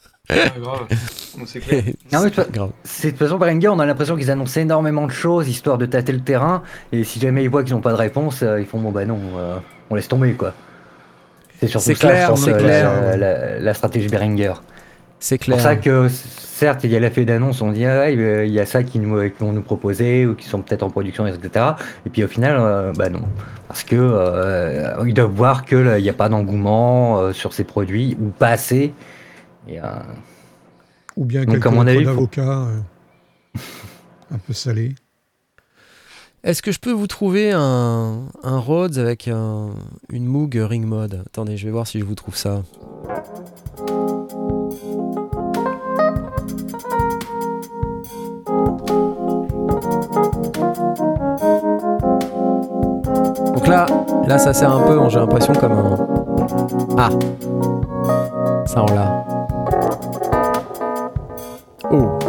[1.45, 1.83] C'est clair.
[2.11, 2.71] Non, mais grave.
[2.83, 5.85] C'est de toute façon, Behringer, on a l'impression qu'ils annoncent énormément de choses histoire de
[5.85, 6.63] tâter le terrain.
[6.91, 9.05] Et si jamais ils voient qu'ils n'ont pas de réponse, euh, ils font bon bah
[9.05, 9.57] non, euh,
[9.89, 10.53] on laisse tomber quoi.
[11.59, 12.91] C'est surtout C'est ça, clair, je pense, c'est euh, clair.
[13.01, 14.53] La, la- la stratégie Behringer.
[15.21, 15.61] C'est C'est pour clair.
[15.61, 18.59] ça que certes, il y a l'effet d'annonce, on dit ah, ouais, euh, il y
[18.59, 21.65] a ça qui nous, qui vont nous proposer ou qui sont peut-être en production, etc.
[22.05, 23.21] Et puis au final, euh, bah non,
[23.67, 27.51] parce que euh, ils doivent voir que là, il n'y a pas d'engouement euh, sur
[27.53, 28.93] ces produits ou pas assez.
[29.69, 29.83] Et, euh,
[31.15, 31.55] Ou bien Donc,
[31.99, 32.79] faut- d'avocats euh,
[34.31, 34.95] un peu salés.
[36.43, 39.71] Est-ce que je peux vous trouver un, un Rhodes avec un-
[40.09, 42.63] une Moog Ring Mode Attendez, je vais voir si je vous trouve ça.
[53.53, 53.85] Donc là,
[54.27, 55.97] là ça sert un peu, j'ai l'impression comme un...
[56.97, 57.09] Ah
[58.65, 59.38] Ça on l'a.
[61.91, 62.19] Oh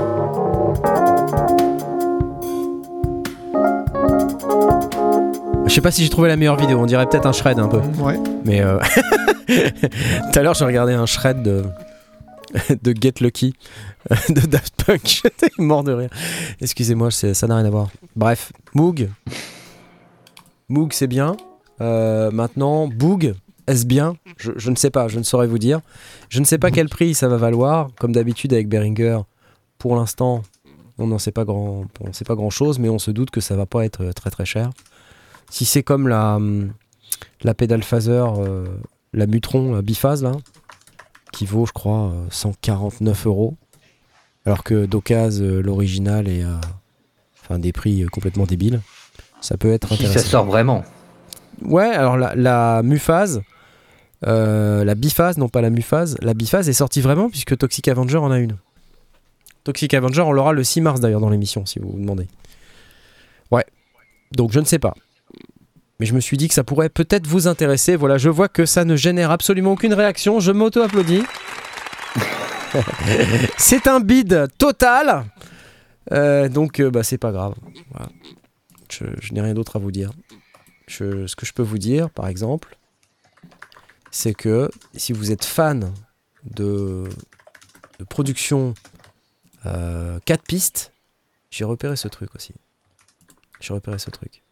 [5.66, 7.68] Je sais pas si j'ai trouvé la meilleure vidéo, on dirait peut-être un shred un
[7.68, 7.80] peu.
[8.02, 8.18] Ouais.
[8.44, 8.78] Mais euh,
[9.46, 11.64] tout à l'heure, j'ai regardé un shred de,
[12.82, 13.54] de Get Lucky
[14.30, 15.02] de Daft Punk.
[15.04, 16.10] J'étais mort de rire.
[16.60, 17.88] Excusez-moi, ça n'a rien à voir.
[18.16, 19.10] Bref, Moog.
[20.70, 21.36] Moog, c'est bien.
[21.82, 23.34] Euh, maintenant, Boog,
[23.66, 24.16] est-ce bien?
[24.38, 25.80] Je, je ne sais pas, je ne saurais vous dire.
[26.30, 27.88] Je ne sais pas quel prix ça va valoir.
[27.98, 29.20] Comme d'habitude avec Behringer,
[29.80, 30.42] pour l'instant,
[30.98, 33.40] on n'en sait pas grand, on sait pas grand chose, mais on se doute que
[33.40, 34.70] ça va pas être très très cher.
[35.50, 36.72] Si c'est comme la, hum,
[37.42, 38.66] la pédale phaser, euh,
[39.12, 40.32] la Mutron la biphase là,
[41.32, 43.56] qui vaut je crois euh, 149 euros,
[44.44, 46.60] alors que d'occasion euh, l'original est à
[47.42, 48.80] enfin, des prix euh, complètement débiles,
[49.40, 50.30] ça peut être si ça intéressant.
[50.30, 50.84] sort vraiment.
[51.62, 52.82] Ouais, alors la,
[54.26, 58.18] euh, la biphase, non pas la Muphase, la biphase est sortie vraiment puisque Toxic Avenger
[58.18, 58.56] en a une.
[59.64, 62.26] Toxic Avenger, on l'aura le 6 mars d'ailleurs dans l'émission si vous vous demandez.
[63.50, 63.64] Ouais,
[64.32, 64.94] donc je ne sais pas.
[65.98, 67.94] Mais je me suis dit que ça pourrait peut-être vous intéresser.
[67.94, 70.40] Voilà, je vois que ça ne génère absolument aucune réaction.
[70.40, 71.24] Je m'auto-applaudis.
[73.58, 75.26] c'est un bid total.
[76.12, 77.54] Euh, donc, euh, bah, c'est pas grave.
[77.90, 78.08] Voilà.
[78.90, 80.10] Je, n'ai rien d'autre à vous dire.
[80.88, 82.76] Ce que je peux vous dire, par exemple,
[84.10, 85.92] c'est que si vous êtes fan
[86.44, 87.04] de,
[87.98, 88.74] de production
[89.64, 90.92] 4 pistes,
[91.50, 92.54] j'ai repéré ce truc aussi.
[93.60, 94.42] J'ai repéré ce truc.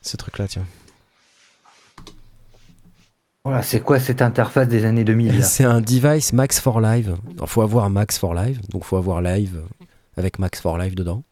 [0.00, 0.66] Ce truc-là, tiens.
[3.44, 7.16] Voilà, c'est quoi cette interface des années 2000 là C'est un device Max for Live.
[7.40, 9.62] Il faut avoir Max for Live, donc faut avoir Live
[10.16, 11.24] avec Max for Live dedans.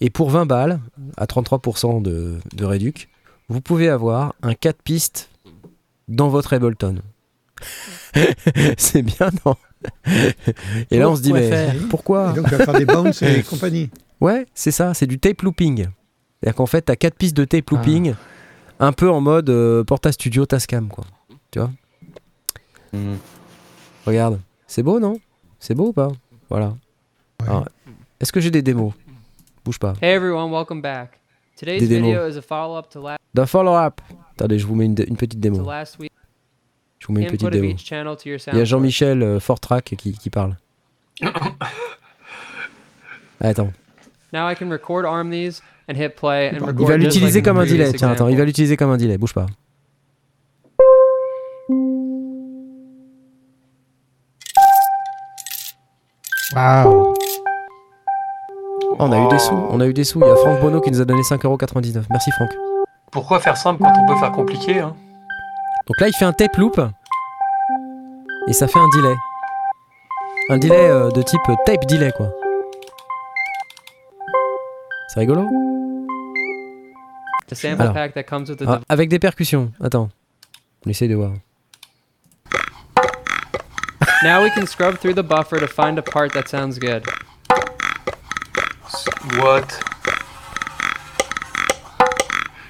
[0.00, 0.80] Et pour 20 balles,
[1.16, 3.08] à 33% de, de réduc,
[3.48, 5.30] vous pouvez avoir un 4 pistes
[6.08, 6.96] dans votre Ableton.
[8.76, 9.56] c'est bien, non?
[10.90, 13.22] Et là, on se dit, mais faire pourquoi Et donc, tu vas faire des bounces
[13.22, 13.90] et compagnie.
[14.20, 15.86] Ouais, c'est ça, c'est du tape looping.
[16.40, 18.14] C'est-à-dire qu'en fait, t'as quatre pistes de tape looping,
[18.80, 21.04] un peu en mode euh, Porta Studio Tascam, quoi.
[22.92, 23.14] Hmm.
[24.06, 25.18] Regarde, c'est beau, non?
[25.58, 26.08] C'est beau ou pas?
[26.48, 26.74] Voilà.
[27.42, 27.62] Ouais.
[28.20, 28.92] Est-ce que j'ai des démos?
[29.64, 29.94] Bouge pas.
[30.02, 31.18] Hey everyone, welcome back.
[31.56, 32.08] Today's Des démos.
[32.10, 34.00] video is a follow-up to, la- D'un follow-up.
[34.36, 35.64] Attendez, je vous mets une, une petite to démo.
[37.04, 37.76] Je vous mets une petite démo.
[38.24, 38.64] Il y a.
[38.64, 40.56] Jean-Michel euh, Fortrack qui, qui parle.
[41.22, 43.72] Ah, Attends.
[44.32, 46.96] Now I can record arm these and hit play and Il va record Il va
[46.96, 47.92] l'utiliser like comme un delay.
[47.92, 49.18] Tiens, attends, il va l'utiliser comme un delay.
[49.18, 49.44] Bouge pas.
[56.56, 57.12] Waouh.
[58.82, 59.52] Oh, on a eu des sous.
[59.52, 60.20] On a eu des sous.
[60.20, 62.04] Il y a Franck Bono qui nous a donné 5,99€.
[62.08, 62.48] Merci Franck.
[63.12, 64.96] Pourquoi faire simple quand on peut faire compliqué hein?
[65.86, 66.80] Donc là, il fait un tape loop.
[68.48, 69.14] Et ça fait un delay.
[70.50, 72.30] Un delay euh, de type tape delay, quoi.
[75.08, 75.46] C'est rigolo
[77.48, 77.94] The sample Alors.
[77.94, 79.72] pack that comes with the Ah, Avec des percussions.
[79.82, 80.10] Attends.
[80.86, 81.32] On essaye de voir.
[84.22, 87.04] Now we can scrub through the buffer to find a part that sounds good.
[89.38, 89.78] What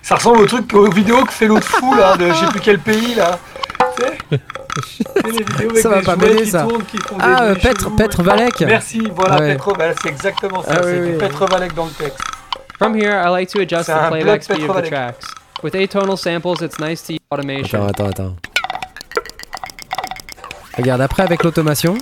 [0.05, 2.61] Ça ressemble au truc, aux vidéos que fait l'autre fou là, de je sais plus
[2.61, 3.39] quel pays là.
[3.97, 6.63] Tu sais Ça va pas qui ça.
[6.63, 7.97] tournent, qui font des Ah, euh, chelous.
[7.97, 8.61] Petre Valek.
[8.61, 9.53] Merci, voilà, Ouais.
[9.55, 11.19] Petre Valek, c'est exactement ça, Ah, c'est oui, du oui.
[11.19, 12.19] Petre Valek dans le texte.
[12.77, 15.25] From here, I like to adjust the playback speed of the tracks.
[15.63, 17.87] With atonal samples, it's nice to use automation.
[17.87, 18.37] Attends, attends, attends.
[20.77, 21.97] Regarde, après, avec l'automation,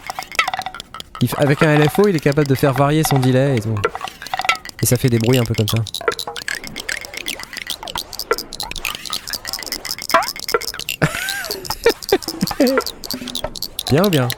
[1.36, 3.76] avec un LFO, il est capable de faire varier son delay et tout.
[4.82, 5.78] Et ça fait des bruits un peu comme ça.
[13.93, 14.28] Bien ou bien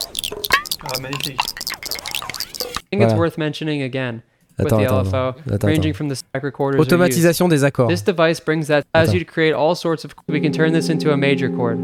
[0.83, 1.39] Ah, magnifique.
[1.39, 3.17] I think it's Voilà.
[3.17, 4.21] worth mentioning again
[4.59, 5.65] with Attends, the attends, LFO, attends, attends.
[5.65, 6.77] ranging from the stack recorders.
[6.77, 6.87] we use.
[6.93, 7.89] Automatisation des accords.
[7.89, 10.13] This device brings that allows you to create all sorts of.
[10.27, 11.79] We can turn this into a major chord.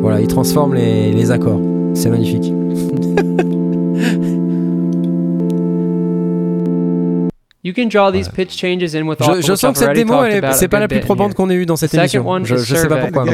[0.00, 1.60] Voilà, il transforme les, les accords.
[1.94, 2.52] C'est magnifique.
[7.62, 8.46] You can draw these Ouais.
[8.46, 11.50] pitch changes in with Je, sens que cette démo, c'est pas la plus probante qu'on
[11.50, 12.26] ait eue dans cette émission.
[12.26, 13.24] one Je, je sais pas pourquoi.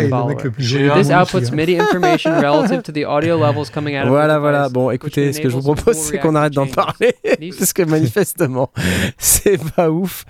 [0.59, 1.53] This outputs.
[1.53, 4.69] MIDI information relative to the audio levels coming out of Voilà, the voilà.
[4.69, 7.15] Bon, écoutez, ce que je vous propose, c'est qu'on arrête d'en parler.
[7.59, 8.71] Parce que manifestement,
[9.19, 10.25] c'est pas ouf.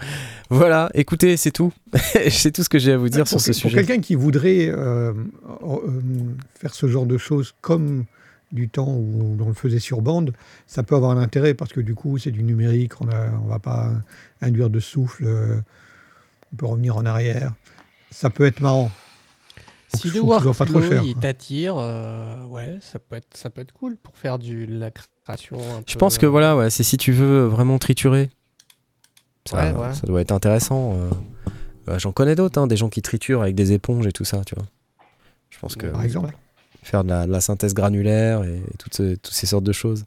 [0.50, 1.72] Voilà, écoutez, c'est tout.
[2.28, 3.76] c'est tout ce que j'ai à vous dire sur pour, ce pour sujet.
[3.76, 5.12] quelqu'un qui voudrait euh,
[5.62, 5.76] euh,
[6.60, 8.04] faire ce genre de choses comme
[8.52, 10.32] du temps où on le faisait sur bande,
[10.66, 13.58] ça peut avoir un intérêt parce que du coup, c'est du numérique, on ne va
[13.58, 13.90] pas
[14.40, 15.60] induire de souffle, euh,
[16.52, 17.52] on peut revenir en arrière.
[18.10, 18.90] Ça peut être marrant.
[19.92, 23.96] Donc, Si faut le workflow t'attire, euh, ouais, ça peut être ça peut être cool
[23.96, 25.58] pour faire du de la création.
[25.58, 28.30] un Je peu, pense que euh, voilà, ouais, c'est si tu veux vraiment triturer.
[29.44, 29.94] Ça, Ouais, ouais.
[29.94, 30.94] ça doit être intéressant.
[30.94, 31.10] euh.
[31.88, 34.42] Euh, J'en connais d'autres, hein, des gens qui triturent avec des éponges et tout ça,
[34.44, 34.66] tu vois.
[35.50, 36.36] Je pense que Par exemple.
[36.86, 40.04] Faire de la, de la synthèse granulaire et, toutes, ce- toutes ces sortes de choses.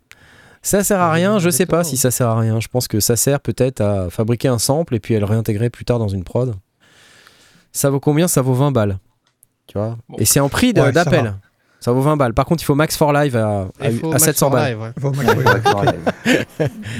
[0.62, 2.60] Ça sert à rien, je sais pas si ça sert à rien.
[2.60, 5.70] Je pense que ça sert peut-être à fabriquer un sample et puis à le réintégrer
[5.70, 6.54] plus tard dans une prod.
[7.72, 8.28] Ça vaut combien?
[8.28, 8.98] Ça vaut 20 balles.
[9.68, 9.98] Tu vois?
[10.10, 10.18] Bon.
[10.18, 11.34] Et c'est en prix de- Ouais, ça d'appel.
[11.82, 12.34] Ça, vaut 20 balles.
[12.34, 14.94] Par contre, il faut Max for Live à, à- à Max 700 for balles.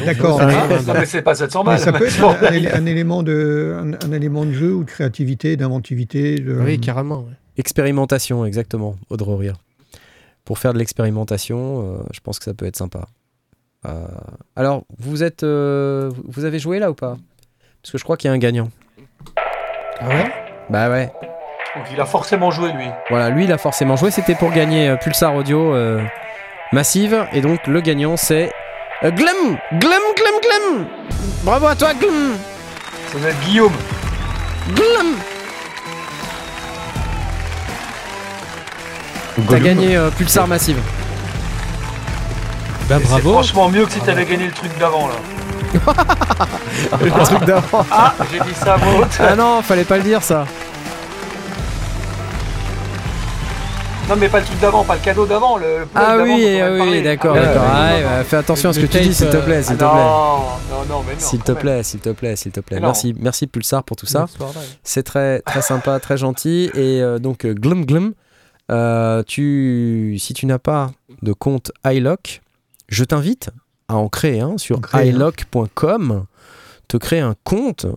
[0.06, 1.80] D'accord, mais- c'est pas 700 mais balles.
[1.80, 5.58] ça peut être un, un élément de, un, un élément de jeu ou de créativité,
[5.58, 6.36] d'inventivité.
[6.40, 7.20] de- Oui, carrément.
[7.22, 7.34] ouais.
[7.58, 9.56] Expérimentation, exactement, Audre Rire.
[10.50, 13.06] Pour faire de l'expérimentation, euh, je pense que ça peut être sympa.
[13.86, 14.08] Euh,
[14.56, 17.18] alors, vous êtes, euh, vous avez joué là ou pas?
[17.84, 18.68] Parce que je crois qu'il y a un gagnant.
[20.00, 20.32] Ah ouais?
[20.72, 21.14] Bah ouais.
[21.76, 22.88] Donc il a forcément joué lui.
[23.12, 24.10] Voilà, lui il a forcément joué.
[24.10, 26.04] C'était pour gagner euh, Pulsar Audio euh,
[26.72, 27.28] Massive.
[27.32, 28.52] Et donc le gagnant c'est
[29.04, 30.88] euh, Glum Glum Glum Glum
[31.44, 32.34] Bravo à toi Glum
[33.12, 33.78] Ça doit être Guillaume.
[34.74, 35.16] Glum
[39.48, 40.78] T'as gagné euh, Pulsar Massive.
[42.90, 43.34] Bah Et C'est bravo.
[43.34, 45.16] franchement mieux que si t'avais gagné le truc d'avant là.
[47.04, 47.86] Le truc d'avant.
[47.92, 49.18] Ah, j'ai dit ça à voix haute.
[49.20, 50.46] Ah non, fallait pas le dire ça.
[54.10, 55.58] Non mais pas le truc d'avant, pas le cadeau d'avant.
[55.58, 57.62] Le, Ah d'avant oui, ah oui, d'accord, Ah, d'accord.
[57.62, 58.24] ouais, Ah, ouais, ouais.
[58.24, 59.80] fais attention à ce que tu dis, s'il te tape, plaît, euh, s'il Ah te
[59.84, 59.88] plaît.
[59.88, 60.38] non,
[60.72, 61.20] non, non, mais non.
[61.20, 62.80] S'il te quand plaît, s'il te plaît, s'il te plaît.
[62.80, 62.88] Non.
[62.88, 64.26] Merci, merci Pulsar pour tout ça.
[64.84, 66.72] C'est très, très sympa, très gentil.
[66.74, 68.14] Et euh, donc, euh, Glum Glum,
[68.70, 70.92] euh, tu, si tu n'as pas
[71.22, 72.42] de compte iLock,
[72.88, 73.50] je t'invite
[73.88, 76.26] à en créer un sur iLock.com,
[76.88, 77.88] te créer un compte.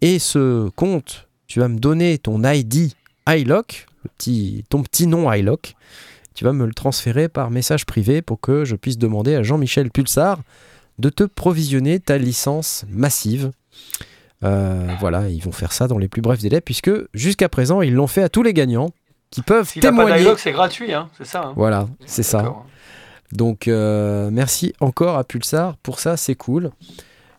[0.00, 2.92] Et ce compte, tu vas me donner ton ID
[3.28, 5.74] iLock, petit, ton petit nom iLock.
[6.34, 9.90] Tu vas me le transférer par message privé pour que je puisse demander à Jean-Michel
[9.90, 10.40] Pulsar
[10.98, 13.52] de te provisionner ta licence massive.
[14.42, 17.94] Euh, voilà, ils vont faire ça dans les plus brefs délais, puisque jusqu'à présent, ils
[17.94, 18.90] l'ont fait à tous les gagnants
[19.34, 20.24] qui peuvent témoigner.
[20.38, 21.42] c'est gratuit, hein, c'est ça.
[21.46, 21.52] hein.
[21.56, 22.54] Voilà, c'est ça.
[23.32, 26.70] Donc, euh, merci encore à Pulsar pour ça, c'est cool.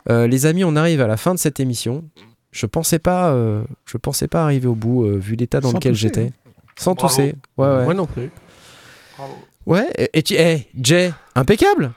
[0.10, 2.04] Euh, les amis, on arrive à la fin de cette émission.
[2.52, 5.78] Je pensais pas, euh, je pensais pas arriver au bout, euh, vu l'état dans Sans
[5.78, 6.32] lequel j'étais.
[6.78, 7.08] Sans Bravo.
[7.08, 7.36] tousser.
[7.58, 7.84] Ouais, ouais.
[7.86, 8.30] Moi non plus.
[9.18, 9.34] Bravo.
[9.66, 11.92] Ouais, et, tu- eh, Jay, impeccable.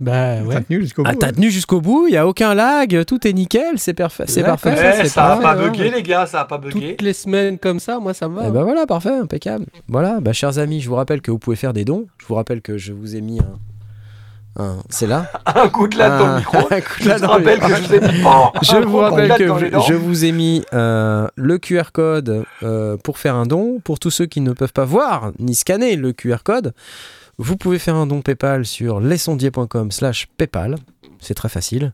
[0.00, 0.62] Bah T'as ouais.
[0.62, 1.10] tenu jusqu'au bout.
[1.12, 1.32] Ah, t'as hein.
[1.32, 4.46] tenu jusqu'au bout, il y a aucun lag, tout est nickel, c'est parfait, c'est Ouais,
[4.46, 4.74] parfait.
[4.74, 5.68] Eh, ça, ça, a pas hein.
[5.68, 6.92] bugué, les gars, ça a pas bugué.
[6.92, 8.48] Toutes les semaines comme ça, moi ça me va.
[8.48, 9.66] Et ben voilà, parfait, impeccable.
[9.88, 12.06] Voilà, bah chers amis, je vous rappelle que vous pouvez faire des dons.
[12.18, 15.30] Je vous rappelle que je vous ai mis un, un- c'est là.
[15.54, 16.56] Un coup de latte dans Un- le micro.
[16.70, 18.06] un coup de Je dans rappelle que je vous ai mis
[18.62, 23.34] Je rappelle que dans je, vous ai mis euh, le QR code euh, pour faire
[23.34, 23.80] un don.
[23.84, 26.72] Pour tous ceux qui ne peuvent pas voir ni scanner le QR code,
[27.38, 30.76] vous pouvez faire un don PayPal sur lesondier.com slash PayPal.
[31.20, 31.92] C'est très facile.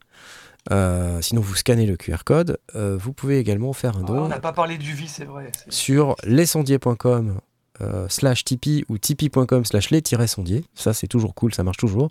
[0.73, 2.59] Euh, sinon, vous scannez le QR code.
[2.75, 5.25] Euh, vous pouvez également faire un Ah, don on n'a pas parlé du vie, c'est
[5.25, 5.53] vrai.
[5.69, 7.39] Sur lesondiers.com
[7.83, 10.65] euh, slash Tipeee ou tipeee.com slash les-sondiers.
[10.75, 12.11] Ça, c'est toujours cool, ça marche toujours.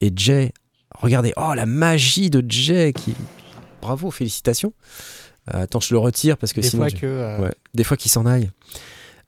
[0.00, 0.52] Et Jay,
[0.98, 3.14] regardez, oh la magie de Jay qui...
[3.82, 4.72] Bravo, félicitations.
[5.52, 6.88] Euh, attends, je le retire parce que Des sinon...
[6.88, 7.04] fois que.
[7.06, 8.50] euh, Ouais, des fois qu'il s'en aille.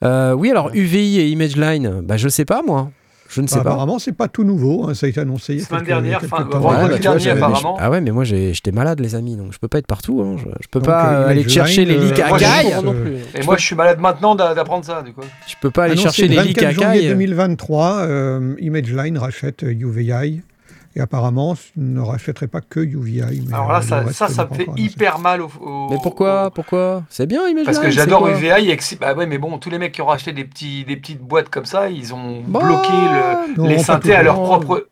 [0.03, 2.91] Euh, oui, alors UVI et ImageLine, bah, je sais pas moi.
[3.29, 3.71] Je ne sais Bah, pas.
[3.71, 4.87] apparemment, c'est pas tout nouveau.
[4.89, 5.59] hein, Ça a été annoncé.
[5.59, 7.77] Semaine dernière, fin- bah, dernier, j'avais- apparemment.
[7.81, 10.23] Ah ouais, mais moi j'étais malade, les amis, donc je peux pas être partout.
[10.23, 10.37] hein.
[10.39, 12.73] Je, je peux Donc, pas euh, euh, aller chercher les euh, leaks à caille.
[12.83, 13.41] plus.
[13.41, 15.23] Et moi, je suis malade maintenant d'a- d'apprendre ça, du coup.
[15.47, 17.09] Je peux pas aller chercher le les leaks à 24 janvier caille.
[17.09, 20.41] 2023, euh, ImageLine rachète euh, UVI.
[20.97, 23.45] Et apparemment, ne rachèterait pas que UVI.
[23.47, 25.51] Mais Alors là, euh, ça, reste ça, me fait hyper mal au.
[25.61, 27.03] au- Mais pourquoi au- Pourquoi?
[27.11, 27.65] C'est bien ImageLine.
[27.67, 30.07] Parce que j'adore UVI et que bah ouais, mais bon, tous les mecs qui ont
[30.07, 33.79] racheté des, petits, des petites boîtes comme ça, ils ont Bah, bloqué le- Non, les
[33.79, 34.87] synthés à leur propre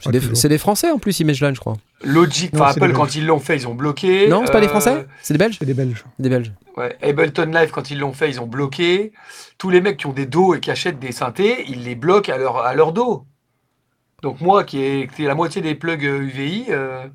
[0.00, 1.76] C'est des, Français en plus, ImageLine, je crois.
[2.02, 2.52] logique.
[2.52, 4.26] Non, Enfin, Apple, quand ils l'ont fait, ils ont bloqué.
[4.28, 5.06] Non, c'est pas des Euh, Français?
[5.22, 5.56] C'est des Belges?
[5.60, 6.04] C'est des Belges.
[6.18, 6.52] Des Belges.
[6.76, 9.12] Ouais, Ableton Live, quand ils l'ont fait, ils ont bloqué.
[9.56, 12.32] Tous les mecs qui ont des dos et qui achètent des synthés, ils les bloquent
[12.32, 13.24] à leur, à leur dos.
[14.24, 17.06] Donc moi, qui ai, qui ai la moitié des plugs euh, UVI, euh,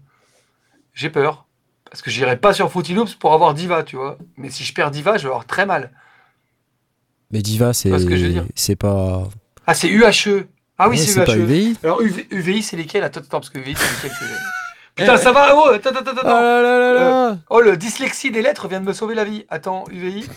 [0.93, 1.45] j'ai peur.
[1.89, 4.19] Parce que j'irai pas sur Fruity Loops pour avoir Diva, tu vois.
[4.37, 5.89] Mais si je perds Diva, je vais avoir très mal.
[7.31, 8.45] Mais Diva, c'est vois ce que je veux dire?
[8.53, 9.23] c'est pas.
[9.65, 10.45] Ah, c'est UHE.
[10.77, 11.39] Ah oui, Ouais, c'est UHE.
[11.39, 11.77] UVI.
[11.83, 13.03] Alors UV- UVI, c'est lesquels?
[13.03, 14.35] Attends, attends, parce que UVI, c'est lesquels que j'ai
[14.95, 16.21] Putain, ça va Oh, attends, attends, attends.
[16.23, 19.23] Oh là là là là Oh, le dyslexie des lettres vient de me sauver la
[19.23, 19.47] vie.
[19.49, 20.29] Attends, UVI.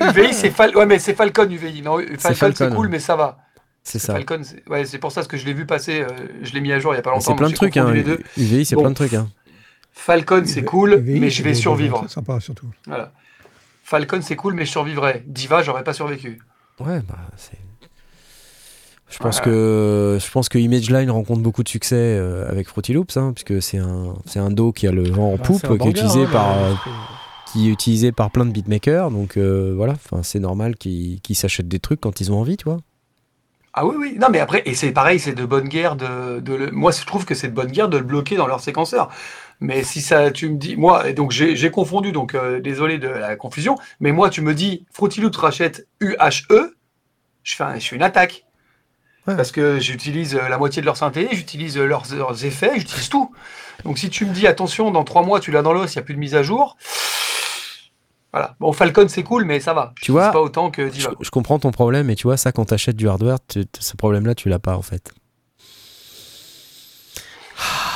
[0.00, 0.74] UVI, c'est Fal...
[0.74, 1.82] ouais, mais c'est Falcon UVI.
[1.82, 3.36] Non, Falcon, c'est cool, mais ça va.
[3.86, 4.14] C'est ça.
[4.14, 6.00] Falcon, c'est ouais, c'est pour ça que je l'ai vu passer.
[6.00, 6.08] euh,
[6.42, 7.20] je l'ai mis à jour il y a pas longtemps.
[7.32, 7.92] C'est plein de trucs, hein.
[8.36, 8.80] UVI, c'est Bon.
[8.82, 9.28] plein de trucs, hein.
[9.92, 11.96] Falcon, c'est cool, UVI, mais je c'est vais survivre.
[11.98, 12.66] gens très sympas, surtout.
[12.86, 13.12] Voilà.
[13.84, 15.22] Falcon, c'est cool, mais je survivrai.
[15.26, 16.38] Diva, j'aurais pas survécu.
[16.80, 17.58] Ouais, bah, c'est.
[19.10, 23.16] Je pense que je pense que ImageLine rencontre beaucoup de succès euh, avec Fruity Loops,
[23.16, 25.78] hein, puisque c'est un c'est un dos qui a le vent en Bah, poupe, c'est
[25.78, 26.74] qui est utilisé hein, par mais- euh,
[27.52, 31.36] qui est utilisé par plein de beatmakers, donc euh, voilà, enfin c'est normal qu'ils qu'ils
[31.36, 32.78] s'achètent des trucs quand ils ont envie, tu vois.
[33.76, 34.16] Ah oui, oui.
[34.20, 36.70] Non, mais après, et c'est pareil, c'est de bonne guerre de, de le...
[36.70, 39.10] Moi, je trouve que c'est de bonne guerre de le bloquer dans leur séquenceur.
[39.60, 43.34] Mais si ça, tu me dis, moi, donc j'ai confondu, donc euh, désolé de la
[43.36, 46.74] confusion, mais moi, tu me dis, Fruity rachète UHE,
[47.44, 48.44] je fais, un- je fais une attaque.
[49.26, 49.36] Ouais.
[49.36, 53.08] Parce que j'utilise euh, la moitié de leur synthé, j'utilise euh, leurs, leurs effets, j'utilise
[53.08, 53.32] tout.
[53.84, 56.00] Donc si tu me dis, attention, dans trois mois, tu l'as dans l'os, il n'y
[56.00, 56.76] a plus de mise à jour.
[58.34, 58.56] Voilà.
[58.58, 59.92] Bon, Falcon, c'est cool, mais ça va.
[59.96, 61.10] Je Tu vois, pas autant que Je, Diva.
[61.20, 64.34] je comprends ton problème, mais tu vois ça quand t'achètes du hardware, tu- ce problème-là
[64.34, 65.12] tu l'as pas en fait.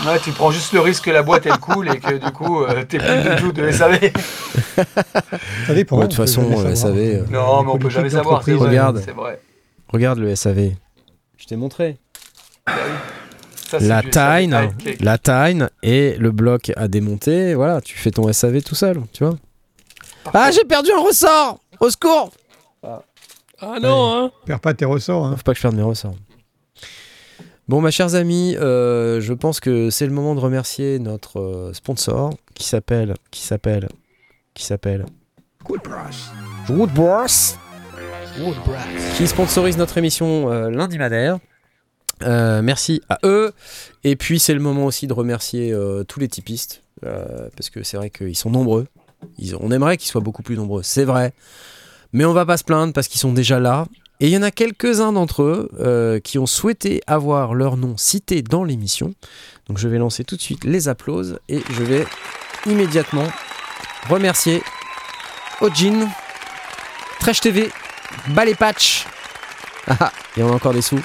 [0.07, 2.63] Ouais, tu prends juste le risque que la boîte elle coule et que du coup
[2.63, 3.99] euh, t'es plus du tout de SAV.
[5.67, 5.97] Ça dépend.
[5.97, 6.77] Ouais, de on toute façon, euh, savoir.
[6.77, 8.41] SAV, euh, Non, mais on peut jamais savoir.
[8.43, 8.53] Vrai.
[8.55, 8.99] Regarde.
[9.17, 9.41] Vrai.
[9.93, 10.71] Regarde le SAV.
[11.37, 11.97] Je t'ai montré.
[13.69, 14.51] Ça, La cake.
[15.01, 17.55] la Tyne et le bloc à démonter.
[17.55, 19.35] Voilà, tu fais ton SAV tout seul, tu vois.
[20.35, 22.31] Ah, j'ai perdu un ressort Au secours
[22.83, 25.27] Ah non, hein Perds pas tes ressorts.
[25.27, 25.37] hein.
[25.37, 26.15] Faut pas que je perde mes ressorts.
[27.69, 31.73] Bon, mes chers amis, euh, je pense que c'est le moment de remercier notre euh,
[31.75, 33.89] sponsor qui s'appelle, qui s'appelle,
[34.55, 35.05] qui s'appelle
[35.69, 36.31] Woodbrass.
[36.71, 37.59] Woodbrass,
[39.17, 41.39] qui sponsorise notre émission euh, lundi madère.
[42.23, 43.53] Euh, merci à eux.
[44.03, 47.83] Et puis c'est le moment aussi de remercier euh, tous les typistes euh, parce que
[47.83, 48.87] c'est vrai qu'ils sont nombreux.
[49.61, 51.33] On aimerait qu'ils soient beaucoup plus nombreux, c'est vrai.
[52.13, 53.87] Mais on va pas se plaindre parce qu'ils sont déjà là.
[54.21, 57.97] Et il y en a quelques-uns d'entre eux euh, qui ont souhaité avoir leur nom
[57.97, 59.15] cité dans l'émission.
[59.69, 62.05] Donc je vais lancer tout de suite les applauses et je vais
[62.67, 63.27] immédiatement
[64.09, 64.63] remercier
[65.61, 66.09] Ojin,
[67.21, 67.71] Trash TV,
[68.29, 69.07] Ballet Patch.
[69.87, 71.01] Ah, ah, il y en a encore des sous.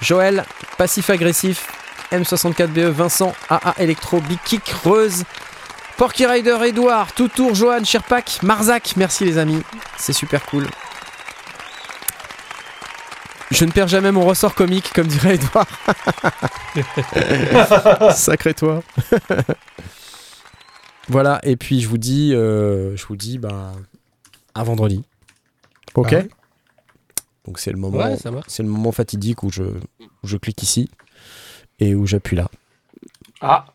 [0.00, 0.44] Joël,
[0.78, 1.68] Passif Agressif,
[2.12, 5.24] M64BE, E, Vincent, AA Electro, Big Kick, Reuse,
[5.96, 8.94] Porky Rider, Edouard, Toutour, Johan, Sherpak, Marzac.
[8.96, 9.62] Merci les amis,
[9.96, 10.66] c'est super cool.
[13.50, 15.66] Je ne perds jamais mon ressort comique, comme dirait Edouard.
[18.14, 18.82] Sacré toi.
[21.08, 23.72] voilà, et puis je vous dis, euh, je vous dis, bah,
[24.54, 25.04] à vendredi.
[25.94, 26.22] Ok Ah.
[27.46, 28.16] Donc c'est le moment, Ouais,
[28.48, 30.90] c'est le moment fatidique où je, où je clique ici
[31.78, 32.48] et où j'appuie là.
[33.40, 33.66] Ah,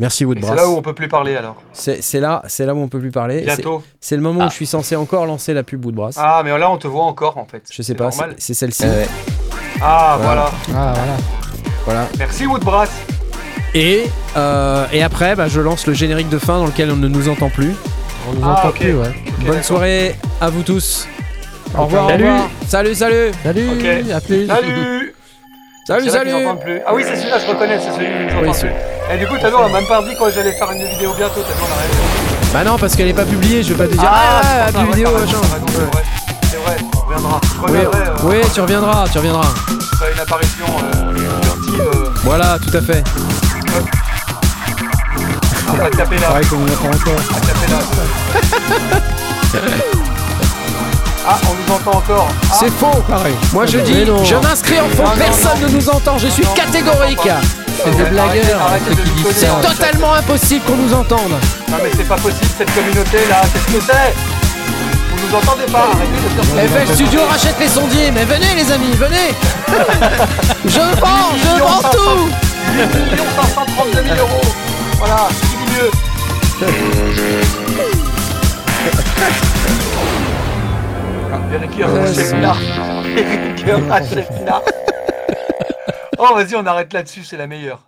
[0.00, 0.50] Merci Woodbrass.
[0.50, 1.56] c'est là où on peut plus parler alors.
[1.72, 3.40] C'est c'est là, c'est là où on peut plus parler.
[3.40, 3.82] C'est- Bientôt.
[4.00, 4.46] C'est le moment Ah.
[4.46, 6.14] où je suis censé encore lancer la pub Woodbrass.
[6.18, 7.64] Ah, mais là on te voit encore en fait.
[7.68, 8.34] je sais C'est pas, normal.
[8.38, 8.84] c'est c'est celle-ci.
[8.86, 9.04] Euh,
[9.80, 10.50] Ah, Voilà.
[10.66, 10.80] voilà.
[10.80, 11.16] Ah, voilà.
[11.84, 12.08] Voilà.
[12.18, 12.90] Merci Woodbrass.
[13.74, 14.04] Et,
[14.36, 17.28] euh, et après, bah, je lance le générique de fin dans lequel on ne nous
[17.28, 17.74] entend plus.
[18.30, 18.78] On nous Ah, entend ok.
[18.80, 19.12] plus, ouais.
[19.38, 19.64] Bonne d'accord.
[19.64, 21.06] soirée à vous tous.
[21.76, 22.24] Au revoir, Salut.
[22.24, 22.50] au revoir.
[22.66, 23.30] Salut, salut.
[23.42, 24.10] Salut, Ok.
[24.12, 24.46] à plus.
[24.46, 25.14] Salut
[25.88, 26.30] Salut, salut.
[26.60, 26.82] plus.
[26.86, 28.68] Ah oui, c'est celui-là, je reconnais, c'est celui qui nous Oui, plus.
[29.10, 31.40] Et du coup, t'as on a même pas dit quand j'allais faire une vidéo bientôt,
[31.40, 32.52] tellement on a rien.
[32.52, 34.04] Bah non, parce qu'elle est pas publiée, je vais pas te dire.
[34.06, 35.40] Ah, Ah, la ouais, vidéo, machin.
[36.42, 37.40] C'est vrai, on reviendra.
[37.42, 39.48] Je Oui, euh, oui, tu reviendras, tu reviendras.
[39.66, 41.14] je une apparition euh,
[41.80, 43.02] euh, Voilà, tout à fait.
[45.70, 46.56] on va taper là, qu'on
[46.86, 47.22] encore.
[47.40, 47.78] taper là.
[51.30, 52.26] Ah, on nous entend encore.
[52.50, 53.02] Ah, C'est faux.
[53.06, 53.34] Pareil.
[53.52, 55.68] Moi je dis, je m'inscris en faux, Non, non, personne non.
[55.68, 57.20] ne nous entend, je suis non, catégorique.
[57.84, 58.78] C'est des blagueurs, hein.
[59.62, 61.32] Totalement impossible qu'on nous entende.
[61.70, 64.14] Non mais c'est pas possible cette communauté là, qu'est-ce que c'est
[65.10, 66.86] Vous nous entendez pas, arrêtez de faire ça.
[66.86, 69.34] FL Studio rachète les sondiers, mais venez les amis, venez.
[70.64, 72.30] je vends, je vends tout.
[72.74, 72.88] 8
[73.54, 74.40] 532 000 euros
[74.98, 75.90] Voilà, qui dit mieux
[81.30, 82.54] Rachefina
[83.16, 84.62] Eric Rachefina
[86.18, 87.80] Oh vas-y on arrête là-dessus, c'est la meilleure